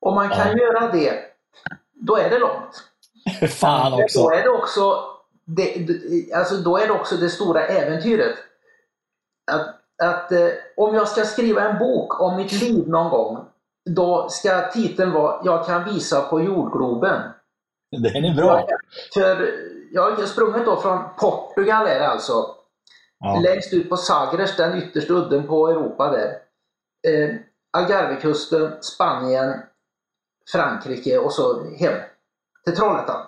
Om 0.00 0.14
man 0.14 0.28
kan 0.28 0.48
Ja. 0.48 0.56
göra 0.58 0.92
det, 0.92 1.18
då 1.94 2.16
är 2.16 2.30
det 2.30 2.38
långt. 2.38 2.84
Fan 3.50 4.02
också. 4.02 4.22
Då 4.22 4.30
är 4.32 4.42
det 4.42 4.48
också 4.50 5.02
det- 5.44 6.32
alltså 6.34 6.56
då 6.56 6.78
är 6.78 6.86
det 6.86 6.92
också 6.92 7.16
det 7.16 7.28
stora 7.28 7.66
äventyret. 7.66 8.36
Att, 9.52 9.66
att 10.02 10.32
eh, 10.32 10.48
om 10.76 10.94
jag 10.94 11.08
ska 11.08 11.24
skriva 11.24 11.62
en 11.68 11.78
bok 11.78 12.20
om 12.20 12.36
mitt 12.36 12.52
liv 12.52 12.88
någon 12.88 13.10
gång, 13.10 13.44
då 13.90 14.28
ska 14.28 14.70
titeln 14.70 15.12
vara 15.12 15.40
Jag 15.44 15.66
kan 15.66 15.84
visa 15.84 16.20
på 16.20 16.40
jordgloben. 16.40 17.22
Den 17.90 18.24
är 18.24 18.34
bra. 18.34 18.66
För 19.14 19.50
jag 19.92 20.10
har 20.10 20.26
sprungit 20.26 20.64
då 20.64 20.80
från 20.80 20.98
Portugal 21.18 21.86
är 21.86 22.00
det 22.00 22.08
alltså. 22.08 22.46
Ja. 23.18 23.40
Längst 23.40 23.72
ut 23.72 23.90
på 23.90 23.96
Sagres, 23.96 24.56
den 24.56 24.78
yttersta 24.78 25.12
udden 25.12 25.46
på 25.46 25.68
Europa 25.68 26.10
där. 26.10 26.28
Eh, 27.08 27.36
Algarvekusten, 27.72 28.82
Spanien, 28.82 29.60
Frankrike 30.52 31.18
och 31.18 31.32
så 31.32 31.74
hem 31.76 32.00
till 32.64 32.76
Trollhättan. 32.76 33.26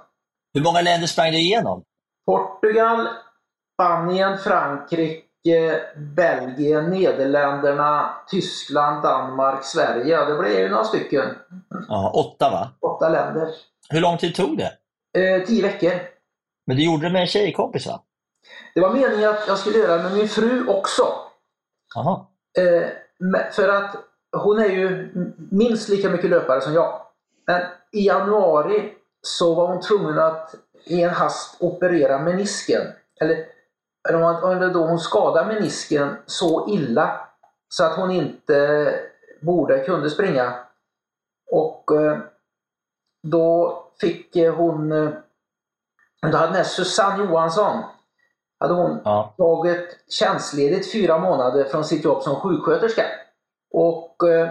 Hur 0.54 0.62
många 0.62 0.80
länder 0.80 1.06
sprang 1.06 1.30
du 1.30 1.38
igenom? 1.38 1.84
Portugal, 2.26 3.08
Spanien, 3.74 4.38
Frankrike, 4.38 5.82
Belgien, 5.96 6.90
Nederländerna, 6.90 8.14
Tyskland, 8.28 9.02
Danmark, 9.02 9.64
Sverige. 9.64 10.24
Det 10.24 10.38
blev 10.38 10.58
ju 10.58 10.68
några 10.68 10.84
stycken. 10.84 11.34
Ja, 11.88 12.10
åtta 12.14 12.50
va? 12.50 12.70
Åtta 12.80 13.08
länder. 13.08 13.48
Hur 13.88 14.00
lång 14.00 14.18
tid 14.18 14.34
tog 14.34 14.58
det? 14.58 14.72
Eh, 15.18 15.46
tio 15.46 15.62
veckor. 15.62 16.11
Men 16.66 16.76
du 16.76 16.84
gjorde 16.84 17.06
det 17.06 17.12
med 17.12 17.20
en 17.20 17.26
tjejkompis 17.26 17.86
va? 17.86 18.02
Det 18.74 18.80
var 18.80 18.94
meningen 18.94 19.30
att 19.30 19.44
jag 19.48 19.58
skulle 19.58 19.78
göra 19.78 19.96
det 19.96 20.02
med 20.02 20.12
min 20.12 20.28
fru 20.28 20.66
också. 20.68 21.02
Jaha. 21.94 22.26
Eh, 22.58 22.88
för 23.52 23.68
att 23.68 23.96
hon 24.36 24.58
är 24.58 24.68
ju 24.68 25.12
minst 25.50 25.88
lika 25.88 26.10
mycket 26.10 26.30
löpare 26.30 26.60
som 26.60 26.74
jag. 26.74 27.00
Men 27.46 27.62
i 27.92 28.06
januari 28.06 28.92
så 29.22 29.54
var 29.54 29.66
hon 29.66 29.80
tvungen 29.80 30.18
att 30.18 30.54
i 30.84 31.02
en 31.02 31.10
hast 31.10 31.62
operera 31.62 32.18
menisken. 32.18 32.82
Eller, 33.20 33.46
eller 34.08 34.72
då 34.72 34.86
hon 34.86 34.98
skadade 34.98 35.54
menisken 35.54 36.16
så 36.26 36.68
illa 36.68 37.20
så 37.68 37.84
att 37.84 37.96
hon 37.96 38.10
inte 38.10 38.94
borde 39.40 39.84
kunde 39.84 40.10
springa. 40.10 40.54
Och 41.50 41.92
eh, 41.96 42.18
då 43.22 43.78
fick 44.00 44.36
hon, 44.36 44.92
eh, 44.92 45.10
då 46.30 46.36
hade 46.38 46.48
den 46.48 46.56
här 46.56 46.64
Susanne 46.64 47.24
Johansson, 47.24 47.82
hade 48.60 48.74
hon 48.74 49.00
Ja. 49.04 49.34
tagit 49.38 49.98
tjänstledigt 50.08 50.92
fyra 50.92 51.18
månader 51.18 51.64
från 51.64 51.84
sitt 51.84 52.04
jobb 52.04 52.22
som 52.22 52.36
sjuksköterska. 52.36 53.02
Och 53.72 54.28
eh, 54.28 54.48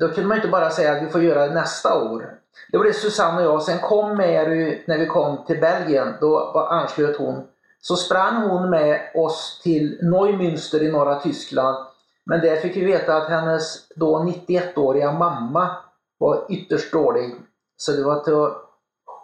då 0.00 0.08
kunde 0.08 0.28
man 0.28 0.36
inte 0.36 0.48
bara 0.48 0.70
säga 0.70 0.92
att 0.92 1.02
vi 1.02 1.08
får 1.10 1.22
göra 1.22 1.46
det 1.46 1.54
nästa 1.54 2.02
år. 2.02 2.34
Det 2.72 2.78
var 2.78 2.84
det 2.84 2.92
Susanne 2.92 3.46
och 3.46 3.54
jag. 3.54 3.62
Sen 3.62 3.78
kom 3.78 4.16
Mary, 4.16 4.84
när 4.86 4.98
vi 4.98 5.06
kom 5.06 5.44
till 5.46 5.60
Belgien, 5.60 6.14
då 6.20 6.38
anslöt 6.70 7.16
hon. 7.16 7.42
Så 7.80 7.96
sprang 7.96 8.36
hon 8.36 8.70
med 8.70 9.00
oss 9.14 9.60
till 9.62 9.98
Neumünster 10.02 10.82
i 10.82 10.92
norra 10.92 11.20
Tyskland. 11.20 11.86
Men 12.26 12.40
där 12.40 12.56
fick 12.56 12.76
vi 12.76 12.84
veta 12.84 13.16
att 13.16 13.28
hennes 13.28 13.88
då 13.96 14.18
91-åriga 14.18 15.12
mamma 15.12 15.76
var 16.18 16.44
ytterst 16.48 16.92
dålig. 16.92 17.34
Så 17.76 17.92
det 17.92 18.04
var 18.04 18.20
till 18.20 18.34
att 18.34 18.56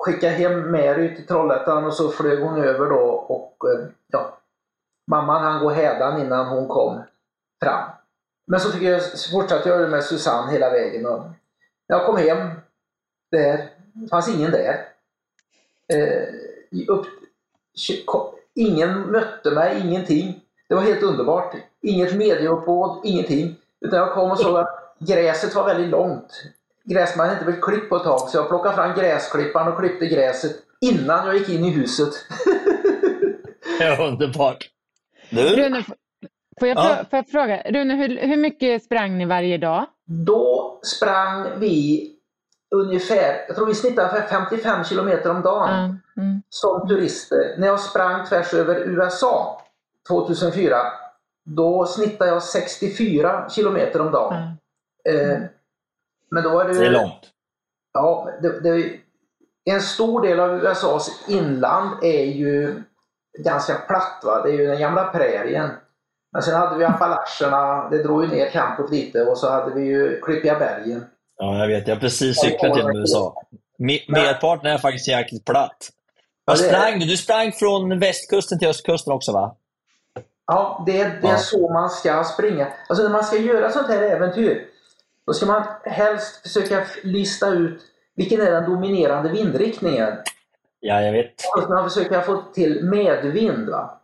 Skickade 0.00 0.32
hem 0.32 0.72
Mary 0.72 1.16
till 1.16 1.26
Trollhättan 1.26 1.84
och 1.84 1.94
så 1.94 2.08
flög 2.10 2.40
hon 2.42 2.64
över 2.64 2.90
då 2.90 3.08
och 3.10 3.56
eh, 3.70 3.86
ja, 4.06 4.38
mamman 5.06 5.42
han 5.42 5.64
gå 5.64 5.70
hädan 5.70 6.20
innan 6.20 6.46
hon 6.46 6.68
kom 6.68 7.02
fram. 7.62 7.90
Men 8.46 8.60
så 8.60 8.70
fick 8.70 8.82
jag, 8.82 9.02
så 9.02 9.30
fortsatte 9.30 9.68
jag 9.68 9.90
med 9.90 10.04
Susanne 10.04 10.52
hela 10.52 10.70
vägen. 10.70 11.06
Och 11.06 11.20
när 11.88 11.96
jag 11.96 12.06
kom 12.06 12.16
hem 12.16 12.50
där, 13.30 13.68
fanns 14.10 14.28
ingen 14.28 14.50
där. 14.50 14.88
Eh, 15.88 16.28
upp, 16.88 17.06
ingen 18.54 19.00
mötte 19.00 19.50
mig, 19.50 19.80
ingenting. 19.80 20.40
Det 20.68 20.74
var 20.74 20.82
helt 20.82 21.02
underbart. 21.02 21.54
Inget 21.80 22.16
medieuppbåd, 22.16 23.00
ingenting. 23.04 23.56
Utan 23.80 23.98
jag 23.98 24.12
kom 24.12 24.30
och 24.30 24.38
såg 24.38 24.56
att 24.56 24.94
gräset 24.98 25.54
var 25.54 25.64
väldigt 25.66 25.90
långt. 25.90 26.44
Gräsmannen 26.84 27.28
hade 27.28 27.32
inte 27.32 27.44
blivit 27.44 27.64
klippt 27.64 27.88
på 27.88 27.96
ett 27.96 28.02
tag 28.02 28.20
så 28.20 28.36
jag 28.36 28.48
plockade 28.48 28.74
fram 28.74 28.94
gräsklipparen 28.94 29.72
och 29.72 29.78
klippte 29.78 30.06
gräset 30.06 30.56
innan 30.80 31.26
jag 31.26 31.36
gick 31.36 31.48
in 31.48 31.64
i 31.64 31.70
huset. 31.70 32.12
Underbart. 33.98 34.68
Du, 35.30 35.42
Rune, 35.42 35.84
får 36.60 36.68
jag, 36.68 36.78
Ja. 36.78 37.04
får 37.10 37.16
jag 37.16 37.28
fråga, 37.28 37.62
Rune, 37.62 37.94
hur, 37.94 38.18
hur 38.18 38.36
mycket 38.36 38.82
sprang 38.82 39.18
ni 39.18 39.24
varje 39.24 39.58
dag? 39.58 39.86
Då 40.06 40.80
sprang 40.82 41.46
vi 41.58 42.06
ungefär, 42.74 43.44
jag 43.48 43.56
tror 43.56 43.66
vi 43.66 43.74
snittade 43.74 44.08
ungefär 44.08 44.28
55 44.28 44.84
kilometer 44.84 45.30
om 45.30 45.42
dagen. 45.42 46.00
Ja, 46.14 46.22
mm. 46.22 46.42
som 46.48 46.88
turister. 46.88 47.54
När 47.58 47.66
jag 47.66 47.80
sprang 47.80 48.26
tvärs 48.26 48.54
över 48.54 48.76
USA 48.76 49.62
2004, 50.08 50.76
då 51.44 51.86
snittade 51.86 52.30
jag 52.30 52.42
64 52.42 53.48
kilometer 53.48 54.00
om 54.00 54.12
dagen. 54.12 54.56
Ja. 55.02 55.12
Eh, 55.12 55.38
men 56.30 56.42
då 56.42 56.50
var 56.50 56.64
det, 56.64 56.78
det 56.78 56.86
är 56.86 56.90
långt. 56.90 57.30
Ja, 57.92 58.30
det, 58.42 58.60
det, 58.60 58.92
en 59.70 59.80
stor 59.80 60.22
del 60.22 60.40
av 60.40 60.50
USAs 60.64 61.24
inland 61.28 62.04
är 62.04 62.24
ju 62.24 62.82
ganska 63.38 63.74
platt. 63.74 64.20
Va? 64.24 64.42
Det 64.42 64.48
är 64.50 64.52
ju 64.58 64.66
den 64.66 64.80
gamla 64.80 65.04
prärien. 65.04 65.70
Men 66.32 66.42
sen 66.42 66.54
hade 66.54 66.78
vi 66.78 66.84
Appalacherna, 66.84 67.88
det 67.90 68.02
drog 68.02 68.24
ju 68.24 68.28
ner 68.30 68.50
campot 68.50 68.90
lite 68.90 69.22
och 69.22 69.38
så 69.38 69.50
hade 69.50 69.74
vi 69.74 69.86
ju 69.86 70.20
Klippiga 70.20 70.58
bergen. 70.58 71.04
Ja, 71.36 71.58
jag 71.58 71.68
vet. 71.68 71.88
Jag 71.88 71.94
har 71.96 72.00
precis 72.00 72.40
cyklat 72.40 72.76
genom 72.76 72.96
USA. 72.96 73.34
Me- 73.78 74.04
Merparten 74.12 74.66
är 74.70 74.78
faktiskt 74.78 75.08
jäkligt 75.08 75.44
platt. 75.44 75.88
Vad 76.44 76.56
är- 76.56 76.60
sprang 76.62 76.98
du? 76.98 77.06
Du 77.06 77.16
sprang 77.16 77.52
från 77.52 77.98
västkusten 77.98 78.58
till 78.58 78.68
östkusten 78.68 79.12
också 79.12 79.32
va? 79.32 79.56
Ja, 80.46 80.82
det, 80.86 80.92
det 80.92 81.28
är 81.28 81.32
Ja. 81.32 81.36
så 81.38 81.72
man 81.72 81.90
ska 81.90 82.24
springa. 82.24 82.68
Alltså 82.88 83.02
när 83.04 83.10
man 83.10 83.24
ska 83.24 83.36
göra 83.36 83.70
sånt 83.70 83.88
här 83.88 84.02
äventyr, 84.02 84.66
då 85.30 85.34
ska 85.34 85.46
man 85.46 85.64
helst 85.84 86.42
försöka 86.42 86.84
lista 87.02 87.48
ut 87.48 87.80
vilken 88.16 88.40
är 88.40 88.50
den 88.50 88.70
dominerande 88.70 89.28
vindriktningen. 89.28 90.12
Ja, 90.80 91.02
jag 91.02 91.12
vet. 91.12 91.34
Och 91.56 91.70
man 91.70 91.90
försöka 91.90 92.22
få 92.22 92.42
till 92.54 92.84
medvind. 92.84 93.68
Va? 93.68 94.00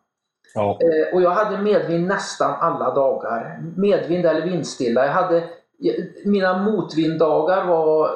Ja. 0.55 0.79
Eh, 0.83 1.15
och 1.15 1.23
jag 1.23 1.31
hade 1.31 1.59
medvind 1.59 2.07
nästan 2.07 2.55
alla 2.61 2.95
dagar. 2.95 3.61
Medvind 3.77 4.27
eller 4.27 4.41
vindstilla. 4.41 5.07
Jag 5.07 5.13
hade, 5.13 5.45
mina 6.25 6.59
motvinddagar 6.59 7.65
var, 7.65 8.11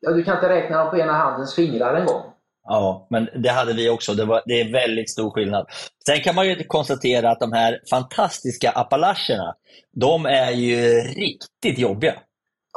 ja, 0.00 0.10
du 0.10 0.24
kan 0.24 0.34
inte 0.34 0.48
räkna 0.48 0.78
dem 0.78 0.90
på 0.90 0.98
ena 0.98 1.12
handens 1.12 1.54
fingrar 1.54 1.94
en 1.94 2.06
gång. 2.06 2.22
Ja, 2.64 3.06
men 3.10 3.28
det 3.34 3.48
hade 3.48 3.72
vi 3.72 3.90
också. 3.90 4.14
Det, 4.14 4.24
var, 4.24 4.42
det 4.46 4.60
är 4.60 4.72
väldigt 4.72 5.10
stor 5.10 5.30
skillnad. 5.30 5.66
Sen 6.06 6.20
kan 6.20 6.34
man 6.34 6.48
ju 6.48 6.64
konstatera 6.64 7.30
att 7.30 7.40
de 7.40 7.52
här 7.52 7.80
fantastiska 7.90 8.70
Appalacherna, 8.70 9.54
de 9.92 10.26
är 10.26 10.50
ju 10.50 11.00
riktigt 11.00 11.78
jobbiga. 11.78 12.14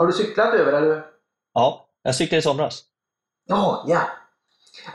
Har 0.02 0.08
du 0.08 0.14
cyklat 0.14 0.54
över 0.54 0.74
eller? 0.74 1.04
Ja, 1.54 1.86
jag 2.04 2.16
cyklade 2.16 2.39
i 2.39 2.41
somras. 2.41 2.84
Ja, 3.47 3.84
oh, 3.84 3.89
yeah. 3.89 4.04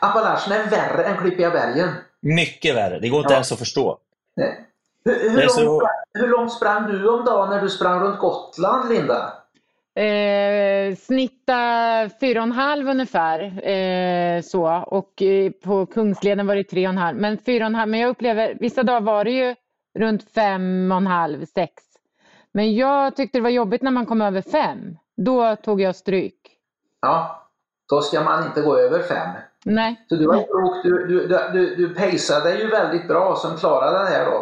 Appalacherna 0.00 0.56
är 0.56 0.70
värre 0.70 1.04
än 1.04 1.16
Klippiga 1.16 1.50
bergen. 1.50 1.88
Mycket 2.20 2.76
värre. 2.76 2.98
Det 2.98 3.08
går 3.08 3.20
inte 3.20 3.32
ja. 3.32 3.36
ens 3.36 3.52
att 3.52 3.58
förstå. 3.58 3.98
Nej. 4.36 4.66
Hur, 5.04 5.30
hur, 5.30 5.36
långt, 5.36 5.52
så... 5.52 5.88
hur 6.14 6.28
långt 6.28 6.52
sprang 6.52 6.86
du 6.86 7.08
om 7.08 7.24
dagen 7.24 7.50
när 7.50 7.60
du 7.62 7.70
sprang 7.70 8.00
runt 8.00 8.18
Gotland, 8.18 8.88
Linda? 8.88 9.32
Eh, 9.94 10.96
snitta 10.96 11.52
4,5 11.52 12.90
ungefär. 12.90 13.68
Eh, 13.68 14.42
så. 14.42 14.84
Och 14.86 15.22
eh, 15.22 15.50
på 15.50 15.86
Kungsleden 15.86 16.46
var 16.46 16.56
det 16.56 16.70
3,5. 16.70 17.14
Men 17.14 17.38
4,5. 17.38 17.86
Men 17.86 18.00
jag 18.00 18.10
upplever, 18.10 18.56
vissa 18.60 18.82
dagar 18.82 19.00
var 19.00 19.24
det 19.24 19.30
ju 19.30 19.54
runt 19.98 20.34
5,5-6 20.34 21.68
men 22.56 22.74
jag 22.74 23.16
tyckte 23.16 23.38
det 23.38 23.42
var 23.42 23.50
jobbigt 23.50 23.82
när 23.82 23.90
man 23.90 24.06
kom 24.06 24.20
över 24.22 24.42
fem. 24.42 24.96
Då 25.16 25.56
tog 25.56 25.80
jag 25.80 25.96
stryk. 25.96 26.40
Ja, 27.00 27.42
då 27.90 28.00
ska 28.00 28.20
man 28.20 28.46
inte 28.46 28.60
gå 28.60 28.78
över 28.78 29.02
fem. 29.02 29.28
Nej. 29.64 30.06
Så 30.08 30.16
du 30.16 30.26
var 30.26 30.34
klok. 30.34 30.84
Du, 30.84 31.06
du, 31.06 31.26
du, 31.28 31.38
du, 31.52 31.76
du 31.76 31.94
paceade 31.94 32.58
ju 32.58 32.68
väldigt 32.70 33.08
bra 33.08 33.36
som 33.36 33.56
klarade 33.56 33.98
det 33.98 34.06
här 34.08 34.24
då. 34.24 34.36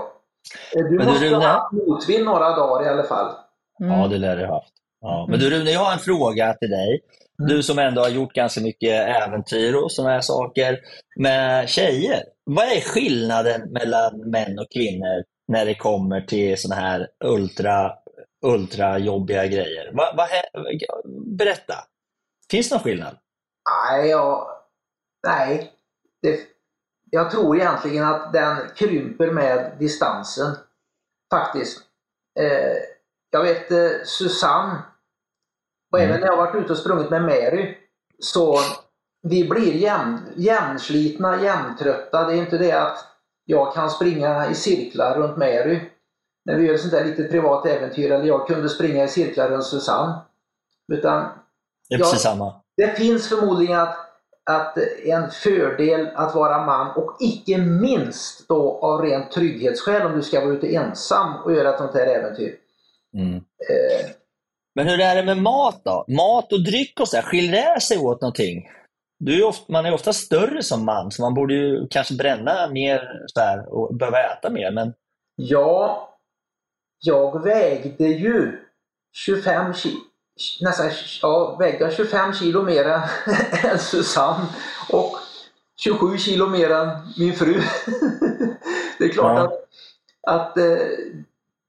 Eh, 0.77 0.85
Du 0.91 0.97
Men 0.97 1.07
du, 1.07 1.13
måste 1.13 1.27
Rune? 1.27 1.37
ha 1.37 1.47
haft 1.47 1.73
motvind 1.73 2.25
några 2.25 2.57
dagar 2.57 2.87
i 2.87 2.89
alla 2.89 3.03
fall. 3.03 3.33
Mm. 3.81 3.99
Ja, 3.99 4.09
det 4.09 4.19
lär 4.19 4.37
du 4.37 4.47
ha 4.47 4.55
haft. 4.55 4.73
Ja. 5.01 5.27
Men 5.31 5.39
du 5.41 5.51
Rune, 5.51 5.71
jag 5.71 5.81
har 5.81 5.93
en 5.93 5.99
fråga 5.99 6.55
till 6.55 6.71
dig. 6.71 7.01
Du 7.39 7.63
som 7.63 7.79
ändå 7.79 8.03
har 8.03 8.09
gjort 8.09 8.33
ganska 8.33 8.61
mycket 8.61 9.09
äventyr 9.09 9.75
och 9.75 9.93
sådana 9.93 10.15
här 10.15 10.21
saker 10.21 10.79
med 11.21 11.69
tjejer. 11.69 12.23
Vad 12.45 12.65
är 12.65 12.81
skillnaden 12.81 13.73
mellan 13.73 14.31
män 14.31 14.59
och 14.59 14.73
kvinnor 14.75 15.25
när 15.49 15.67
det 15.67 15.75
kommer 15.75 16.21
till 16.21 16.59
sådana 16.59 16.81
här 16.83 17.09
ultra, 17.25 17.93
ultra 18.45 18.99
jobbiga 18.99 19.47
grejer? 19.47 19.93
Va, 19.93 20.15
va, 20.17 20.27
berätta. 21.39 21.75
Finns 22.51 22.69
det 22.69 22.75
någon 22.75 22.85
skillnad? 22.85 23.17
Nej, 23.71 24.09
jag, 24.11 24.47
nej. 25.27 25.73
Det, 26.23 26.41
jag 27.11 27.31
tror 27.31 27.57
egentligen 27.57 28.05
att 28.05 28.33
den 28.33 28.57
krymper 28.77 29.31
med 29.31 29.77
distansen. 29.79 30.57
Faktiskt. 31.33 31.81
Eh, 32.41 32.77
jag 33.31 33.43
vet 33.43 33.71
eh, 33.71 33.91
Susanne, 34.05 34.83
och 35.93 35.99
Mm. 35.99 36.11
även 36.11 36.21
när 36.21 36.27
jag 36.29 36.37
varit 36.37 36.55
ute 36.65 36.73
och 36.73 36.79
sprungit 36.79 37.11
med 37.11 37.23
Mary, 37.23 37.77
så 38.19 38.59
vi 39.23 39.49
blir 39.49 39.73
jämn, 39.75 40.33
jämnslitna, 40.37 41.43
jämntrötta. 41.43 42.27
Det 42.27 42.33
är 42.33 42.37
inte 42.37 42.59
det 42.59 42.73
att 42.73 42.99
jag 43.45 43.75
kan 43.75 43.91
springa 43.91 44.51
i 44.51 44.55
cirklar 44.55 45.19
runt 45.19 45.37
Mary 45.37 45.81
när 46.45 46.57
vi 46.57 46.67
gör 46.67 46.77
sånt 46.77 46.93
där 46.93 47.05
litet 47.05 47.31
privat 47.31 47.67
äventyr, 47.67 48.11
eller 48.13 48.25
jag 48.25 48.47
kunde 48.47 48.69
springa 48.69 49.05
i 49.05 49.09
cirklar 49.09 49.49
runt 49.49 49.65
Susanne. 49.67 50.15
Utan 50.93 51.23
Det 51.89 51.95
är 51.95 51.99
Ja. 51.99 52.05
precis 52.05 52.23
samma. 52.23 52.55
det 52.77 52.89
finns 52.97 53.29
förmodligen 53.29 53.81
att, 53.81 53.97
att 54.51 54.79
en 55.05 55.31
fördel 55.31 56.09
att 56.15 56.35
vara 56.35 56.67
man 56.67 56.91
och 56.97 57.17
icke 57.21 57.59
minst 57.59 58.49
då 58.49 58.79
av 58.83 59.03
rent 59.03 59.33
trygghetsskäl 59.33 60.07
om 60.07 60.13
du 60.17 60.23
ska 60.23 60.41
vara 60.41 60.55
ute 60.55 60.75
ensam 60.75 61.37
och 61.45 61.53
göra 61.53 61.71
ett 61.73 61.79
sånt 61.79 61.95
här 61.95 62.07
äventyr. 62.07 62.57
Mm. 63.17 63.35
Eh, 63.37 64.11
Men 64.75 64.87
hur 64.89 65.01
är 65.01 65.17
det 65.17 65.23
med 65.23 65.39
mat 65.43 65.81
då? 65.85 66.05
Mat 66.09 66.53
och 66.53 66.65
dryck 66.65 67.01
och 67.01 67.09
så 67.09 67.17
här, 67.17 67.23
skiljer 67.25 67.75
det 67.75 67.81
sig 67.81 67.99
åt 67.99 68.21
någonting? 68.21 68.69
Du 69.19 69.39
är 69.43 69.47
ofta, 69.49 69.73
man 69.73 69.87
är 69.87 69.95
ofta 69.95 70.13
större 70.13 70.63
som 70.63 70.85
man, 70.85 71.11
så 71.11 71.23
man 71.23 71.35
borde 71.35 71.55
ju 71.55 71.87
kanske 71.91 72.15
bränna 72.15 72.69
mer 72.69 73.23
så 73.27 73.41
här, 73.41 73.75
och 73.75 73.95
behöva 73.95 74.19
äta 74.19 74.51
mer. 74.51 74.71
Men 74.71 74.93
ja, 75.37 76.09
jag 77.05 77.43
vägde 77.43 78.05
ju 78.05 78.59
25 79.13 79.75
kilo, 79.75 80.01
nästan, 80.61 80.91
ja, 81.23 81.57
vägde 81.59 81.85
jag 81.85 81.93
25 81.93 82.33
kilo 82.33 82.63
mer 82.63 82.85
än, 82.85 83.03
än 83.71 83.79
Susanne 83.79 84.47
och 84.91 85.17
27 85.77 86.19
kilo 86.19 86.47
mer 86.49 86.71
än 86.71 86.89
min 87.19 87.33
fru. 87.35 87.55
det 88.99 89.05
är 89.05 89.09
klart 89.09 89.39
Ja. 89.39 89.45
att, 89.45 90.51
att 90.51 90.59
eh, 90.59 90.77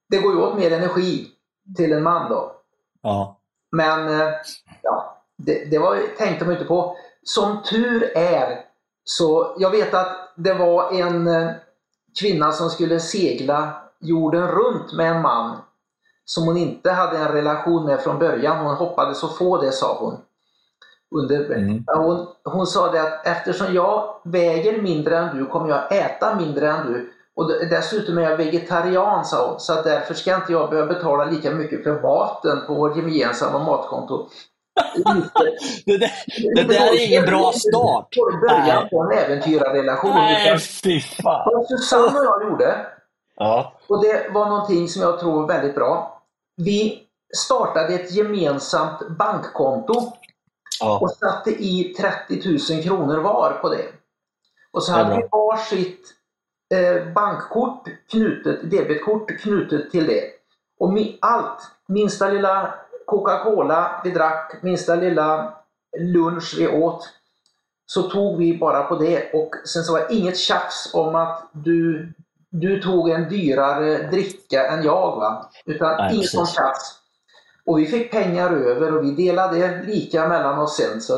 det 0.10 0.18
går 0.18 0.34
ju 0.34 0.40
åt 0.40 0.58
mer 0.58 0.72
energi 0.72 1.28
till 1.78 1.92
en 1.94 2.04
man 2.04 2.30
då. 2.30 2.52
Ja. 3.02 3.40
Men 3.72 4.22
eh, 4.22 4.30
ja, 4.82 5.24
det, 5.38 5.66
det 5.72 5.80
var, 5.80 6.00
tänkte 6.18 6.46
man 6.46 6.54
inte 6.54 6.66
på. 6.66 6.98
Som 7.24 7.64
tur 7.64 8.18
är 8.18 8.62
så 9.04 9.56
jag 9.60 9.70
vet 9.72 9.94
att 9.94 10.34
det 10.36 10.54
var 10.54 10.92
en 11.02 11.28
eh, 11.28 11.52
kvinna 12.20 12.52
som 12.52 12.70
skulle 12.70 13.00
segla 13.00 13.82
jorden 14.00 14.48
runt 14.48 14.94
med 14.94 15.12
en 15.12 15.22
man 15.22 15.58
som 16.26 16.44
hon 16.44 16.58
inte 16.58 16.92
hade 16.92 17.18
en 17.18 17.28
relation 17.32 17.86
med 17.86 18.00
från 18.00 18.20
början. 18.20 18.66
Hon 18.66 18.76
hoppades 18.76 19.24
att 19.24 19.38
få 19.38 19.62
det, 19.62 19.72
sa 19.72 19.98
hon. 20.00 20.18
Under, 21.16 21.46
Mm. 21.56 21.84
hon, 21.96 22.28
hon 22.44 22.68
sa 22.68 22.92
det 22.92 23.02
att 23.02 23.28
eftersom 23.28 23.74
jag 23.74 24.16
väger 24.24 24.82
mindre 24.82 25.18
än 25.18 25.38
du 25.38 25.46
kommer 25.46 25.70
jag 25.70 25.92
äta 25.92 26.36
mindre 26.36 26.72
än 26.72 26.88
du. 26.94 27.12
Och 27.36 27.48
dessutom 27.50 28.18
är 28.18 28.22
jag 28.22 28.38
vegetarian, 28.38 29.26
sa 29.26 29.50
hon. 29.50 29.60
Så 29.60 29.74
att 29.74 29.84
därför 29.84 30.14
ska 30.14 30.36
inte 30.36 30.52
jag 30.52 30.70
behöva 30.70 30.94
betala 30.94 31.26
lika 31.26 31.52
mycket 31.52 31.84
för 31.84 32.02
maten 32.02 32.62
på 32.68 32.74
vårt 32.74 32.98
gemensamma 32.98 33.60
matkonto. 33.60 34.28
Det, 35.86 35.98
där, 35.98 36.12
det 36.56 36.64
där 36.64 36.94
är 36.94 37.08
ingen 37.08 37.26
bra 37.26 37.52
start. 37.56 38.08
Början 38.50 38.90
på 38.90 39.02
en 39.04 39.18
äventyrarrelation. 39.18 40.12
Nej, 40.12 40.60
fy 40.60 41.00
fan. 41.02 41.52
Vad 41.54 41.68
Susanne 41.68 42.20
och 42.20 42.26
jag 42.26 42.44
gjorde, 42.52 42.86
Ja. 43.36 43.74
och 43.88 44.02
det 44.04 44.30
var 44.34 44.46
någonting 44.50 44.88
som 44.88 45.02
jag 45.02 45.20
tror 45.20 45.34
var 45.42 45.48
väldigt 45.48 45.76
bra. 45.76 46.22
Vi 46.58 47.04
startade 47.38 47.94
ett 47.94 48.12
gemensamt 48.12 49.10
bankkonto 49.10 49.94
Ja. 50.80 51.00
och 51.02 51.12
satte 51.12 51.50
i 51.50 51.96
30 52.00 52.74
000 52.74 52.84
kronor 52.84 53.18
var 53.18 53.52
på 53.62 53.70
det. 53.70 53.86
Och 54.72 54.84
så 54.84 54.92
hade 54.92 55.16
vi 55.16 55.28
varsitt 55.32 56.14
eh, 56.76 57.14
bankkort 57.14 57.88
knutet, 58.12 58.72
debetkort 58.72 59.40
knutet 59.40 59.92
till 59.92 60.08
det. 60.08 60.24
Och 60.80 60.90
mi- 60.90 61.18
allt, 61.22 61.72
minsta 61.88 62.28
lilla 62.30 62.74
Coca-Cola 63.06 64.02
vi 64.04 64.12
drack, 64.12 64.54
minsta 64.62 64.96
lilla 64.96 65.54
lunch 66.00 66.56
vi 66.58 66.68
åt, 66.68 67.10
så 67.86 68.02
tog 68.02 68.38
vi 68.38 68.58
bara 68.58 68.84
på 68.84 68.96
det. 68.96 69.32
Och 69.34 69.56
sen 69.66 69.84
så 69.84 69.94
var 69.94 70.00
det 70.00 70.14
inget 70.14 70.38
tjafs 70.38 70.94
om 70.94 71.16
att 71.16 71.50
du, 71.52 72.14
du 72.60 72.82
tog 72.82 73.10
en 73.10 73.30
dyrare 73.30 73.98
dricka 74.12 74.68
än 74.68 74.84
jag. 74.84 75.16
Va? 75.16 75.50
Utan 75.66 75.98
Nej, 75.98 76.24
sånt 76.24 76.50
tjafs. 76.50 77.00
Och 77.66 77.80
vi 77.80 77.86
fick 77.86 78.12
pengar 78.12 78.52
över 78.52 78.98
och 78.98 79.04
vi 79.04 79.12
delade 79.12 79.82
lika 79.88 80.28
mellan 80.28 80.60
oss 80.60 80.78
sen. 80.78 81.02
Så 81.02 81.14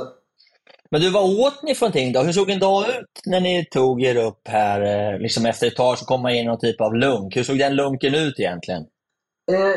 Men 0.92 1.02
du, 1.02 1.12
vad 1.12 1.40
åt 1.40 1.64
ni 1.64 1.76
för 1.76 1.86
någonting 1.86 2.14
då? 2.14 2.20
Hur 2.20 2.32
såg 2.32 2.50
en 2.50 2.60
dag 2.60 2.84
ut 2.90 3.22
när 3.26 3.40
ni 3.40 3.66
tog 3.66 4.04
er 4.04 4.16
upp 4.16 4.48
här? 4.48 4.82
eh, 5.14 5.20
Liksom 5.20 5.46
efter 5.46 5.68
ett 5.68 5.76
tag 5.76 5.98
så 5.98 6.06
kom 6.06 6.22
man 6.22 6.32
in 6.32 6.38
i 6.38 6.44
någon 6.44 6.60
typ 6.60 6.82
av 6.82 6.96
lunk. 6.96 7.36
Hur 7.36 7.44
såg 7.44 7.58
den 7.60 7.76
lunken 7.76 8.16
ut 8.16 8.40
egentligen? 8.40 8.82
Eh, 9.52 9.76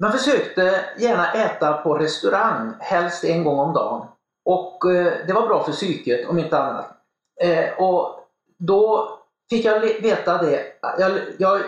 man 0.00 0.12
försökte 0.12 0.80
gärna 0.98 1.32
äta 1.32 1.72
på 1.72 1.94
restaurang, 1.98 2.74
helst 2.80 3.24
en 3.24 3.44
gång 3.44 3.58
om 3.58 3.74
dagen. 3.74 4.06
Och 4.44 4.92
eh, 4.92 5.12
det 5.26 5.32
var 5.32 5.46
bra 5.46 5.64
för 5.64 5.72
psyket, 5.72 6.28
om 6.28 6.38
inte 6.38 6.58
annat. 6.58 6.90
Eh, 7.42 7.82
och 7.82 8.14
då 8.58 9.08
fick 9.56 9.64
jag 9.64 9.80
veta 9.80 10.38
det. 10.38 10.62
Jag, 10.98 11.12
jag, 11.38 11.60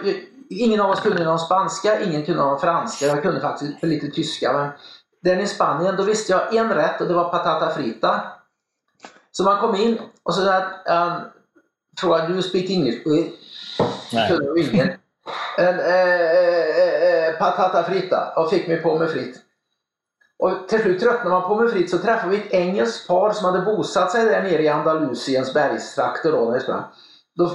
ingen 0.51 0.80
av 0.80 0.91
oss 0.91 1.01
kunde 1.01 1.24
någon 1.24 1.39
spanska, 1.39 2.01
ingen 2.01 2.24
kunde 2.24 2.43
någon 2.43 2.61
franska. 2.61 3.07
Jag 3.07 3.22
kunde 3.22 3.41
faktiskt 3.41 3.80
för 3.80 3.87
lite 3.87 4.11
tyska. 4.11 4.53
Men 4.53 4.70
den 5.22 5.41
i 5.41 5.47
Spanien, 5.47 5.97
då 5.97 6.03
visste 6.03 6.32
jag 6.32 6.55
en 6.55 6.74
rätt 6.74 7.01
och 7.01 7.09
det 7.09 7.14
var 7.14 7.30
patata 7.30 7.70
frita. 7.70 8.22
Så 9.32 9.45
man 9.45 9.61
kom 9.61 9.74
in 9.76 9.99
och 10.22 10.35
så 10.35 10.41
där, 10.41 10.62
um, 10.62 11.20
frågade 12.01 12.35
du 12.35 12.43
speak 12.43 12.70
English? 12.70 13.07
Nej. 14.12 14.28
kunde 14.28 14.61
ingen. 14.61 14.89
En, 15.59 15.78
eh, 15.78 16.20
eh, 16.20 17.28
eh, 17.28 17.39
patata 17.39 17.82
frita 17.82 18.32
och 18.37 18.51
fick 18.51 18.68
mig 18.68 18.82
på 18.82 18.99
med 18.99 19.11
fritt. 19.11 19.37
Och 20.39 20.68
till 20.68 20.80
slut 20.80 21.01
tröttnade 21.01 21.30
man 21.30 21.49
på 21.49 21.57
med 21.57 21.70
fritt 21.70 21.91
så 21.91 21.99
träffade 21.99 22.30
vi 22.30 22.37
ett 22.37 22.53
engelskt 22.53 23.09
par 23.09 23.32
som 23.32 23.45
hade 23.45 23.64
bosatt 23.64 24.12
sig 24.12 24.24
där 24.24 24.43
nere 24.43 24.62
i 24.62 24.68
Andalusiens 24.68 25.55
bergstrakter. 25.55 26.32
Då, 26.32 26.45
när 26.45 26.55
vi 26.55 26.61
sprang. 26.61 26.82
Då 27.39 27.51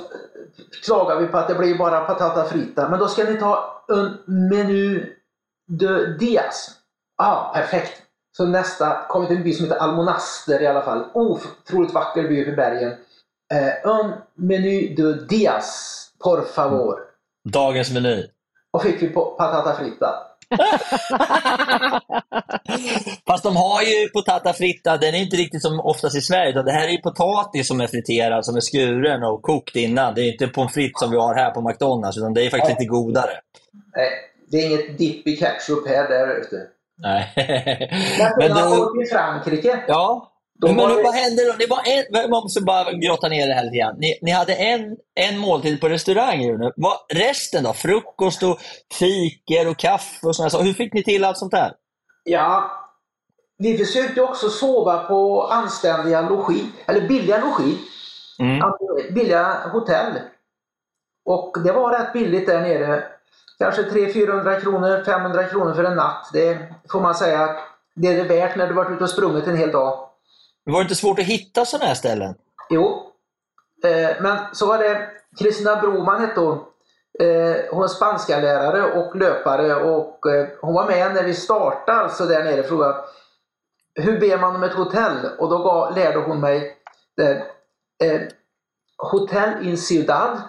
klagade 0.86 1.22
vi 1.22 1.28
på 1.28 1.38
att 1.38 1.48
det 1.48 1.56
blir 1.56 1.78
bara 1.78 2.06
patata 2.06 2.46
frita. 2.46 2.90
Men 2.90 3.00
då 3.00 3.08
ska 3.08 3.24
ni 3.24 3.38
ta 3.38 3.84
en 3.88 4.18
menu 4.50 5.16
de 5.68 6.18
dias. 6.20 6.72
Ah, 7.18 7.54
perfekt! 7.54 8.02
Så 8.38 8.46
nästa 8.46 9.06
kom 9.10 9.22
vi 9.22 9.28
till 9.28 9.38
en 9.38 9.44
by 9.44 9.54
som 9.54 9.66
heter 9.66 9.80
Almonaster 9.80 10.62
i 10.62 10.68
alla 10.68 10.82
fall. 10.82 11.06
Otroligt 11.14 11.94
vacker 11.94 12.28
by 12.28 12.42
uppe 12.42 12.52
i 12.52 12.56
bergen. 12.56 12.92
Eh, 13.54 13.92
un 13.92 14.14
menu 14.36 14.96
de 14.96 15.14
dias, 15.14 16.12
por 16.24 16.42
favor. 16.42 17.00
Dagens 17.50 17.92
meny. 17.92 18.28
Och 18.72 18.84
fick 18.84 19.02
vi 19.02 19.10
på 19.10 19.26
patata 19.26 19.76
frita. 19.76 20.29
Fast 23.28 23.44
de 23.44 23.56
har 23.56 23.82
ju 23.82 24.10
patata 24.10 24.54
fritta, 24.54 24.98
den 24.98 25.16
är 25.16 25.20
inte 25.20 25.38
riktigt 25.38 25.62
som 25.62 25.80
oftast 25.80 26.16
i 26.16 26.22
Sverige. 26.22 26.50
Utan 26.50 26.66
det 26.66 26.72
här 26.72 26.88
är 26.88 26.98
potatis 26.98 27.68
som 27.68 27.82
är 27.82 27.88
friterad, 27.88 28.46
som 28.46 28.56
är 28.56 28.62
skuren 28.62 29.24
och 29.24 29.42
kokt 29.42 29.76
innan. 29.76 30.16
Det 30.16 30.22
är 30.22 30.32
inte 30.32 30.48
pommes 30.48 30.74
frites 30.74 31.00
som 31.00 31.12
vi 31.12 31.18
har 31.18 31.36
här 31.36 31.52
på 31.52 31.62
McDonalds, 31.62 32.18
utan 32.18 32.34
det 32.34 32.46
är 32.46 32.50
faktiskt 32.50 32.80
lite 32.80 32.90
godare. 32.90 33.32
Nej, 33.96 34.10
det 34.52 34.58
är 34.58 34.66
inget 34.66 34.98
dipp 34.98 35.28
i 35.28 35.38
ketchup 35.38 35.88
här 35.88 36.10
där 36.10 36.40
ute. 36.40 36.68
Nej. 36.98 37.34
Men, 38.40 38.54
man 38.54 38.72
du, 38.72 38.78
var 38.78 39.04
i 39.04 39.06
Frankrike, 39.06 39.84
ja. 39.88 40.29
Men 40.68 40.80
hur- 40.80 40.98
det- 40.98 41.04
vad 41.04 41.14
hände 41.14 41.46
då? 41.48 41.54
Ni 41.60 41.66
var 41.66 41.82
en, 41.86 42.04
jag 42.10 42.30
måste 42.30 42.62
bara 42.62 42.92
grotta 42.92 43.28
ner 43.28 43.48
det 43.48 43.54
här 43.54 43.64
lite 43.64 43.78
grann. 43.78 43.96
Ni, 43.98 44.20
ni 44.22 44.32
hade 44.32 44.54
en, 44.56 44.98
en 45.16 45.38
måltid 45.38 45.82
på 45.82 45.90
restaurang 45.90 46.42
ju 46.42 46.58
nu. 46.58 46.72
Vad, 46.76 46.98
resten 47.14 47.64
då? 47.64 47.74
Frukost 47.74 48.44
och 48.44 48.60
fikor 49.00 49.68
och 49.70 49.78
kaffe 49.78 50.28
och 50.28 50.36
sådana 50.36 50.50
saker. 50.50 50.66
Hur 50.66 50.74
fick 50.74 50.94
ni 50.94 51.04
till 51.04 51.24
allt 51.26 51.38
sånt 51.38 51.52
där? 51.52 51.72
ja, 52.24 52.72
vi 53.58 53.78
försökte 53.78 54.22
också 54.22 54.50
sova 54.50 54.98
på 55.04 55.44
anständiga 55.48 56.22
logi, 56.22 56.66
eller 56.86 57.08
billiga 57.08 57.38
logi, 57.38 57.78
Mm. 58.40 58.62
alltså 58.62 58.84
billiga 59.14 59.70
hotell. 59.74 60.14
Och 61.26 61.56
det 61.64 61.72
var 61.72 61.92
rätt 62.00 62.14
billigt 62.14 62.48
där 62.48 62.62
nere. 62.62 63.04
Kanske 63.60 63.82
300-400 63.82 64.60
kronor, 64.62 65.04
500 65.06 65.44
kronor 65.44 65.74
för 65.74 65.84
en 65.84 65.96
natt. 65.96 66.30
Det 66.34 66.58
får 66.92 67.02
man 67.02 67.16
säga, 67.16 67.56
det 67.96 68.08
är 68.08 68.18
det 68.18 68.24
värt 68.24 68.56
när 68.56 68.68
du 68.68 68.74
varit 68.74 68.92
ute 68.92 69.04
och 69.04 69.10
sprungit 69.10 69.48
en 69.48 69.58
hel 69.58 69.72
dag. 69.72 70.09
Var 70.64 70.80
det 70.80 70.82
inte 70.82 70.96
svårt 70.96 71.20
att 71.20 71.26
hitta 71.26 71.66
sådana 71.66 71.86
här 71.86 71.96
ställen? 71.96 72.36
Jo, 72.70 73.12
eh, 73.84 74.22
men 74.22 74.38
så 74.54 74.66
var 74.66 74.78
det 74.78 75.10
Kristina 75.40 75.82
Broman 75.82 76.22
hette 76.22 76.40
hon. 76.40 76.58
Eh, 77.20 77.56
hon 77.72 77.84
är 77.84 77.88
spanska 77.88 78.40
lärare 78.40 78.84
och 78.92 79.16
löpare 79.16 79.76
och 79.76 80.32
eh, 80.32 80.48
hon 80.62 80.74
var 80.74 80.88
med 80.88 81.14
när 81.14 81.24
vi 81.24 81.34
startade 81.34 82.00
alltså 82.00 82.26
där 82.26 82.44
nere 82.44 82.60
och 82.60 82.66
frågade 82.66 83.04
hur 83.96 84.20
ber 84.20 84.38
man 84.38 84.56
om 84.56 84.64
ett 84.64 84.74
hotell? 84.74 85.30
Och 85.40 85.50
då 85.50 85.58
gav, 85.58 85.96
lärde 85.96 86.20
hon 86.20 86.40
mig 86.40 86.78
där, 87.18 87.36
eh, 88.04 88.22
Hotell 88.98 89.68
in 89.68 89.78
Ciudad 89.78 90.42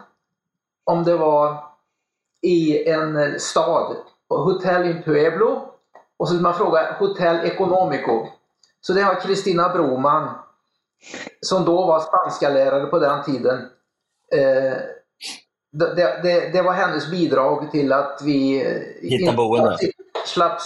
om 0.84 1.04
det 1.04 1.16
var 1.16 1.64
i 2.42 2.88
en 2.88 3.16
eh, 3.16 3.36
stad. 3.38 3.96
Och 4.28 4.64
in 4.64 5.02
Pueblo 5.02 5.74
och 6.16 6.28
så 6.28 6.34
man 6.34 6.54
fråga 6.54 6.96
hotell 6.98 7.36
Economico. 7.36 8.26
Så 8.80 8.92
det 8.92 9.02
har 9.02 9.20
Kristina 9.20 9.68
Broman 9.68 10.28
som 11.40 11.64
då 11.64 11.86
var 11.86 12.00
spanska 12.00 12.48
lärare 12.48 12.86
på 12.86 12.98
den 12.98 13.24
tiden. 13.24 13.58
Eh, 14.34 14.78
det, 15.72 16.22
det, 16.22 16.52
det 16.52 16.62
var 16.62 16.72
hennes 16.72 17.10
bidrag 17.10 17.70
till 17.70 17.92
att 17.92 18.20
vi 18.24 18.66
eh, 18.66 19.10
Hitta 19.10 19.32
boende. 19.32 19.78
slapp 20.26 20.60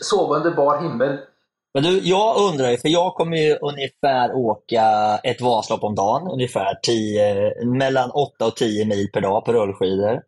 sova 0.00 0.36
under 0.36 0.50
bar 0.50 0.82
himmel. 0.82 1.18
Men 1.74 1.82
du, 1.82 1.98
jag 1.98 2.36
undrar 2.36 2.70
ju, 2.70 2.76
för 2.76 2.88
jag 2.88 3.14
kommer 3.14 3.36
ju 3.36 3.56
ungefär 3.56 4.34
åka 4.34 5.18
ett 5.24 5.40
Vasalopp 5.40 5.84
om 5.84 5.94
dagen, 5.94 6.28
ungefär 6.28 6.78
10, 6.82 7.64
mellan 7.64 8.10
8 8.10 8.46
och 8.46 8.56
10 8.56 8.84
mil 8.84 9.10
per 9.12 9.20
dag 9.20 9.44
på 9.44 9.52
rullskidor. 9.52 10.22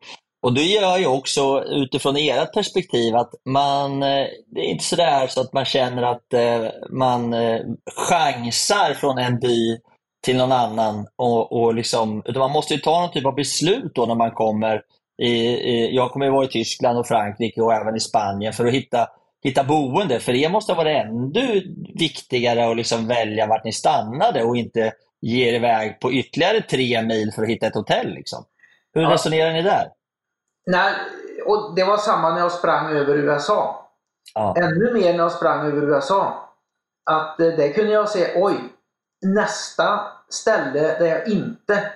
Och 0.44 0.52
det 0.52 0.62
gör 0.62 0.98
ju 0.98 1.06
också 1.06 1.64
utifrån 1.64 2.16
ert 2.16 2.54
perspektiv 2.54 3.16
att 3.16 3.30
man, 3.44 4.02
eh, 4.02 4.26
det 4.46 4.60
är 4.60 4.64
inte 4.64 4.84
sådär 4.84 5.26
så 5.26 5.40
att 5.40 5.52
man 5.52 5.64
känner 5.64 6.02
att 6.02 6.32
eh, 6.32 6.66
man 6.90 7.34
eh, 7.34 7.60
chansar 8.08 8.94
från 8.94 9.18
en 9.18 9.38
by 9.38 9.78
till 10.24 10.36
någon 10.36 10.52
annan. 10.52 11.06
Och, 11.16 11.52
och 11.52 11.74
liksom, 11.74 12.22
utan 12.24 12.40
man 12.40 12.50
måste 12.50 12.74
ju 12.74 12.80
ta 12.80 13.00
någon 13.00 13.12
typ 13.12 13.26
av 13.26 13.34
beslut 13.34 13.92
då 13.94 14.06
när 14.06 14.14
man 14.14 14.30
kommer 14.30 14.82
i, 15.22 15.32
i, 15.46 15.94
jag 15.96 16.10
kommer 16.10 16.26
ju 16.26 16.32
vara 16.32 16.44
i 16.44 16.48
Tyskland 16.48 16.98
och 16.98 17.06
Frankrike 17.06 17.60
och 17.62 17.74
även 17.74 17.96
i 17.96 18.00
Spanien 18.00 18.52
för 18.52 18.66
att 18.66 18.74
hitta 18.74 19.08
hitta 19.44 19.64
boende. 19.64 20.20
För 20.20 20.34
er 20.34 20.48
måste 20.48 20.74
vara 20.74 20.90
ännu 21.02 21.74
viktigare 21.94 22.70
att 22.70 22.76
liksom 22.76 23.06
välja 23.06 23.46
vart 23.46 23.64
ni 23.64 23.72
stannade 23.72 24.42
och 24.42 24.56
inte 24.56 24.92
ge 25.20 25.48
er 25.48 25.54
iväg 25.54 26.00
på 26.00 26.12
ytterligare 26.12 26.60
tre 26.60 27.02
mil 27.02 27.32
för 27.34 27.42
att 27.42 27.48
hitta 27.48 27.66
ett 27.66 27.74
hotell. 27.74 28.14
Liksom. 28.14 28.44
Hur 28.94 29.02
Ja. 29.02 29.10
resonerar 29.10 29.52
ni 29.52 29.62
där? 29.62 29.88
Nej, 30.66 30.94
och 31.46 31.74
det 31.76 31.84
var 31.84 31.96
samma 31.96 32.30
när 32.30 32.40
jag 32.40 32.52
sprang 32.52 32.96
över 32.96 33.14
USA. 33.14 33.90
Ja. 34.34 34.54
Ännu 34.58 34.92
mer 34.92 35.12
när 35.12 35.18
jag 35.18 35.32
sprang 35.32 35.66
över 35.66 35.82
USA. 35.82 36.50
Att 37.10 37.40
eh, 37.40 37.46
där 37.46 37.72
kunde 37.72 37.92
jag 37.92 38.08
se, 38.08 38.32
oj, 38.42 38.54
nästa 39.26 40.00
ställe 40.28 40.98
där 40.98 41.06
jag 41.06 41.28
inte, 41.28 41.92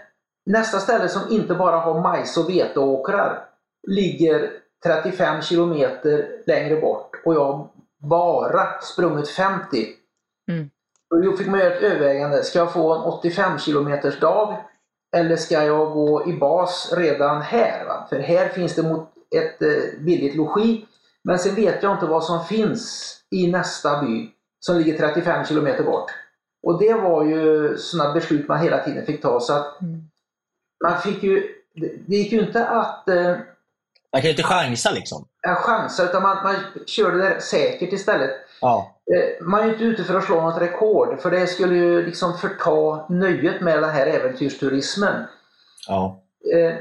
nästa 0.46 0.78
ställe 0.78 1.08
som 1.08 1.22
inte 1.30 1.54
bara 1.54 1.76
har 1.76 2.00
majs 2.00 2.36
och 2.36 2.50
veteåkrar 2.50 3.44
ligger 3.88 4.50
35 4.84 5.42
kilometer 5.42 6.42
längre 6.46 6.80
bort 6.80 7.10
och 7.24 7.34
jag 7.34 7.68
bara 7.98 8.80
sprungit 8.80 9.28
50. 9.28 9.86
Mm. 10.50 10.70
Och 11.10 11.22
då 11.22 11.36
fick 11.36 11.46
man 11.46 11.60
göra 11.60 11.74
ett 11.74 11.82
övervägande. 11.82 12.42
Ska 12.42 12.58
jag 12.58 12.72
få 12.72 12.94
en 12.94 13.02
85 13.02 13.58
kilometers 13.58 14.20
dag 14.20 14.56
eller 15.16 15.36
ska 15.36 15.64
jag 15.64 15.92
gå 15.92 16.28
i 16.28 16.32
bas 16.32 16.92
redan 16.96 17.42
här? 17.42 17.84
Va? 17.84 18.06
För 18.10 18.18
här 18.18 18.48
finns 18.48 18.74
det 18.74 18.82
mot 18.82 19.08
ett 19.36 19.62
eh, 19.62 20.00
billigt 20.00 20.34
logi. 20.36 20.86
Men 21.24 21.38
sen 21.38 21.54
vet 21.54 21.82
jag 21.82 21.92
inte 21.92 22.06
vad 22.06 22.24
som 22.24 22.44
finns 22.44 23.14
i 23.30 23.46
nästa 23.52 24.02
by 24.02 24.30
som 24.60 24.76
ligger 24.76 24.98
35 24.98 25.44
kilometer 25.46 25.84
bort. 25.84 26.10
Och 26.62 26.78
det 26.78 26.94
var 26.94 27.24
ju 27.24 27.76
sådana 27.78 28.12
beslut 28.14 28.48
man 28.48 28.58
hela 28.58 28.84
tiden 28.84 29.06
fick 29.06 29.22
ta. 29.22 29.40
Så 29.40 29.52
att 29.52 29.80
Mm. 29.82 30.02
man 30.84 31.00
fick 31.00 31.22
ju, 31.22 31.48
det, 32.06 32.16
gick 32.16 32.32
ju 32.32 32.40
inte 32.40 32.66
att 32.66 33.08
eh, 33.08 33.24
Man 34.12 34.20
kan 34.20 34.22
ju 34.22 34.30
inte 34.30 34.42
chansa 34.42 34.90
liksom. 34.90 35.24
chansa 35.56 36.04
utan 36.04 36.22
man, 36.22 36.42
man 36.42 36.56
körde 36.86 37.18
det 37.18 37.40
säkert 37.40 37.92
istället. 37.92 38.30
Ja. 38.60 38.94
Eh, 39.14 39.44
Man 39.46 39.60
är 39.60 39.64
ju 39.66 39.72
inte 39.72 39.84
ute 39.84 40.04
för 40.04 40.18
att 40.18 40.24
slå 40.24 40.40
något 40.40 40.60
rekord 40.60 41.20
för 41.20 41.30
det 41.30 41.46
skulle 41.46 41.74
ju 41.74 42.06
liksom 42.06 42.34
förta 42.38 43.06
nöjet 43.08 43.60
med 43.60 43.82
den 43.82 43.90
här 43.90 44.06
äventyrsturismen. 44.06 45.24
ja. 45.88 46.20
Eh, 46.54 46.74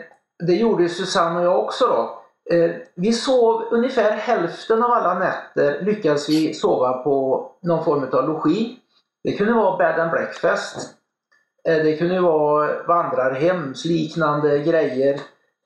Det 0.48 0.54
gjorde 0.54 0.84
ju 0.84 0.90
Susanne 0.90 1.40
och 1.40 1.46
jag 1.46 1.60
också 1.60 1.88
då. 1.88 2.24
Eh, 2.56 2.72
Vi 2.96 3.14
sov 3.14 3.64
ungefär 3.72 4.12
hälften 4.12 4.84
av 4.84 4.92
alla 4.92 5.14
nätter 5.20 5.82
lyckades 5.82 6.30
vi 6.30 6.54
sova 6.54 6.94
på 6.94 7.46
någon 7.62 7.84
form 7.84 8.04
av 8.14 8.28
logi. 8.28 8.80
Det 9.24 9.32
kunde 9.32 9.54
vara 9.54 9.78
bed 9.78 10.00
and 10.00 10.12
breakfast. 10.12 10.94
Det 11.64 11.98
kunde 11.98 12.20
vara 12.22 12.84
vandrarhems, 12.84 13.86
liknande 13.86 14.60
grejer. 14.60 15.20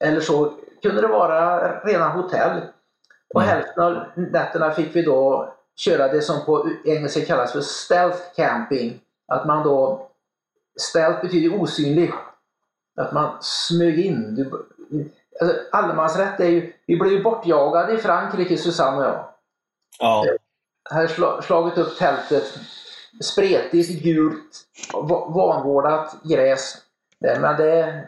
Eller 0.04 0.20
så 0.22 0.54
kunde 0.82 1.02
det 1.02 1.08
vara 1.08 1.70
rena 1.80 2.10
hotell. 2.10 2.62
Och 3.34 3.42
Mm. 3.42 3.54
hälften 3.56 3.84
av 3.84 4.04
nätterna 4.16 4.72
fick 4.72 4.96
vi 4.96 5.02
då 5.02 5.54
köra 5.76 6.08
det 6.08 6.22
som 6.22 6.46
på 6.46 6.70
engelska 6.86 7.26
kallas 7.26 7.52
för 7.52 7.62
stealth 7.62 8.20
camping. 8.36 9.00
Att 9.28 9.46
man 9.46 9.64
då, 9.64 10.10
stealth 10.80 11.22
betyder 11.22 11.62
osynlig. 11.62 12.12
Att 12.98 13.12
man 13.14 13.38
smög 13.42 14.00
in. 14.00 14.36
Du, 14.36 14.52
alltså, 15.42 15.58
allemansrätt 15.72 16.40
är 16.40 16.48
ju, 16.48 16.74
vi 16.86 16.98
blev 16.98 17.12
ju 17.14 17.24
bortjagade 17.24 17.94
i 17.94 17.98
Frankrike, 17.98 18.58
Susanne 18.58 18.98
och 18.98 19.04
jag. 19.04 19.26
ja. 20.00 20.26
Här 20.90 21.08
sla, 21.08 21.42
slagit 21.42 21.78
upp 21.78 21.98
tältet. 21.98 22.44
Spretigt, 23.22 24.04
gult, 24.04 24.66
va- 24.94 25.26
vanvårdat 25.30 26.16
gräs. 26.24 26.78
Men 27.20 27.58
det... 27.58 28.04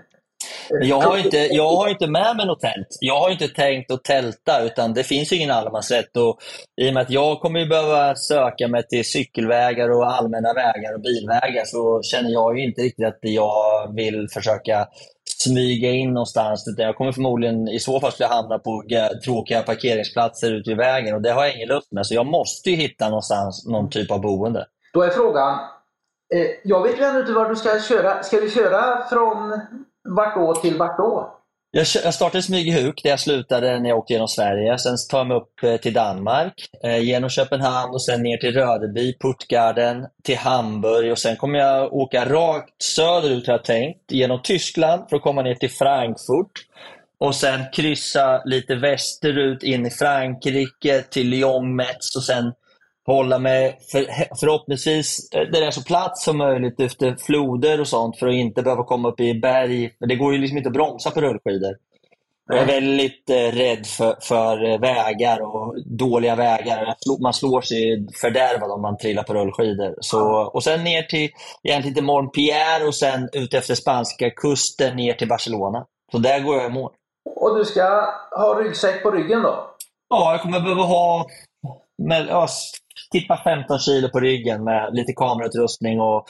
Jag 0.82 1.02
har, 1.02 1.18
inte, 1.18 1.38
jag 1.38 1.76
har 1.76 1.90
inte 1.90 2.08
med 2.08 2.36
mig 2.36 2.46
något 2.46 2.60
tält. 2.60 2.88
Jag 3.00 3.20
har 3.20 3.30
inte 3.30 3.48
tänkt 3.48 3.92
att 3.92 4.04
tälta, 4.04 4.64
utan 4.64 4.94
det 4.94 5.04
finns 5.04 5.34
ju 5.34 5.36
ingen 5.36 5.52
allemansrätt. 5.52 6.18
Och 6.18 6.40
I 6.82 6.90
och 6.90 6.94
med 6.94 7.02
att 7.02 7.10
jag 7.10 7.40
kommer 7.40 7.60
ju 7.60 7.66
behöva 7.66 8.16
söka 8.16 8.68
mig 8.68 8.88
till 8.88 9.06
cykelvägar 9.06 9.90
och 9.90 10.12
allmänna 10.12 10.54
vägar 10.54 10.94
och 10.94 11.02
bilvägar 11.02 11.66
så 11.66 12.02
känner 12.04 12.30
jag 12.30 12.60
ju 12.60 12.66
inte 12.66 12.82
riktigt 12.82 13.08
att 13.08 13.20
jag 13.22 13.94
vill 13.96 14.28
försöka 14.34 14.88
smyga 15.38 15.92
in 15.92 16.14
någonstans. 16.14 16.68
Utan 16.68 16.86
jag 16.86 16.96
kommer 16.96 17.12
förmodligen 17.12 17.68
i 17.68 17.80
så 17.80 18.00
fall 18.00 18.12
skulle 18.12 18.30
jag 18.30 18.36
hamna 18.36 18.60
på 18.60 18.84
tråkiga 19.26 19.62
parkeringsplatser 19.62 20.52
ute 20.54 20.72
i 20.72 20.76
vägen 20.76 21.16
och 21.16 21.22
det 21.22 21.32
har 21.32 21.46
jag 21.46 21.56
ingen 21.56 21.68
lust 21.68 21.92
med. 21.92 22.06
Så 22.06 22.14
jag 22.14 22.26
måste 22.26 22.70
ju 22.70 22.76
hitta 22.76 23.10
någonstans 23.10 23.68
någon 23.68 23.90
typ 23.90 24.12
av 24.12 24.22
boende. 24.22 24.66
Då 24.94 25.02
är 25.02 25.10
frågan, 25.10 25.60
eh, 26.36 26.48
jag 26.64 26.84
vet 26.84 27.00
ju 27.00 27.04
ännu 27.04 27.20
inte 27.20 27.34
var 27.34 27.50
du 27.50 27.56
ska 27.56 27.80
köra. 27.80 28.24
Ska 28.24 28.38
du 28.38 28.50
köra 28.50 29.06
från 29.10 29.62
vart 30.04 30.36
då 30.36 30.56
till 30.56 30.78
vart 30.78 30.98
då? 30.98 31.40
Jag, 31.76 31.86
jag 32.04 32.14
startade 32.14 32.40
i 32.40 32.42
Smygehuk 32.42 33.04
där 33.04 33.10
jag 33.10 33.20
slutade 33.20 33.80
när 33.80 33.90
jag 33.90 33.98
åkte 33.98 34.14
genom 34.14 34.28
Sverige. 34.28 34.78
Sen 34.78 34.96
tar 35.10 35.18
jag 35.18 35.28
mig 35.28 35.38
upp 35.38 35.64
eh, 35.64 35.78
till 35.78 35.94
Danmark, 35.94 36.54
eh, 36.84 36.98
genom 36.98 37.30
Köpenhamn 37.30 37.94
och 37.94 38.04
sen 38.04 38.24
ner 38.24 38.38
till 38.38 38.54
Rödeby, 38.54 39.18
Puttgarden, 39.20 40.08
till 40.24 40.38
Hamburg 40.38 41.12
och 41.12 41.18
sen 41.18 41.36
kommer 41.36 41.60
jag 41.60 41.94
åka 41.94 42.26
rakt 42.26 42.82
söderut 42.84 43.48
har 43.48 43.54
jag 43.54 43.64
tänkt, 43.64 44.12
genom 44.12 44.42
Tyskland 44.44 45.10
för 45.10 45.16
att 45.16 45.24
komma 45.24 45.42
ner 45.42 45.56
till 45.56 45.72
Frankfurt. 45.72 46.52
Och 47.20 47.36
sen 47.36 47.60
kryssa 47.74 48.42
lite 48.46 48.76
västerut 48.76 49.64
in 49.64 49.86
i 49.86 49.90
Frankrike 49.90 51.02
till 51.02 51.30
Lyon, 51.30 51.76
Metz 51.76 52.16
och 52.16 52.24
sen 52.24 52.54
hålla 53.06 53.40
mig 53.40 53.80
för, 53.92 54.06
förhoppningsvis 54.40 55.30
eh, 55.34 55.42
där 55.42 55.62
det 55.62 55.68
är 55.68 55.72
så 55.72 55.84
platt 55.84 56.18
som 56.18 56.38
möjligt 56.38 56.80
efter 56.80 57.16
floder 57.16 57.82
och 57.82 57.88
sånt 57.88 58.20
för 58.20 58.28
att 58.28 58.34
inte 58.34 58.64
behöva 58.64 58.84
komma 58.84 59.10
upp 59.10 59.20
i 59.20 59.34
berg. 59.34 59.96
För 60.00 60.08
det 60.08 60.16
går 60.16 60.34
ju 60.34 60.40
liksom 60.40 60.58
inte 60.58 60.70
att 60.70 60.74
bromsa 60.74 61.12
på 61.12 61.22
rullskidor. 61.22 61.78
Jag 62.48 62.58
är 62.58 62.66
väldigt 62.66 63.30
eh, 63.30 63.36
rädd 63.36 63.86
för, 63.86 64.16
för 64.22 64.72
eh, 64.72 64.80
vägar 64.80 65.40
och 65.42 65.76
dåliga 65.86 66.36
vägar. 66.36 66.96
Man 67.22 67.34
slår 67.34 67.62
sig 67.62 68.08
fördärvad 68.22 68.72
om 68.72 68.82
man 68.82 68.98
trillar 68.98 69.24
på 69.24 69.34
rullskidor. 69.34 69.96
Så, 70.00 70.22
och 70.54 70.64
sen 70.64 70.84
ner 70.84 71.04
till, 71.04 71.30
egentligen 71.64 71.96
till 71.96 72.04
Montpellier 72.04 72.88
och 72.88 72.96
sen 72.96 73.30
ut 73.34 73.54
efter 73.54 73.76
spanska 73.76 74.30
kusten 74.30 74.96
ner 74.96 75.14
till 75.14 75.28
Barcelona. 75.28 75.86
Så 76.12 76.18
där 76.18 76.40
går 76.40 76.56
jag 76.56 76.66
i 76.66 76.74
mål. 76.74 76.92
Och 77.36 77.58
du 77.58 77.66
ska 77.66 77.84
ha 78.32 78.60
ryggsäck 78.60 79.04
på 79.04 79.12
ryggen 79.12 79.42
då? 79.42 79.70
Ja, 80.10 80.32
jag 80.32 80.42
kommer 80.42 80.60
behöva 80.60 80.84
ha 80.84 81.28
med, 81.98 82.28
ja, 82.30 82.48
tippa 83.12 83.42
15 83.44 83.80
kilo 83.80 84.10
på 84.10 84.20
ryggen 84.20 84.64
med 84.64 84.94
lite 84.94 85.14
kamerautrustning 85.14 86.02
och 86.02 86.28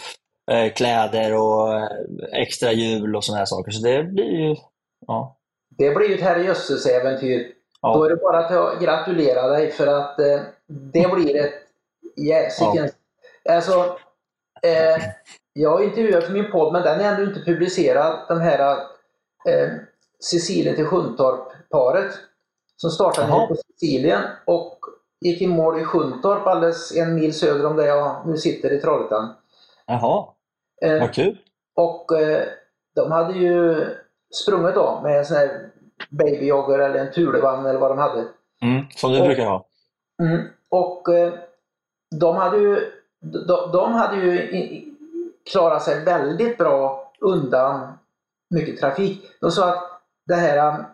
eh, 0.52 0.74
kläder 0.74 1.38
och 1.38 1.74
eh, 1.74 1.88
extra 2.32 2.72
hjul 2.72 3.16
och 3.16 3.24
såna 3.24 3.38
här 3.38 3.46
saker. 3.46 3.72
Så 3.72 3.84
det 3.84 4.04
blir 4.04 4.48
ju... 4.48 4.56
Ja. 5.08 5.38
Det 5.78 5.96
blir 5.96 6.10
ju 6.10 6.16
ett 6.16 6.22
herrejösses-äventyr. 6.22 7.52
Ja. 7.82 7.94
Då 7.94 8.04
är 8.04 8.10
det 8.10 8.16
bara 8.16 8.46
att 8.46 8.82
gratulera 8.82 9.48
dig 9.48 9.72
för 9.72 9.88
att 9.88 10.20
eh, 10.20 10.42
det 10.68 11.12
blir 11.14 11.36
ett 11.36 11.54
jäsikens... 12.16 12.92
Alltså, 13.50 13.98
eh, 14.64 15.04
jag 15.54 15.70
har 15.70 15.84
intervjuat 15.84 16.24
för 16.24 16.34
min 16.34 16.52
podd, 16.52 16.74
men 16.74 16.84
den 16.84 17.00
är 17.00 17.14
ännu 17.14 17.24
inte 17.24 17.40
publicerad. 17.40 18.26
Den 18.28 18.42
här 18.42 18.78
eh, 19.50 19.70
Cecilia 20.20 20.76
till 20.76 20.86
Sjuntorp-paret 20.86 22.14
som 22.78 22.90
startade 22.92 23.28
nere 23.28 23.48
på 23.48 23.56
Sicilien 23.56 24.22
och 24.46 24.80
gick 25.24 25.42
i 25.42 25.48
mål 25.48 25.80
i 25.80 25.84
Sjuntorp 25.84 26.48
alldeles 26.48 26.96
en 26.98 27.16
mil 27.16 27.34
söder 27.40 27.66
om 27.66 27.76
där 27.76 27.86
jag 27.86 28.28
nu 28.28 28.38
sitter 28.38 28.74
i 28.74 28.80
Trollhättan. 28.82 29.34
Jaha, 29.86 30.26
Eh, 30.86 31.00
vad 31.00 31.14
kul. 31.14 31.38
och 31.76 32.20
eh, 32.22 32.44
de 32.96 33.12
hade 33.12 33.34
ju 33.34 33.86
sprungit 34.34 34.76
då 34.76 35.00
med 35.04 35.18
en 35.20 35.26
sån 35.26 35.38
här 35.38 35.70
babyjogger 36.10 36.80
eller 36.80 37.00
en 37.00 37.12
Thulevagn 37.12 37.66
eller 37.66 37.80
vad 37.80 37.92
de 37.92 37.98
hade. 37.98 38.20
Mm, 38.62 38.86
som 38.96 39.12
du 39.12 39.20
Och- 39.20 39.26
brukar 39.26 39.46
ha. 39.46 39.66
Mm. 40.24 40.42
Och 40.70 41.10
eh, 41.16 41.34
de 42.20 42.36
hade 42.36 42.58
ju, 42.58 42.92
de, 43.48 43.72
de 43.72 43.94
hade 43.94 44.16
ju 44.18 44.42
i- 44.42 44.94
klarat 45.52 45.84
sig 45.84 46.04
väldigt 46.04 46.58
bra 46.58 47.12
undan 47.20 47.98
mycket 48.50 48.80
trafik. 48.80 49.32
De 49.42 49.52
sa 49.52 49.70
att 49.74 50.02
det 50.28 50.36
här 50.36 50.86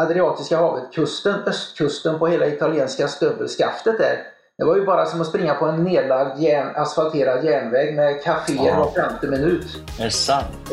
Adriatiska 0.00 0.56
havet, 0.56 0.92
kusten, 0.92 1.34
östkusten 1.46 2.18
på 2.18 2.26
hela 2.26 2.46
italienska 2.46 3.08
stövelskaftet 3.08 3.98
där, 3.98 4.16
det 4.58 4.64
var 4.64 4.76
ju 4.76 4.84
bara 4.84 5.06
som 5.06 5.20
att 5.20 5.26
springa 5.26 5.54
på 5.54 5.66
en 5.66 5.84
nedlagd 5.84 6.38
järn, 6.40 6.76
asfalterad 6.76 7.44
järnväg 7.44 7.94
med 7.94 8.22
kaféer 8.22 8.76
var 8.76 8.90
femte 8.90 9.26
minut. 9.26 9.66
Är 10.00 10.04
det 10.04 10.10
sant? 10.10 10.72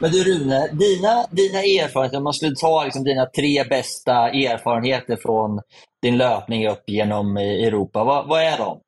Men 0.00 0.10
du 0.10 0.24
Rune, 0.24 0.68
dina, 0.72 1.26
dina 1.30 1.58
erfarenheter, 1.58 2.16
om 2.16 2.24
man 2.24 2.32
skulle 2.32 2.54
ta 2.56 2.84
liksom 2.84 3.04
dina 3.04 3.26
tre 3.26 3.64
bästa 3.64 4.12
erfarenheter 4.28 5.16
från 5.16 5.60
din 6.02 6.18
löpning 6.18 6.68
upp 6.68 6.82
genom 6.86 7.36
eh, 7.36 7.42
Europa, 7.42 8.04
vad, 8.04 8.28
vad 8.28 8.42
är 8.42 8.58
de? 8.58 8.80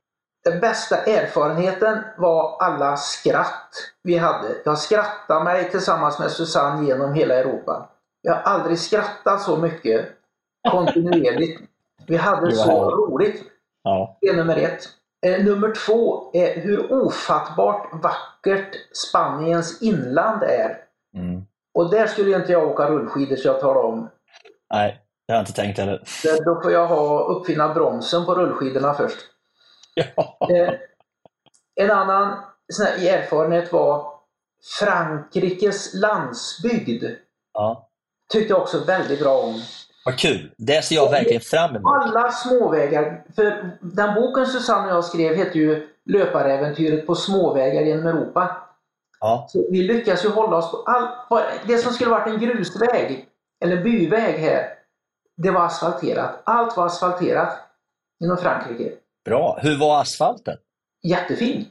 Den 0.45 0.61
bästa 0.61 0.97
erfarenheten 0.97 1.99
var 2.18 2.57
alla 2.61 2.97
skratt 2.97 3.74
vi 4.03 4.16
hade. 4.16 4.49
Jag 4.64 4.78
skrattade 4.78 5.45
mig 5.45 5.70
tillsammans 5.70 6.18
med 6.18 6.30
Susanne 6.30 6.86
genom 6.86 7.14
hela 7.14 7.34
Europa. 7.34 7.88
Jag 8.22 8.34
har 8.34 8.43
aldrig 8.43 8.78
skrattat 8.78 9.43
så 9.43 9.57
mycket 9.57 10.09
kontinuerligt. 10.70 11.61
Vi 12.07 12.16
hade 12.16 12.53
så 12.53 12.91
roligt. 12.91 13.43
Ja. 13.82 14.18
Det 14.20 14.26
är 14.26 14.36
nummer 14.36 14.57
ett. 14.57 14.88
Eh, 15.26 15.45
nummer 15.45 15.74
två 15.86 16.30
är 16.32 16.61
hur 16.61 16.93
ofattbart 16.93 17.88
vackert 17.93 18.76
Spaniens 18.93 19.82
inland 19.82 20.43
är. 20.43 20.76
Mm. 21.16 21.43
Och 21.74 21.91
där 21.91 22.07
skulle 22.07 22.36
inte 22.36 22.53
jag 22.53 22.68
åka 22.68 22.91
rullskidor 22.91 23.36
så 23.36 23.49
jag 23.49 23.61
talar 23.61 23.82
om. 23.82 24.11
Nej, 24.74 25.01
det 25.26 25.32
har 25.32 25.38
jag 25.38 25.43
inte 25.43 25.53
tänkt 25.53 25.78
heller. 25.78 26.03
Då 26.45 26.61
får 26.62 26.72
jag 26.72 26.86
ha, 26.86 27.24
uppfinna 27.24 27.74
bromsen 27.74 28.24
på 28.24 28.34
rullskidorna 28.34 28.95
först. 28.95 29.18
Ja. 29.95 30.38
Eh, 30.51 30.74
en 31.74 31.91
annan 31.91 32.38
sån 32.72 32.86
här 32.86 33.18
erfarenhet 33.18 33.72
var 33.72 34.12
Frankrikes 34.78 35.95
landsbygd. 35.95 37.05
ja. 37.53 37.86
Tyckte 38.32 38.53
jag 38.53 38.62
också 38.62 38.84
väldigt 38.84 39.20
bra 39.20 39.38
om. 39.38 39.62
Vad 40.05 40.18
kul! 40.18 40.55
Det 40.57 40.84
ser 40.84 40.95
jag 40.95 41.11
verkligen 41.11 41.41
fram 41.41 41.76
emot. 41.76 41.93
Alla 42.03 42.32
småvägar. 42.32 43.24
För 43.34 43.70
den 43.80 44.14
boken 44.14 44.47
Susanne 44.47 44.86
och 44.86 44.97
jag 44.97 45.05
skrev 45.05 45.36
heter 45.36 45.57
ju 45.57 45.88
Löparäventyret 46.05 47.07
på 47.07 47.14
småvägar 47.14 47.82
genom 47.82 48.07
Europa. 48.07 48.57
Ja. 49.20 49.47
Så 49.49 49.66
vi 49.70 49.82
lyckas 49.82 50.24
ju 50.24 50.28
hålla 50.28 50.57
oss 50.57 50.70
på 50.70 50.76
all, 50.86 51.43
det 51.66 51.78
som 51.78 51.93
skulle 51.93 52.11
varit 52.11 52.26
en 52.26 52.41
grusväg 52.41 53.28
eller 53.64 53.82
byväg 53.82 54.38
här, 54.38 54.68
det 55.36 55.51
var 55.51 55.66
asfalterat. 55.66 56.43
Allt 56.45 56.76
var 56.76 56.86
asfalterat 56.86 57.59
inom 58.24 58.36
Frankrike. 58.36 58.93
Bra. 59.24 59.58
Hur 59.62 59.78
var 59.78 60.00
asfalten? 60.00 60.56
Jättefin. 61.02 61.64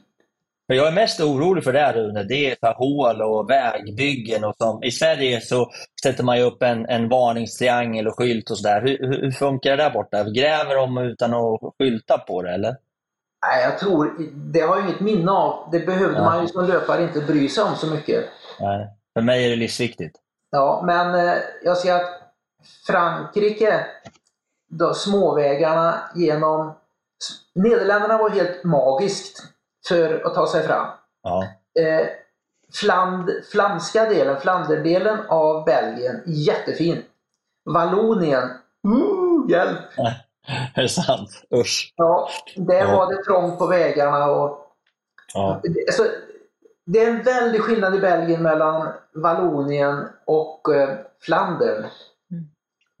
För 0.66 0.74
jag 0.74 0.88
är 0.88 0.92
mest 0.92 1.20
orolig 1.20 1.64
för 1.64 1.72
det 1.72 1.80
här 1.80 1.92
Rune, 1.94 2.22
det 2.22 2.50
är 2.50 2.56
för 2.60 2.74
hål 2.74 3.22
och 3.22 3.50
vägbyggen. 3.50 4.44
Och 4.44 4.54
som, 4.58 4.82
I 4.84 4.90
Sverige 4.90 5.40
så 5.40 5.70
sätter 6.02 6.24
man 6.24 6.38
ju 6.38 6.42
upp 6.44 6.62
en, 6.62 6.86
en 6.86 7.08
varningstriangel 7.08 8.08
och 8.08 8.16
skylt 8.18 8.50
och 8.50 8.58
sådär. 8.58 8.80
Hur, 8.80 8.98
hur, 8.98 9.22
hur 9.22 9.30
funkar 9.30 9.70
det 9.70 9.82
där 9.82 9.90
borta? 9.90 10.24
Gräver 10.24 10.74
de 10.76 10.98
utan 10.98 11.34
att 11.34 11.60
skylta 11.78 12.18
på 12.18 12.42
det 12.42 12.50
eller? 12.54 12.76
Nej, 13.46 13.62
jag 13.62 13.78
tror, 13.78 14.16
det 14.52 14.60
har 14.60 14.76
jag 14.76 14.84
inget 14.84 15.00
minne 15.00 15.30
av. 15.32 15.68
Det 15.72 15.80
behövde 15.80 16.18
Ja. 16.18 16.24
man 16.24 16.42
ju 16.42 16.48
som 16.48 16.66
löpare 16.66 17.02
inte 17.02 17.20
bry 17.20 17.48
sig 17.48 17.64
om 17.64 17.74
så 17.76 17.86
mycket. 17.86 18.24
Nej. 18.60 18.88
För 19.14 19.20
mig 19.22 19.44
är 19.46 19.50
det 19.50 19.56
livsviktigt. 19.56 20.16
Ja, 20.50 20.82
men 20.86 21.28
eh, 21.28 21.34
jag 21.64 21.76
ser 21.76 21.94
att 21.94 22.20
Frankrike, 22.86 23.86
då, 24.70 24.94
småvägarna 24.94 25.98
genom... 26.14 26.74
Nederländerna 27.54 28.18
var 28.18 28.30
helt 28.30 28.64
magiskt 28.64 29.42
för 29.88 30.26
att 30.26 30.34
ta 30.34 30.46
sig 30.46 30.62
fram. 30.66 30.86
Ja. 31.22 31.46
Eh, 31.80 32.06
Fland, 32.72 33.30
flamska 33.52 34.04
delen, 34.04 34.40
Flanderdelen 34.40 35.18
av 35.28 35.64
Belgien, 35.64 36.22
jättefin. 36.26 37.02
Vallonien, 37.64 38.42
uh, 38.88 39.50
hjälp! 39.50 39.78
Är 40.74 40.82
det 40.82 40.88
sant? 40.88 41.30
Usch. 41.54 41.92
Ja, 41.96 42.28
där 42.56 42.78
Ja. 42.80 42.96
var 42.96 43.14
det 43.14 43.24
trångt 43.24 43.58
på 43.58 43.66
vägarna 43.66 44.30
och 44.30 44.66
Ja. 45.34 45.60
Det- 45.62 45.84
Alltså, 45.88 46.06
det 46.86 47.04
är 47.04 47.10
en 47.10 47.22
väldig 47.22 47.60
skillnad 47.62 47.94
i 47.94 47.98
Belgien 47.98 48.42
mellan 48.42 48.88
Vallonien 49.14 50.08
och 50.24 50.74
eh, 50.74 50.96
Flandern. 51.20 51.86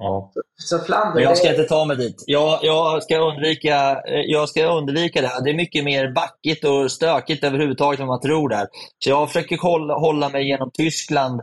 Ja. 0.02 0.32
Så 0.56 0.78
Flandern, 0.78 1.22
jag 1.22 1.38
ska 1.38 1.50
inte 1.50 1.64
ta 1.64 1.84
mig 1.84 1.96
dit. 1.96 2.24
Jag, 2.26 2.58
jag, 2.62 3.02
ska 3.02 3.18
undvika, 3.18 4.02
eh, 4.06 4.20
jag 4.26 4.48
ska 4.48 4.66
undvika 4.66 5.20
det 5.20 5.26
här. 5.26 5.44
Det 5.44 5.50
är 5.50 5.54
mycket 5.54 5.84
mer 5.84 6.12
backigt 6.12 6.64
och 6.64 6.92
stökigt 6.92 7.44
överhuvudtaget 7.44 8.00
än 8.00 8.06
man 8.06 8.20
tror 8.20 8.48
där. 8.48 8.66
Så 8.98 9.10
jag 9.10 9.28
försöker 9.28 9.58
hålla, 9.58 9.94
hålla 9.94 10.28
mig 10.28 10.48
genom 10.48 10.70
Tyskland 10.70 11.40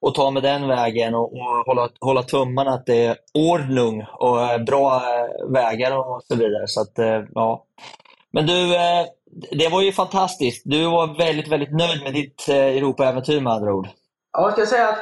och 0.00 0.14
ta 0.14 0.30
mig 0.30 0.42
den 0.42 0.68
vägen 0.68 1.14
och, 1.14 1.32
och 1.32 1.66
hålla, 1.66 1.88
hålla 2.00 2.22
tummarna 2.22 2.70
att 2.70 2.86
det 2.86 3.04
är 3.04 3.16
ordnung 3.34 4.06
och 4.18 4.42
eh, 4.42 4.58
bra 4.58 4.96
eh, 4.96 5.52
vägar 5.52 5.96
och 5.96 6.22
så 6.22 6.34
vidare. 6.34 6.66
Så 6.66 6.80
att, 6.80 6.92
ja. 7.34 7.64
Men 8.32 8.46
du, 8.46 8.68
det 9.50 9.68
var 9.68 9.82
ju 9.82 9.92
fantastiskt. 9.92 10.62
Du 10.64 10.84
var 10.84 11.18
väldigt, 11.18 11.48
väldigt 11.48 11.72
nöjd 11.72 12.02
med 12.02 12.14
ditt 12.14 12.48
Europa-äventyr 12.48 13.40
med 13.40 13.52
andra 13.52 13.74
ord. 13.74 13.88
Ja, 14.32 14.42
jag 14.42 14.52
ska 14.52 14.66
säga 14.66 14.88
att 14.88 14.98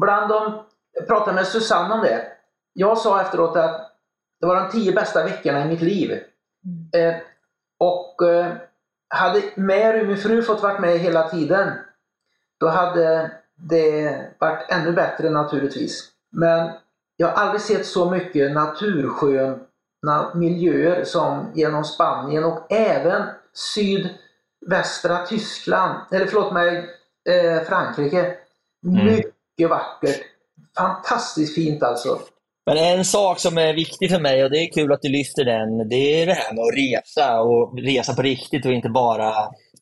bland 0.00 0.28
de... 0.28 0.62
Jag 0.92 1.06
pratade 1.06 1.32
med 1.32 1.46
Susanne 1.46 1.94
om 1.94 2.00
det. 2.00 2.35
Jag 2.78 2.98
sa 2.98 3.20
efteråt 3.20 3.56
att 3.56 3.92
det 4.40 4.46
var 4.46 4.54
de 4.54 4.70
tio 4.70 4.92
bästa 4.92 5.24
veckorna 5.24 5.64
i 5.64 5.68
mitt 5.68 5.80
liv. 5.80 6.12
Eh, 6.92 7.14
och 7.78 8.28
eh, 8.28 8.52
hade 9.08 9.42
Mary, 9.54 10.06
min 10.06 10.16
fru, 10.16 10.42
fått 10.42 10.62
vara 10.62 10.80
med 10.80 10.98
hela 10.98 11.28
tiden, 11.28 11.72
då 12.60 12.68
hade 12.68 13.30
det 13.54 14.20
varit 14.38 14.70
ännu 14.70 14.92
bättre 14.92 15.30
naturligtvis. 15.30 16.10
Men 16.32 16.72
jag 17.16 17.28
har 17.28 17.34
aldrig 17.34 17.60
sett 17.60 17.86
så 17.86 18.10
mycket 18.10 18.52
natursköna 18.52 20.34
miljöer 20.34 21.04
som 21.04 21.52
genom 21.54 21.84
Spanien 21.84 22.44
och 22.44 22.72
även 22.72 23.22
sydvästra 23.54 25.26
Tyskland, 25.26 26.00
eller 26.10 26.26
förlåt 26.26 26.52
mig, 26.52 26.90
eh, 27.28 27.62
Frankrike. 27.62 28.36
Mycket 28.82 29.70
vackert. 29.70 30.20
Fantastiskt 30.78 31.54
fint 31.54 31.82
alltså. 31.82 32.20
Men 32.66 32.78
en 32.78 33.04
sak 33.04 33.38
som 33.38 33.58
är 33.58 33.74
viktig 33.74 34.10
för 34.10 34.20
mig, 34.20 34.44
och 34.44 34.50
det 34.50 34.58
är 34.58 34.72
kul 34.72 34.92
att 34.92 35.02
du 35.02 35.08
lyfter 35.08 35.44
den, 35.44 35.88
det 35.88 36.22
är 36.22 36.26
det 36.26 36.32
här 36.32 36.54
med 36.54 36.62
att 36.62 36.76
resa 36.76 37.40
och 37.40 37.78
resa 37.78 38.14
på 38.14 38.22
riktigt 38.22 38.66
och 38.66 38.72
inte 38.72 38.88
bara, 38.88 39.32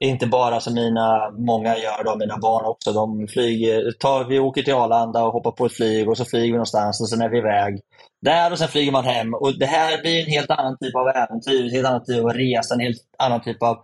inte 0.01 0.27
bara 0.27 0.61
som 0.61 0.75
mina, 0.75 1.31
många 1.31 1.79
gör, 1.79 2.05
då, 2.05 2.17
mina 2.17 2.39
barn 2.39 2.65
också. 2.65 2.93
De 2.93 3.29
flyger, 3.29 3.93
tar, 3.93 4.25
vi 4.25 4.39
åker 4.39 4.63
till 4.63 4.75
Arlanda 4.75 5.25
och 5.25 5.33
hoppar 5.33 5.51
på 5.51 5.67
ett 5.67 5.73
flyg 5.73 6.09
och 6.09 6.17
så 6.17 6.25
flyger 6.25 6.47
vi 6.47 6.53
någonstans 6.53 7.01
och 7.01 7.09
sen 7.09 7.21
är 7.21 7.29
vi 7.29 7.39
iväg 7.39 7.81
där 8.23 8.53
och 8.53 8.59
sen 8.59 8.69
flyger 8.69 8.93
man 8.93 9.05
hem. 9.05 9.35
Och 9.35 9.59
Det 9.59 9.67
här 9.67 10.03
blir 10.03 10.21
en 10.21 10.31
helt 10.31 10.51
annan 10.51 10.79
typ 10.79 10.95
av 10.95 11.09
äventyr, 11.09 11.65
en 11.65 11.71
helt 11.71 11.87
annan 11.87 12.05
typ 12.05 12.25
av 12.25 12.33
resa, 12.33 12.75
en 12.75 12.81
helt 12.81 13.03
annan 13.19 13.43
typ 13.43 13.63
av 13.63 13.77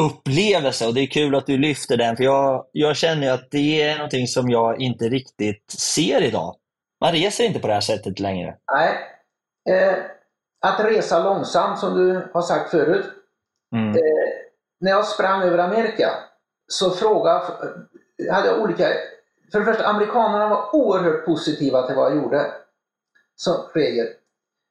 upplevelse 0.00 0.86
och 0.86 0.94
det 0.94 1.00
är 1.00 1.06
kul 1.06 1.34
att 1.34 1.46
du 1.46 1.58
lyfter 1.58 1.96
den 1.96 2.16
för 2.16 2.24
jag, 2.24 2.64
jag 2.72 2.96
känner 2.96 3.22
ju 3.22 3.28
att 3.28 3.50
det 3.50 3.82
är 3.82 3.94
någonting 3.96 4.26
som 4.26 4.50
jag 4.50 4.80
inte 4.80 5.08
riktigt 5.08 5.70
ser 5.70 6.22
idag. 6.22 6.54
Man 7.00 7.12
reser 7.12 7.44
inte 7.44 7.60
på 7.60 7.66
det 7.66 7.74
här 7.74 7.80
sättet 7.80 8.20
längre. 8.20 8.56
Nej. 8.72 8.98
Eh, 9.70 9.94
att 10.66 10.80
resa 10.80 11.24
långsamt 11.24 11.78
som 11.78 11.94
du 11.94 12.28
har 12.32 12.42
sagt 12.42 12.70
förut. 12.70 13.06
Mm. 13.74 13.96
Eh, 13.96 14.28
när 14.80 14.90
jag 14.90 15.06
sprang 15.06 15.42
över 15.42 15.58
Amerika 15.58 16.10
så 16.68 16.90
frågade 16.90 17.44
hade 18.30 18.48
jag 18.48 18.60
olika... 18.60 18.88
För 19.52 19.58
det 19.58 19.64
första, 19.64 19.86
amerikanerna 19.86 20.48
var 20.48 20.74
oerhört 20.74 21.24
positiva 21.24 21.86
till 21.86 21.96
vad 21.96 22.10
jag 22.10 22.16
gjorde. 22.16 22.52
Som 23.36 23.54
regel. 23.74 24.06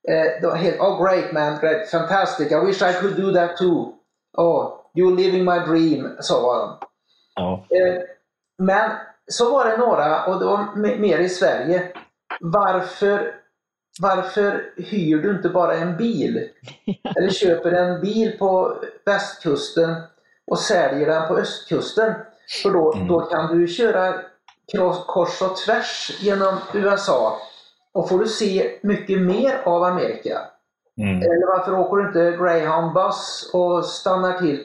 Eh, 0.10 0.42
de 0.42 0.48
var 0.48 0.56
helt, 0.56 0.80
oh 0.80 1.04
great 1.04 1.32
man, 1.32 1.60
great, 1.60 1.90
fantastic, 1.90 2.52
I 2.52 2.56
wish 2.56 2.82
I 2.82 2.94
could 2.94 3.16
do 3.16 3.34
that 3.34 3.58
too. 3.58 3.94
Oh, 4.38 4.74
you're 4.96 5.16
living 5.16 5.44
my 5.46 5.60
dream, 5.60 6.18
så 6.20 6.42
var 6.42 6.60
de. 6.60 6.78
Ja. 7.36 7.66
Eh, 7.70 8.04
Men 8.58 8.92
så 9.32 9.52
var 9.52 9.66
det 9.66 9.78
några, 9.78 10.26
och 10.26 10.40
det 10.40 10.46
var 10.46 10.76
mer 10.76 11.20
i 11.20 11.30
Sverige. 11.30 11.92
Varför, 12.40 13.36
varför 14.02 14.74
hyr 14.78 15.18
du 15.18 15.32
inte 15.32 15.50
bara 15.50 15.76
en 15.76 15.98
bil? 15.98 16.50
Eller 17.18 17.30
köper 17.30 17.72
en 17.72 18.02
bil 18.02 18.38
på 18.40 18.78
västkusten 19.06 19.96
och 20.48 20.60
säljer 20.60 21.08
den 21.08 21.28
på 21.28 21.38
östkusten? 21.38 22.14
För 22.64 22.72
då, 22.72 22.94
då 23.08 23.22
kan 23.22 23.58
du 23.58 23.68
köra 23.68 24.14
kors, 24.78 25.06
kors 25.08 25.42
och 25.42 25.58
tvärs 25.58 26.18
genom 26.20 26.58
USA 26.74 27.38
och 27.94 28.10
får 28.10 28.20
du 28.20 28.28
se 28.28 28.80
mycket 28.84 29.22
mer 29.22 29.62
av 29.66 29.84
Amerika. 29.84 30.42
Mm. 30.98 31.18
Eller 31.18 31.48
varför 31.58 31.80
åker 31.80 31.98
du 31.98 32.08
inte 32.08 32.44
Greyhound 32.44 32.94
buss 32.94 33.50
och 33.54 33.86
stannar 33.86 34.38
till? 34.38 34.64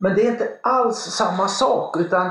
Men 0.00 0.14
det 0.14 0.26
är 0.26 0.30
inte 0.30 0.48
alls 0.62 0.98
samma 0.98 1.48
sak 1.48 1.96
utan 2.00 2.30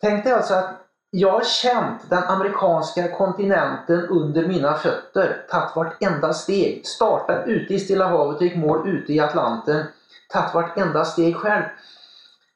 tänk 0.00 0.24
dig 0.24 0.32
alltså 0.32 0.54
att 0.54 0.85
jag 1.10 1.32
har 1.32 1.44
känt 1.44 2.10
den 2.10 2.24
amerikanska 2.24 3.08
kontinenten 3.08 4.08
under 4.08 4.46
mina 4.46 4.74
fötter, 4.74 5.46
tagit 5.50 5.76
vartenda 5.76 6.32
steg. 6.32 6.86
Startat 6.86 7.46
ute 7.46 7.74
i 7.74 7.78
Stilla 7.78 8.08
havet 8.08 8.36
och 8.36 8.42
gick 8.42 8.56
mål 8.56 8.88
ute 8.88 9.12
i 9.12 9.20
Atlanten. 9.20 9.84
Tagit 10.32 10.54
vartenda 10.54 11.04
steg 11.04 11.36
själv. 11.36 11.64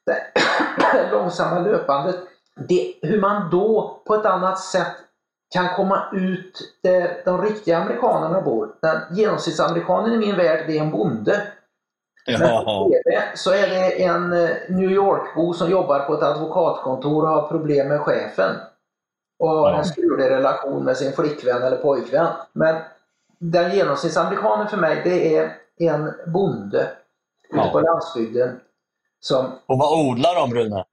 Det 0.06 1.10
långsamma 1.12 1.58
löpandet. 1.58 2.16
Det, 2.68 2.94
hur 3.02 3.20
man 3.20 3.50
då 3.50 4.00
på 4.06 4.14
ett 4.14 4.26
annat 4.26 4.58
sätt 4.58 4.96
kan 5.54 5.68
komma 5.68 6.02
ut 6.12 6.78
där 6.82 7.22
de 7.24 7.42
riktiga 7.42 7.78
amerikanerna 7.78 8.40
bor. 8.40 8.68
Den 8.82 9.16
genomsnittsamerikanen 9.16 10.12
i 10.12 10.18
min 10.18 10.36
värld, 10.36 10.64
det 10.66 10.78
är 10.78 10.82
en 10.82 10.90
bonde. 10.90 11.46
Men 12.26 12.40
Ja. 12.40 12.62
på 12.64 12.90
TV 12.90 13.22
så 13.34 13.50
är 13.52 13.66
det 13.68 14.02
en 14.02 14.32
eh, 14.32 14.48
New 14.68 14.90
York-bo 14.90 15.52
som 15.54 15.70
jobbar 15.70 15.98
på 16.00 16.14
ett 16.14 16.22
advokatkontor 16.22 17.22
och 17.22 17.28
har 17.28 17.48
problem 17.48 17.88
med 17.88 18.00
chefen. 18.00 18.56
Och 19.38 19.48
har 19.48 19.70
Ja. 19.70 19.78
en 19.78 19.84
strulig 19.84 20.30
relation 20.30 20.84
med 20.84 20.96
sin 20.96 21.12
flickvän 21.12 21.62
eller 21.62 21.76
pojkvän. 21.76 22.26
Men 22.52 22.76
den 23.38 23.74
genomsnittsamerikanen 23.74 24.68
för 24.68 24.76
mig, 24.76 25.00
det 25.04 25.36
är 25.36 25.56
en 25.78 26.12
bonde 26.26 26.78
ute 27.48 27.56
Ja. 27.58 27.70
på 27.72 27.80
landsbygden 27.80 28.60
som 29.20 29.46
Och 29.66 29.78
vad 29.78 30.06
odlar 30.06 30.34
de, 30.34 30.54
Rune? 30.54 30.84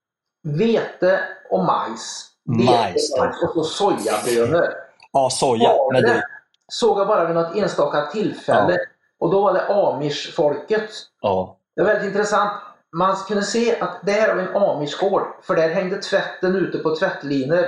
vete 0.44 1.20
och 1.50 1.64
majs. 1.66 2.24
Majs, 2.46 2.70
Vete, 3.12 3.22
majs 3.22 3.44
och 3.44 3.54
så 3.54 3.64
sojabönor. 3.64 4.68
Ja, 5.12 5.30
soja. 5.30 5.70
Havre 5.70 6.22
såg 6.68 7.00
jag 7.00 7.08
bara 7.08 7.26
vid 7.26 7.36
något 7.36 7.56
enstaka 7.56 8.06
tillfälle. 8.06 8.78
Och 9.20 9.32
då 9.32 9.42
var 9.42 9.54
det 9.54 9.68
amish-folket. 9.68 10.90
ja. 11.22 11.58
Det 11.76 11.82
var 11.84 11.90
väldigt 11.90 12.08
intressant. 12.08 12.52
Man 12.98 13.16
kunde 13.16 13.44
se 13.44 13.80
att 13.80 14.00
det 14.06 14.12
här 14.12 14.36
var 14.36 14.42
en 14.42 14.56
amishgård. 14.56 15.24
För 15.44 15.56
där 15.56 15.70
hängde 15.70 16.02
tvätten 16.02 16.56
ute 16.56 16.78
på 16.78 16.96
tvättlinor. 16.96 17.66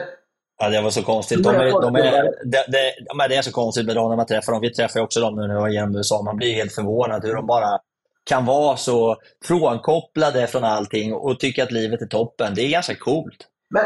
ja, 0.60 0.70
det 0.70 0.82
var 0.82 0.89
så 0.89 1.04
konstigt. 1.04 1.43
De 1.43 1.56
är, 1.56 1.82
de 1.82 1.95
är, 1.95 2.24
ja, 3.06 3.14
men 3.16 3.30
det 3.30 3.36
är 3.36 3.41
så 3.41 3.52
konstigt 3.52 3.86
med 3.86 3.95
dem 3.95 4.10
när 4.10 4.16
man 4.18 4.26
träffar 4.26 4.52
dem. 4.52 4.62
Vi 4.62 4.74
träffar 4.74 5.00
ju 5.00 5.04
också 5.04 5.20
dem 5.20 5.36
nu 5.36 5.41
när 5.47 5.54
vi 5.54 5.60
var 5.62 5.70
genom 5.70 5.95
USA. 5.95 6.22
Man 6.22 6.38
blir 6.38 6.54
helt 6.54 6.74
förvånad 6.74 7.26
hur 7.26 7.36
de 7.36 7.47
bara 7.47 7.80
kan 8.24 8.45
vara 8.45 8.78
så 8.78 9.18
frånkopplade 9.45 10.47
från 10.47 10.64
allting 10.64 11.14
och 11.14 11.39
tycka 11.39 11.64
att 11.64 11.72
livet 11.72 12.02
är 12.02 12.06
toppen. 12.06 12.56
Det 12.56 12.62
är 12.62 12.70
ganska 12.72 12.95
coolt. 12.95 13.47
Men 13.70 13.86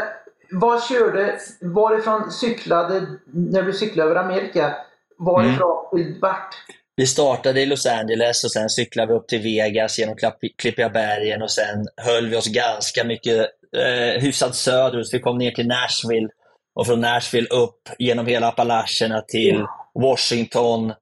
vad 0.50 0.82
körde, 0.82 1.38
varifrån 1.60 2.30
cyklade, 2.30 3.06
när 3.26 3.62
du 3.62 3.72
cyklade 3.72 4.10
över 4.10 4.20
Amerika, 4.20 4.76
varifrån 5.18 5.88
till 5.96 6.18
vart? 6.22 6.54
Vi 6.96 7.06
startade 7.06 7.60
i 7.60 7.66
Los 7.66 7.86
Angeles 7.86 8.44
och 8.44 8.50
sen 8.50 8.70
cyklade 8.70 9.12
vi 9.12 9.18
upp 9.18 9.28
till 9.28 9.42
Vegas 9.42 9.98
genom 9.98 10.16
Klippiga 10.58 10.88
bergen 10.88 11.42
och 11.42 11.50
sen 11.50 11.86
höll 11.96 12.28
vi 12.28 12.36
oss 12.36 12.46
ganska 12.46 13.04
mycket 13.04 13.50
eh, 13.76 14.22
hyfsat 14.22 14.54
söderut. 14.54 15.08
Vi 15.12 15.20
kom 15.20 15.38
ner 15.38 15.50
till 15.50 15.68
Nashville 15.68 16.28
och 16.74 16.86
från 16.86 17.00
Nashville 17.00 17.48
upp 17.48 17.88
genom 17.98 18.26
hela 18.26 18.48
Appalacherna 18.48 19.20
till 19.20 19.66
Washington, 19.94 20.92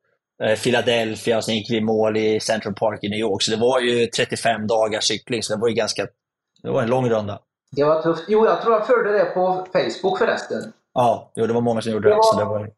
eh, 0.42 0.58
Philadelphia 0.58 1.36
och 1.36 1.44
sen 1.44 1.54
gick 1.54 1.70
vi 1.70 1.76
i 1.76 1.80
mål 1.80 2.16
i 2.16 2.40
Central 2.40 2.74
Park 2.74 3.04
i 3.04 3.08
New 3.08 3.18
York. 3.18 3.42
Så 3.42 3.50
det 3.50 3.56
var 3.56 3.80
ju 3.80 4.06
35 4.06 4.66
dagars 4.66 5.04
cykling, 5.04 5.42
så 5.42 5.54
det 5.54 5.60
var 5.60 5.68
ju 5.68 5.74
ganska, 5.74 6.06
det 6.62 6.70
var 6.70 6.82
en 6.82 6.90
lång 6.90 7.10
runda. 7.10 7.40
Det 7.76 7.84
var 7.84 8.02
tufft. 8.02 8.24
Jo, 8.28 8.46
jag 8.46 8.62
tror 8.62 8.74
jag 8.74 8.86
följde 8.86 9.12
det 9.12 9.24
på 9.24 9.66
Facebook 9.72 10.18
förresten. 10.18 10.72
Ja, 10.94 11.32
jo, 11.34 11.46
det 11.46 11.52
var 11.52 11.60
många 11.60 11.80
som 11.82 11.92
gjorde 11.92 12.08
det. 12.08 12.18
Så 12.22 12.38
det 12.38 12.44
var, 12.44 12.70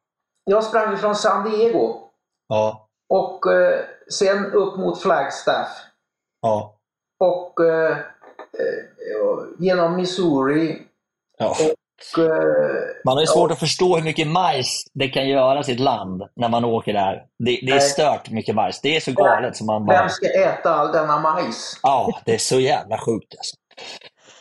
Jag 0.45 0.65
sprang 0.65 0.99
från 0.99 1.15
San 1.15 1.51
Diego 1.51 2.01
ja, 2.49 2.84
och 3.09 3.53
eh, 3.53 3.81
sen 4.09 4.53
upp 4.53 4.77
mot 4.77 5.03
Flagstaff 5.03 5.69
ja, 6.43 6.75
och 7.21 7.65
eh, 7.65 7.91
eh, 7.91 9.45
genom 9.59 9.97
Missouri 9.97 10.83
ja. 11.39 11.51
och 11.51 12.19
eh, 12.19 12.33
Man 13.05 13.15
har 13.15 13.21
ju 13.21 13.27
svårt 13.27 13.51
att 13.51 13.59
förstå 13.59 13.97
hur 13.97 14.05
mycket 14.05 14.29
majs 14.29 14.85
det 14.95 15.09
kan 15.09 15.29
göra 15.29 15.63
sitt 15.63 15.81
land 15.81 16.23
när 16.37 16.49
man 16.49 16.65
åker 16.65 16.93
där. 16.93 17.27
Det, 17.39 17.61
det 17.63 17.73
är 17.73 17.81
stört 17.81 18.31
mycket 18.31 18.55
majs. 18.55 18.81
Det 18.81 18.97
är 18.97 19.01
så 19.01 19.13
galet 19.13 19.57
som 19.57 19.67
man 19.67 19.87
bara... 19.87 19.99
vem 19.99 20.09
ska 20.09 20.27
äta 20.27 20.75
all 20.75 20.93
denna 20.93 21.19
majs? 21.19 21.81
Ja, 21.83 22.21
det 22.25 22.35
är 22.35 22.39
så 22.39 22.61
jävla 22.61 22.99
sjukt 22.99 23.35
alltså. 23.39 23.57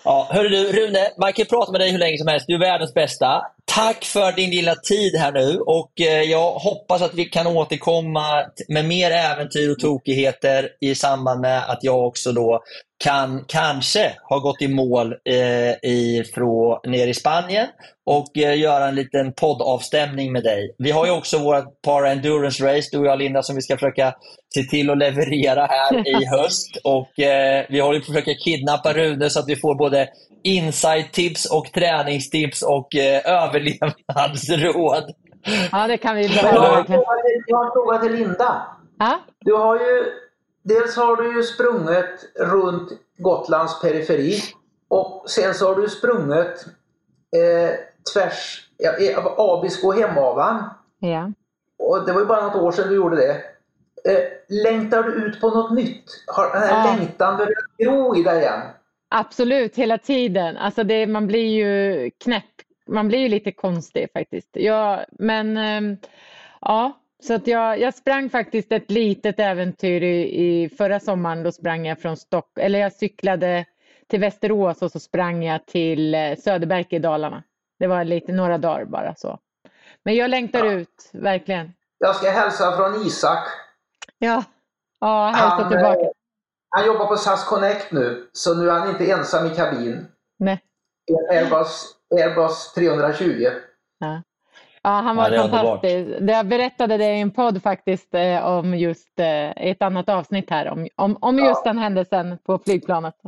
Ja, 0.06 0.28
hörru 0.32 0.50
du, 0.50 0.72
Rune, 0.72 1.08
man 1.20 1.34
kan 1.34 1.46
prata 1.46 1.72
med 1.72 1.82
dig 1.82 1.92
hur 1.92 2.00
länge 2.00 2.18
som 2.18 2.28
helst. 2.28 2.46
Du 2.48 2.56
är 2.56 2.60
världens 2.60 2.94
bästa. 2.94 3.42
Tack 3.66 4.06
för 4.06 4.32
din 4.32 4.50
lilla 4.50 4.76
tid 4.76 5.16
här 5.16 5.32
nu 5.32 5.60
och 5.60 6.02
eh, 6.02 6.22
jag 6.22 6.52
hoppas 6.52 7.02
att 7.02 7.14
vi 7.14 7.26
kan 7.26 7.48
återkomma 7.48 8.46
med 8.68 8.86
mer 8.86 9.12
äventyr 9.12 9.72
och 9.72 9.80
tokigheter 9.80 10.70
i 10.82 10.96
samband 10.96 11.42
med 11.42 11.64
att 11.70 11.84
jag 11.84 12.08
också 12.08 12.32
då 12.32 12.64
kan 13.04 13.46
kanske 13.48 14.14
ha 14.30 14.40
gått 14.40 14.62
i 14.62 14.68
mål 14.68 15.14
eh, 15.26 15.92
ifrån, 15.92 16.80
ner 16.88 17.08
i 17.08 17.14
Spanien 17.14 17.68
och 18.06 18.38
eh, 18.38 18.60
göra 18.60 18.88
en 18.88 18.96
liten 18.96 19.34
poddavstämning 19.34 20.32
med 20.32 20.44
dig. 20.44 20.76
Vi 20.78 20.92
har 20.92 21.06
ju 21.06 21.12
också 21.12 21.38
vårt 21.38 21.82
para 21.86 22.12
endurance 22.12 22.64
race, 22.64 22.90
du 22.92 22.98
och 22.98 23.06
jag 23.06 23.20
Linda, 23.20 23.44
som 23.44 23.56
vi 23.56 23.62
ska 23.62 23.76
försöka 23.78 24.14
se 24.56 24.64
till 24.64 24.90
att 24.90 24.98
leverera 24.98 25.66
här 25.66 26.08
i 26.22 26.26
höst. 26.26 26.78
Och 26.84 27.20
eh, 27.20 27.66
Vi 27.70 27.80
håller 27.80 28.00
på 28.00 28.04
att 28.04 28.08
försöka 28.08 28.34
kidnappa 28.34 28.94
Rune 28.94 29.30
så 29.30 29.40
att 29.40 29.50
vi 29.50 29.56
får 29.56 29.76
både 29.76 30.10
insight-tips 30.44 31.46
och 31.52 31.66
träningstips 31.74 32.62
och 32.62 32.96
eh, 32.96 33.22
överlevnadsråd. 33.44 35.04
Ja, 35.72 35.88
det 35.88 35.98
kan 35.98 36.16
vi 36.16 36.26
Jag 36.26 36.44
har, 36.44 36.50
en 36.50 36.84
behöva. 36.86 37.04
jag 37.48 37.58
har 37.58 37.66
en 37.66 37.72
fråga 37.72 37.98
till 37.98 38.12
Linda. 38.14 38.68
Ja, 39.00 39.20
Du 39.40 39.54
har 39.54 39.76
ju, 39.76 40.04
dels 40.64 40.96
har 40.96 41.16
du 41.16 41.36
ju 41.36 41.44
sprungit 41.44 42.32
runt 42.40 42.90
Gotlands 43.18 43.82
periferi 43.82 44.40
och 44.88 45.24
sen 45.30 45.54
så 45.54 45.68
har 45.68 45.82
du 45.82 45.90
sprungit 45.90 46.66
eh, 47.36 47.70
tvärs, 48.14 48.70
ja, 48.78 48.92
eh, 48.92 49.26
Abisko 49.38 49.88
och 49.88 49.94
Hemavan. 49.96 50.64
ja. 51.00 51.32
Och 51.78 52.06
det 52.06 52.14
var 52.14 52.20
ju 52.20 52.26
bara 52.26 52.48
något 52.48 52.62
år 52.62 52.72
sedan 52.72 52.90
du 52.90 52.96
gjorde 52.96 53.16
det. 53.16 53.32
Eh, 54.12 54.24
längtar 54.64 55.04
du 55.04 55.12
ut 55.14 55.42
på 55.42 55.50
något 55.50 55.72
nytt? 55.74 56.04
Har 56.28 56.54
den 56.54 56.62
här 56.62 56.70
Ja. 56.88 56.96
längtan 56.96 57.38
börjat 57.38 57.78
gro 57.78 58.16
i 58.16 58.24
dig 58.24 58.42
igen? 58.42 58.62
Absolut, 59.10 59.76
hela 59.76 59.98
tiden. 59.98 60.58
Alltså 60.58 60.84
det, 60.84 61.08
man 61.08 61.28
blir 61.28 61.48
ju 61.48 62.12
knäpp. 62.24 62.44
Man 62.88 63.08
blir 63.08 63.20
ju 63.20 63.28
lite 63.28 63.52
konstig 63.52 64.08
faktiskt. 64.14 64.50
Ja, 64.52 65.06
men 65.12 65.58
ehm, 65.58 65.98
ja, 66.62 67.00
så 67.28 67.34
att 67.34 67.48
jag, 67.48 67.80
jag 67.80 67.94
sprang 67.94 68.30
faktiskt 68.30 68.72
ett 68.72 68.92
litet 68.92 69.40
äventyr 69.40 70.04
i, 70.04 70.44
i 70.64 70.70
förra 70.70 71.00
sommaren. 71.00 71.44
Då 71.44 71.52
sprang 71.52 71.86
jag 71.86 72.00
från 72.00 72.18
Stock, 72.18 72.58
eller 72.60 72.80
jag 72.80 72.94
cyklade 72.94 73.66
till 74.08 74.20
Västerås 74.20 74.82
och 74.82 74.92
så 74.92 75.00
sprang 75.00 75.44
jag 75.44 75.66
till 75.66 76.16
eh, 76.16 76.36
Söderberg 76.36 76.86
i 76.90 77.00
Dalarna. 77.00 77.44
Det 77.80 77.88
var 77.88 78.04
lite 78.04 78.32
några 78.32 78.58
dagar 78.58 78.86
bara 78.86 79.16
så. 79.16 79.40
Men 80.04 80.16
jag 80.16 80.30
längtar 80.30 80.66
Ja. 80.66 80.72
ut, 80.72 81.10
verkligen. 81.14 81.74
Jag 81.98 82.16
ska 82.16 82.30
hälsa 82.32 82.78
från 82.78 83.02
Isak. 83.08 83.48
Ja, 84.18 84.44
ja 85.00 85.26
hälsa 85.36 85.48
Han, 85.56 85.72
tillbaka. 85.72 86.00
eh, 86.00 86.08
han 86.70 86.86
jobbar 86.86 87.06
på 87.06 87.16
SAS 87.18 87.46
Connect 87.46 87.92
nu, 87.92 88.30
så 88.32 88.56
nu 88.56 88.70
är 88.70 88.74
han 88.80 88.90
inte 88.90 89.12
ensam 89.12 89.46
i 89.48 89.50
kabin. 89.56 90.06
Nej. 90.40 90.60
Airbus, 91.32 91.86
Airbus 92.16 92.74
320. 92.74 93.48
Ja. 94.00 94.22
Ja, 94.84 94.90
han 94.90 95.16
var 95.16 95.32
Ja, 95.32 95.42
fantastisk. 95.50 96.20
Det- 96.20 96.32
Jag 96.34 96.48
berättade 96.48 96.98
det 96.98 97.06
i 97.16 97.20
en 97.20 97.32
podd 97.32 97.64
faktiskt 97.64 98.14
eh, 98.14 98.46
om 98.46 98.76
just 98.78 99.20
eh, 99.20 99.50
ett 99.50 99.82
annat 99.82 100.10
avsnitt 100.10 100.50
här 100.50 100.68
om, 100.70 100.88
om, 100.96 101.18
om 101.22 101.40
just 101.40 101.64
den 101.64 101.78
händelsen 101.78 102.38
på 102.46 102.60
flygplanet. 102.66 103.14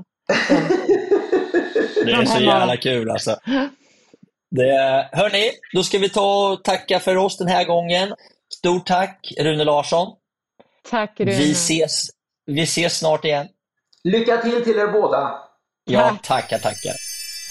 Det 2.05 2.11
är 2.11 2.25
så 2.25 2.41
jävla 2.41 2.77
kul 2.77 3.09
alltså. 3.09 3.35
Det, 4.51 5.09
hörni, 5.11 5.51
då 5.73 5.83
ska 5.83 5.97
vi 5.97 6.09
ta 6.09 6.51
och 6.51 6.63
tacka 6.63 6.99
för 6.99 7.17
oss 7.17 7.37
den 7.37 7.47
här 7.47 7.63
gången. 7.65 8.13
Stort 8.53 8.85
tack 8.87 9.33
Rune 9.39 9.63
Larsson. 9.63 10.07
Tack 10.89 11.19
Rune. 11.19 11.31
Vi 11.31 11.51
ses, 11.51 12.01
vi 12.45 12.61
ses 12.61 12.97
snart 12.97 13.25
igen. 13.25 13.47
Lycka 14.03 14.37
till 14.37 14.63
till 14.63 14.77
er 14.79 14.87
båda! 14.87 15.35
Ja, 15.85 16.01
Tack. 16.09 16.21
tackar, 16.23 16.57
tackar. 16.57 16.93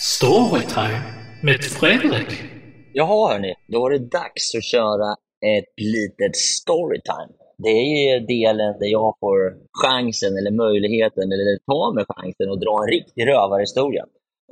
Storytime 0.00 1.02
med 1.42 1.64
Fredrik. 1.64 2.28
Jaha 2.96 3.32
hörni, 3.32 3.54
då 3.72 3.80
var 3.80 3.90
det 3.90 4.10
dags 4.20 4.54
att 4.58 4.70
köra 4.74 5.08
ett 5.54 5.72
litet 5.96 6.36
storytime. 6.36 7.34
Det 7.64 7.74
är 7.84 7.94
ju 8.04 8.26
delen 8.34 8.72
där 8.80 8.90
jag 8.98 9.10
får 9.20 9.38
chansen 9.82 10.32
eller 10.38 10.52
möjligheten 10.64 11.26
eller 11.34 11.46
tar 11.70 11.94
mig 11.94 12.04
chansen 12.08 12.52
att 12.52 12.64
dra 12.64 12.74
en 12.82 12.90
riktig 12.96 13.22
rövarhistoria. 13.30 14.04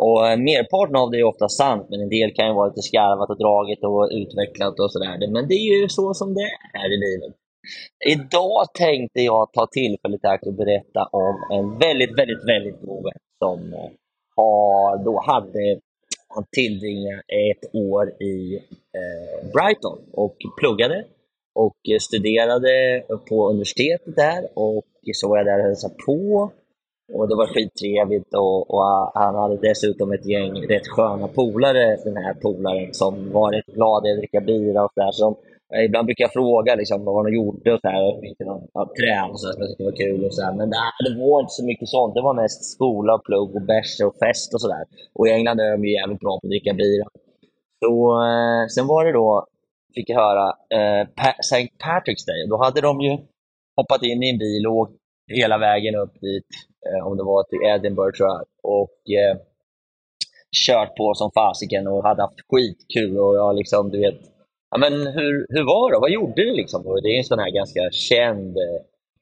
Och 0.04 0.18
eh, 0.28 0.36
merparten 0.48 0.96
av 0.96 1.10
det 1.10 1.18
är 1.18 1.32
ofta 1.32 1.48
sant, 1.48 1.86
men 1.90 2.00
en 2.00 2.14
del 2.18 2.30
kan 2.34 2.46
ju 2.48 2.54
vara 2.54 2.68
lite 2.68 2.88
skarvat 2.90 3.30
och 3.30 3.40
draget 3.44 3.82
och 3.90 4.08
utvecklat 4.20 4.74
och 4.80 4.92
sådär. 4.92 5.32
Men 5.36 5.48
det 5.50 5.58
är 5.66 5.82
ju 5.82 5.88
så 5.88 6.14
som 6.14 6.28
det 6.38 6.50
är 6.82 6.88
i 6.96 6.98
livet. 7.06 7.32
Idag 8.14 8.62
tänkte 8.84 9.20
jag 9.30 9.52
ta 9.52 9.64
tillfället 9.80 10.24
i 10.24 10.26
akt 10.26 10.46
och 10.46 10.58
berätta 10.62 11.02
om 11.22 11.34
en 11.56 11.66
väldigt, 11.84 12.18
väldigt, 12.18 12.44
väldigt 12.52 12.80
god 12.86 13.02
vän 13.06 13.22
som 13.42 13.58
eh, 13.78 13.90
har, 14.36 15.04
då 15.08 15.14
hade 15.30 15.80
han 16.34 16.44
tillbringade 16.50 17.22
ett 17.50 17.74
år 17.74 18.22
i 18.22 18.54
eh, 18.98 19.50
Brighton 19.52 19.98
och 20.12 20.36
pluggade 20.60 21.04
och 21.54 21.76
studerade 22.00 23.02
på 23.28 23.48
universitetet 23.48 24.16
där 24.16 24.48
och 24.54 24.84
så 25.14 25.28
var 25.28 25.36
jag 25.36 25.46
där 25.46 25.58
och 25.58 25.64
hälsade 25.64 25.94
på 26.06 26.50
och 27.12 27.28
det 27.28 27.34
var 27.34 27.46
skittrevligt 27.46 28.34
och, 28.34 28.70
och 28.70 29.10
han 29.14 29.34
hade 29.34 29.56
dessutom 29.56 30.12
ett 30.12 30.26
gäng 30.26 30.52
rätt 30.68 30.88
sköna 30.88 31.28
polare, 31.28 31.96
den 32.04 32.16
här 32.16 32.34
polaren, 32.34 32.94
som 32.94 33.32
var 33.32 33.52
rätt 33.52 33.66
glad 33.66 34.06
i 34.06 34.12
att 34.12 34.18
dricka 34.18 34.40
bira 34.40 34.84
och 34.84 34.90
sådär. 34.94 35.10
Så 35.12 35.36
Eh, 35.74 35.84
ibland 35.84 36.06
brukar 36.06 36.24
jag 36.24 36.32
fråga 36.32 36.74
liksom, 36.74 37.04
vad 37.04 37.24
de 37.26 37.34
gjorde 37.34 37.74
och 37.74 37.80
så 37.80 37.88
här, 37.88 38.02
och 38.08 38.24
inte 38.24 38.44
någon 38.44 38.68
ja, 38.74 38.82
trän 38.98 39.30
och 39.30 39.40
så 39.40 39.46
här, 39.46 39.52
som 39.52 39.60
jag 39.62 39.68
tyckte 39.70 39.84
var 39.84 39.96
kul 40.04 40.24
och 40.26 40.34
så 40.34 40.42
här. 40.44 40.52
Men 40.60 40.68
nej, 40.68 40.90
det 41.04 41.12
var 41.24 41.40
inte 41.40 41.52
så 41.60 41.64
mycket 41.64 41.88
sånt. 41.88 42.14
Det 42.14 42.22
var 42.28 42.34
mest 42.42 42.64
skola, 42.74 43.14
och 43.14 43.24
plugg 43.24 43.50
och 43.56 43.62
bärs 43.70 43.92
och 44.06 44.14
fest 44.24 44.54
och 44.54 44.60
sådär. 44.60 44.84
Och 45.16 45.28
i 45.28 45.30
England 45.30 45.60
är 45.60 45.70
de 45.72 45.84
ju 45.84 45.92
jävligt 46.00 46.20
bra 46.20 46.32
på 46.40 46.46
att 46.46 46.50
dricka 46.54 46.72
bira. 46.74 47.06
Så, 47.84 47.94
eh, 48.28 48.62
sen 48.74 48.86
var 48.86 49.04
det 49.04 49.12
då, 49.12 49.46
fick 49.94 50.10
jag 50.10 50.16
höra, 50.24 50.46
eh, 50.76 51.02
pa- 51.20 51.38
St. 51.48 51.68
Patrick's 51.84 52.26
Day. 52.30 52.40
Då 52.50 52.56
hade 52.64 52.80
de 52.80 53.00
ju 53.00 53.12
hoppat 53.76 54.02
in 54.02 54.22
i 54.22 54.30
en 54.30 54.38
bil 54.38 54.66
och 54.66 54.76
åkt 54.76 54.92
hela 55.40 55.58
vägen 55.58 55.94
upp 55.94 56.14
dit, 56.20 56.46
eh, 56.88 57.06
om 57.06 57.16
det 57.16 57.24
var 57.24 57.42
till 57.42 57.62
Edinburgh 57.72 58.16
tror 58.16 58.28
jag, 58.28 58.40
och 58.62 58.98
eh, 59.20 59.36
kört 60.66 60.96
på 60.96 61.14
som 61.14 61.30
fasiken 61.34 61.86
och 61.88 62.02
hade 62.08 62.22
haft 62.22 62.40
skitkul. 62.50 63.18
Och 63.18 63.34
jag 63.36 63.56
liksom, 63.56 63.90
du 63.90 63.98
vet, 64.00 64.20
ja, 64.72 64.78
men 64.78 64.92
hur, 65.16 65.34
hur 65.54 65.64
var 65.72 65.92
det? 65.92 65.98
Vad 66.00 66.10
gjorde 66.10 66.42
du 66.42 66.52
liksom? 66.60 66.82
Det 67.02 67.08
är 67.14 67.18
en 67.18 67.30
sån 67.32 67.38
här 67.44 67.50
ganska 67.60 67.82
känd 68.10 68.56
eh, 68.56 68.80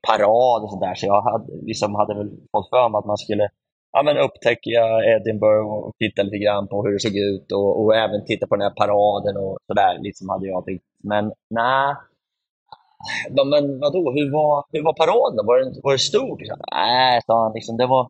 parad 0.09 0.63
och 0.65 0.71
sådär, 0.71 0.95
så 0.95 1.07
jag 1.07 1.23
hade, 1.23 1.47
liksom 1.71 1.95
hade 1.95 2.15
väl 2.15 2.31
fått 2.53 2.69
för 2.75 2.89
mig 2.89 2.99
att 2.99 3.11
man 3.13 3.25
skulle 3.25 3.49
ja, 3.93 4.03
men 4.03 4.17
upptäcka 4.27 4.83
Edinburgh 5.15 5.69
och 5.75 5.93
titta 5.99 6.23
lite 6.23 6.39
grann 6.45 6.69
på 6.69 6.77
hur 6.85 6.93
det 6.93 7.01
såg 7.01 7.17
ut 7.17 7.53
och, 7.53 7.71
och 7.81 7.97
även 7.97 8.25
titta 8.25 8.47
på 8.47 8.57
den 8.57 8.67
här 8.69 8.77
paraden 8.83 9.37
och 9.45 9.59
sådär, 9.67 9.99
liksom 10.07 10.29
hade 10.29 10.47
jag 10.47 10.65
tänkt. 10.65 10.85
Men 11.11 11.25
nej, 11.51 11.95
Ja, 13.37 13.45
men 13.45 13.81
vadå, 13.81 14.13
hur 14.17 14.33
var, 14.33 14.65
hur 14.73 14.83
var 14.83 14.93
paraden? 14.93 15.47
Var 15.47 15.59
den 15.59 15.73
var 15.83 15.93
det? 15.93 16.39
Liksom? 16.41 16.59
Nej, 16.73 17.21
sa 17.27 17.43
han. 17.43 17.53
Liksom, 17.53 17.77
det 17.77 17.87
var... 17.87 18.09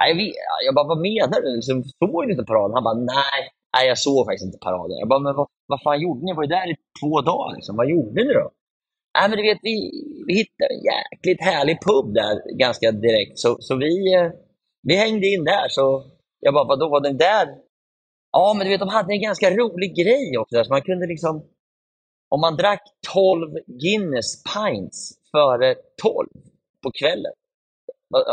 Nej, 0.00 0.10
jag, 0.48 0.58
jag 0.66 0.74
bara, 0.74 0.88
vad 0.92 1.00
menar 1.10 1.40
du? 1.42 1.56
Liksom, 1.56 1.84
såg 1.98 2.26
du 2.26 2.32
inte 2.32 2.44
paraden? 2.44 2.74
Han 2.74 2.84
bara, 2.88 3.00
nej, 3.14 3.40
nej, 3.74 3.88
jag 3.88 3.98
såg 3.98 4.26
faktiskt 4.26 4.46
inte 4.48 4.58
paraden. 4.58 4.98
Jag 4.98 5.08
bara, 5.08 5.20
men 5.20 5.34
vad, 5.36 5.48
vad 5.66 5.82
fan 5.82 6.00
gjorde 6.00 6.24
ni? 6.24 6.30
Jag 6.30 6.36
var 6.36 6.44
ju 6.44 6.54
där 6.58 6.70
i 6.72 6.76
två 7.00 7.20
dagar. 7.20 7.54
Liksom. 7.56 7.76
Vad 7.76 7.90
gjorde 7.90 8.24
ni 8.24 8.32
då? 8.40 8.50
Nej, 9.14 9.28
men 9.28 9.36
du 9.38 9.42
vet, 9.42 9.58
vi, 9.62 9.76
vi 10.26 10.34
hittade 10.34 10.74
en 10.74 10.84
jäkligt 10.92 11.40
härlig 11.48 11.78
pub 11.86 12.14
där 12.14 12.58
ganska 12.58 12.92
direkt. 12.92 13.38
Så, 13.38 13.56
så 13.60 13.76
vi, 13.76 14.14
eh, 14.14 14.30
vi 14.82 14.94
hängde 14.96 15.26
in 15.26 15.44
där. 15.44 15.68
Så 15.68 16.04
jag 16.40 16.54
bara, 16.54 16.64
vadå, 16.64 16.88
var 16.88 17.00
den 17.00 17.16
där? 17.16 17.46
Ja, 18.32 18.54
men 18.56 18.66
du 18.66 18.70
vet, 18.72 18.80
de 18.80 18.88
hade 18.88 19.12
en 19.12 19.22
ganska 19.22 19.50
rolig 19.50 19.96
grej 19.96 20.38
också. 20.38 20.56
Där, 20.56 20.64
så 20.64 20.72
man 20.72 20.82
kunde 20.82 21.06
liksom 21.06 21.44
om 22.28 22.40
man 22.40 22.56
drack 22.56 22.82
12 23.12 23.54
Guinness 23.66 24.42
pints 24.54 25.12
före 25.30 25.74
12 26.02 26.28
på 26.82 26.90
kvällen. 26.90 27.32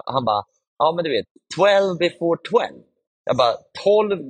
Han 0.05 0.25
bara, 0.25 0.43
ja 0.77 0.93
men 0.95 1.03
du 1.03 1.09
vet, 1.11 1.25
12 1.55 1.97
before 1.97 2.39
12. 2.49 2.63
Jag 3.25 3.37
bara, 3.37 3.53
12 3.83 4.21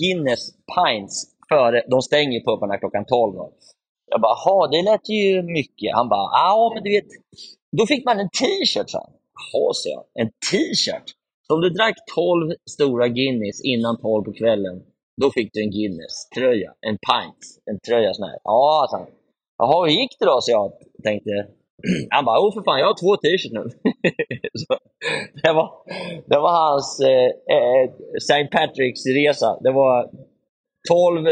Guinness 0.00 0.42
pints 0.74 1.24
före, 1.48 1.84
de 1.90 2.02
stänger 2.02 2.40
pubarna 2.40 2.78
klockan 2.78 3.04
12. 3.04 3.34
Jag 4.10 4.20
bara, 4.20 4.36
jaha, 4.44 4.68
det 4.68 4.82
lät 4.82 5.08
ju 5.08 5.42
mycket. 5.42 5.94
Han 5.94 6.08
bara, 6.08 6.28
ja 6.32 6.70
men 6.74 6.82
du 6.82 6.90
vet, 6.90 7.10
då 7.76 7.86
fick 7.86 8.04
man 8.04 8.20
en 8.20 8.28
t-shirt, 8.40 8.90
sa 8.90 8.98
han. 8.98 9.12
Jaha, 9.40 9.72
sa 9.72 9.88
jag. 9.88 10.04
En 10.22 10.30
t-shirt? 10.50 11.08
Så 11.46 11.54
om 11.54 11.60
du 11.60 11.70
drack 11.70 11.96
12 12.14 12.52
stora 12.70 13.08
Guinness 13.08 13.64
innan 13.64 14.00
12 14.00 14.24
på 14.24 14.32
kvällen, 14.32 14.82
då 15.20 15.30
fick 15.30 15.50
du 15.52 15.62
en 15.64 15.70
Guinness-tröja. 15.70 16.70
En 16.80 16.98
pint. 17.08 17.42
En 17.70 17.80
tröja 17.80 18.14
sån 18.14 18.28
här. 18.28 18.38
Ja, 18.44 18.86
sa 18.90 18.96
han. 18.96 19.06
Jaha, 19.58 19.84
hur 19.86 19.92
gick 20.00 20.18
det 20.18 20.26
då? 20.26 20.38
Så 20.40 20.50
jag 20.50 20.72
tänkte. 21.02 21.30
Han 22.10 22.24
bara, 22.24 22.40
åh 22.40 22.54
för 22.54 22.62
fan, 22.62 22.80
jag 22.80 22.86
har 22.86 23.00
två 23.02 23.16
t-shirts 23.16 23.54
nu. 23.58 23.64
så, 24.62 24.74
det, 25.42 25.52
var, 25.52 25.68
det 26.30 26.38
var 26.44 26.52
hans 26.64 27.00
eh, 27.00 27.30
eh 27.56 27.84
St. 28.16 28.46
Patricks 28.54 29.06
resa. 29.06 29.50
Det 29.64 29.72
var 29.72 30.10
12 30.88 31.26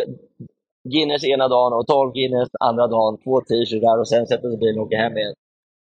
Guinness 0.93 1.24
ena 1.24 1.49
dagen 1.49 1.72
och 1.72 1.86
12 1.86 2.12
Guinness 2.12 2.49
andra 2.61 2.86
dagen. 2.86 3.18
Två 3.24 3.40
t-shirtar 3.40 3.99
och 4.01 4.09
sen 4.09 4.26
sätta 4.26 4.43
sig 4.49 4.55
i 4.55 4.62
bilen 4.62 4.78
och 4.78 4.86
åka 4.86 4.97
hem 4.97 5.16
igen. 5.16 5.34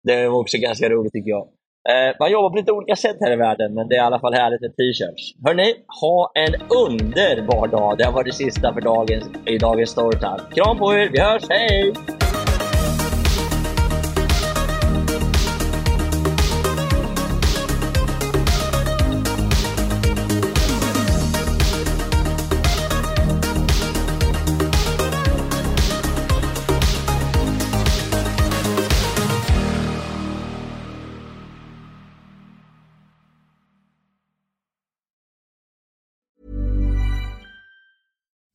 Det 0.08 0.28
var 0.28 0.40
också 0.40 0.58
ganska 0.58 0.88
roligt 0.88 1.12
tycker 1.12 1.30
jag. 1.30 1.48
Eh, 1.88 2.16
man 2.20 2.32
jobbar 2.32 2.50
på 2.50 2.56
lite 2.56 2.72
olika 2.72 2.96
sätt 2.96 3.16
här 3.20 3.32
i 3.32 3.36
världen, 3.36 3.74
men 3.74 3.88
det 3.88 3.94
är 3.94 4.02
i 4.02 4.06
alla 4.06 4.20
fall 4.20 4.34
härligt 4.34 4.60
med 4.60 4.76
t-shirts. 4.76 5.24
Hörni, 5.46 5.74
ha 6.00 6.32
en 6.34 6.54
underbar 6.84 7.66
dag. 7.68 7.98
Det 7.98 8.04
här 8.04 8.12
var 8.12 8.24
det 8.24 8.32
sista 8.32 8.74
för 8.74 8.80
dagens, 8.80 9.24
i 9.46 9.58
dagens 9.58 9.90
Storytime. 9.90 10.40
Kram 10.54 10.78
på 10.78 10.94
er, 10.94 11.08
vi 11.12 11.20
hörs, 11.20 11.42
hej! 11.48 11.92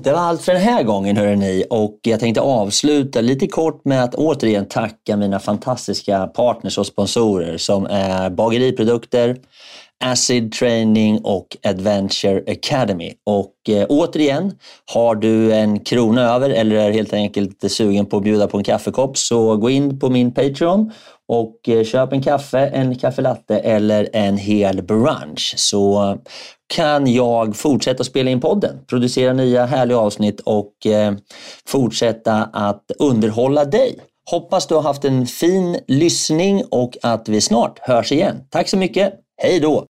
Det 0.00 0.12
var 0.12 0.18
allt 0.18 0.42
för 0.42 0.52
den 0.52 0.62
här 0.62 0.82
gången 0.82 1.16
hörrni 1.16 1.64
och 1.70 1.98
jag 2.02 2.20
tänkte 2.20 2.40
avsluta 2.40 3.20
lite 3.20 3.46
kort 3.46 3.84
med 3.84 4.04
att 4.04 4.14
återigen 4.14 4.68
tacka 4.68 5.16
mina 5.16 5.38
fantastiska 5.38 6.26
partners 6.26 6.78
och 6.78 6.86
sponsorer 6.86 7.58
som 7.58 7.86
är 7.86 8.30
Bageriprodukter, 8.30 9.36
Acid 10.04 10.52
Training 10.52 11.20
och 11.24 11.56
Adventure 11.62 12.52
Academy. 12.52 13.12
Och 13.26 13.54
eh, 13.68 13.86
återigen, 13.88 14.52
har 14.92 15.14
du 15.14 15.52
en 15.52 15.80
krona 15.80 16.34
över 16.34 16.50
eller 16.50 16.76
är 16.76 16.90
helt 16.90 17.12
enkelt 17.12 17.72
sugen 17.72 18.06
på 18.06 18.16
att 18.16 18.22
bjuda 18.22 18.46
på 18.48 18.58
en 18.58 18.64
kaffekopp 18.64 19.18
så 19.18 19.56
gå 19.56 19.70
in 19.70 20.00
på 20.00 20.10
min 20.10 20.34
Patreon 20.34 20.92
och 21.28 21.68
eh, 21.68 21.84
köp 21.84 22.12
en 22.12 22.22
kaffe, 22.22 22.66
en 22.66 22.98
kaffelatte 22.98 23.58
eller 23.58 24.08
en 24.12 24.36
hel 24.36 24.82
brunch 24.82 25.54
så 25.56 26.18
kan 26.72 27.12
jag 27.12 27.56
fortsätta 27.56 28.04
spela 28.04 28.30
in 28.30 28.40
podden, 28.40 28.84
producera 28.86 29.32
nya 29.32 29.66
härliga 29.66 29.98
avsnitt 29.98 30.40
och 30.40 30.86
eh, 30.86 31.14
fortsätta 31.66 32.34
att 32.52 32.90
underhålla 32.98 33.64
dig. 33.64 33.98
Hoppas 34.30 34.66
du 34.66 34.74
har 34.74 34.82
haft 34.82 35.04
en 35.04 35.26
fin 35.26 35.78
lyssning 35.86 36.64
och 36.70 36.96
att 37.02 37.28
vi 37.28 37.40
snart 37.40 37.78
hörs 37.78 38.12
igen. 38.12 38.36
Tack 38.50 38.68
så 38.68 38.76
mycket. 38.76 39.14
Hej 39.42 39.60
då! 39.60 39.86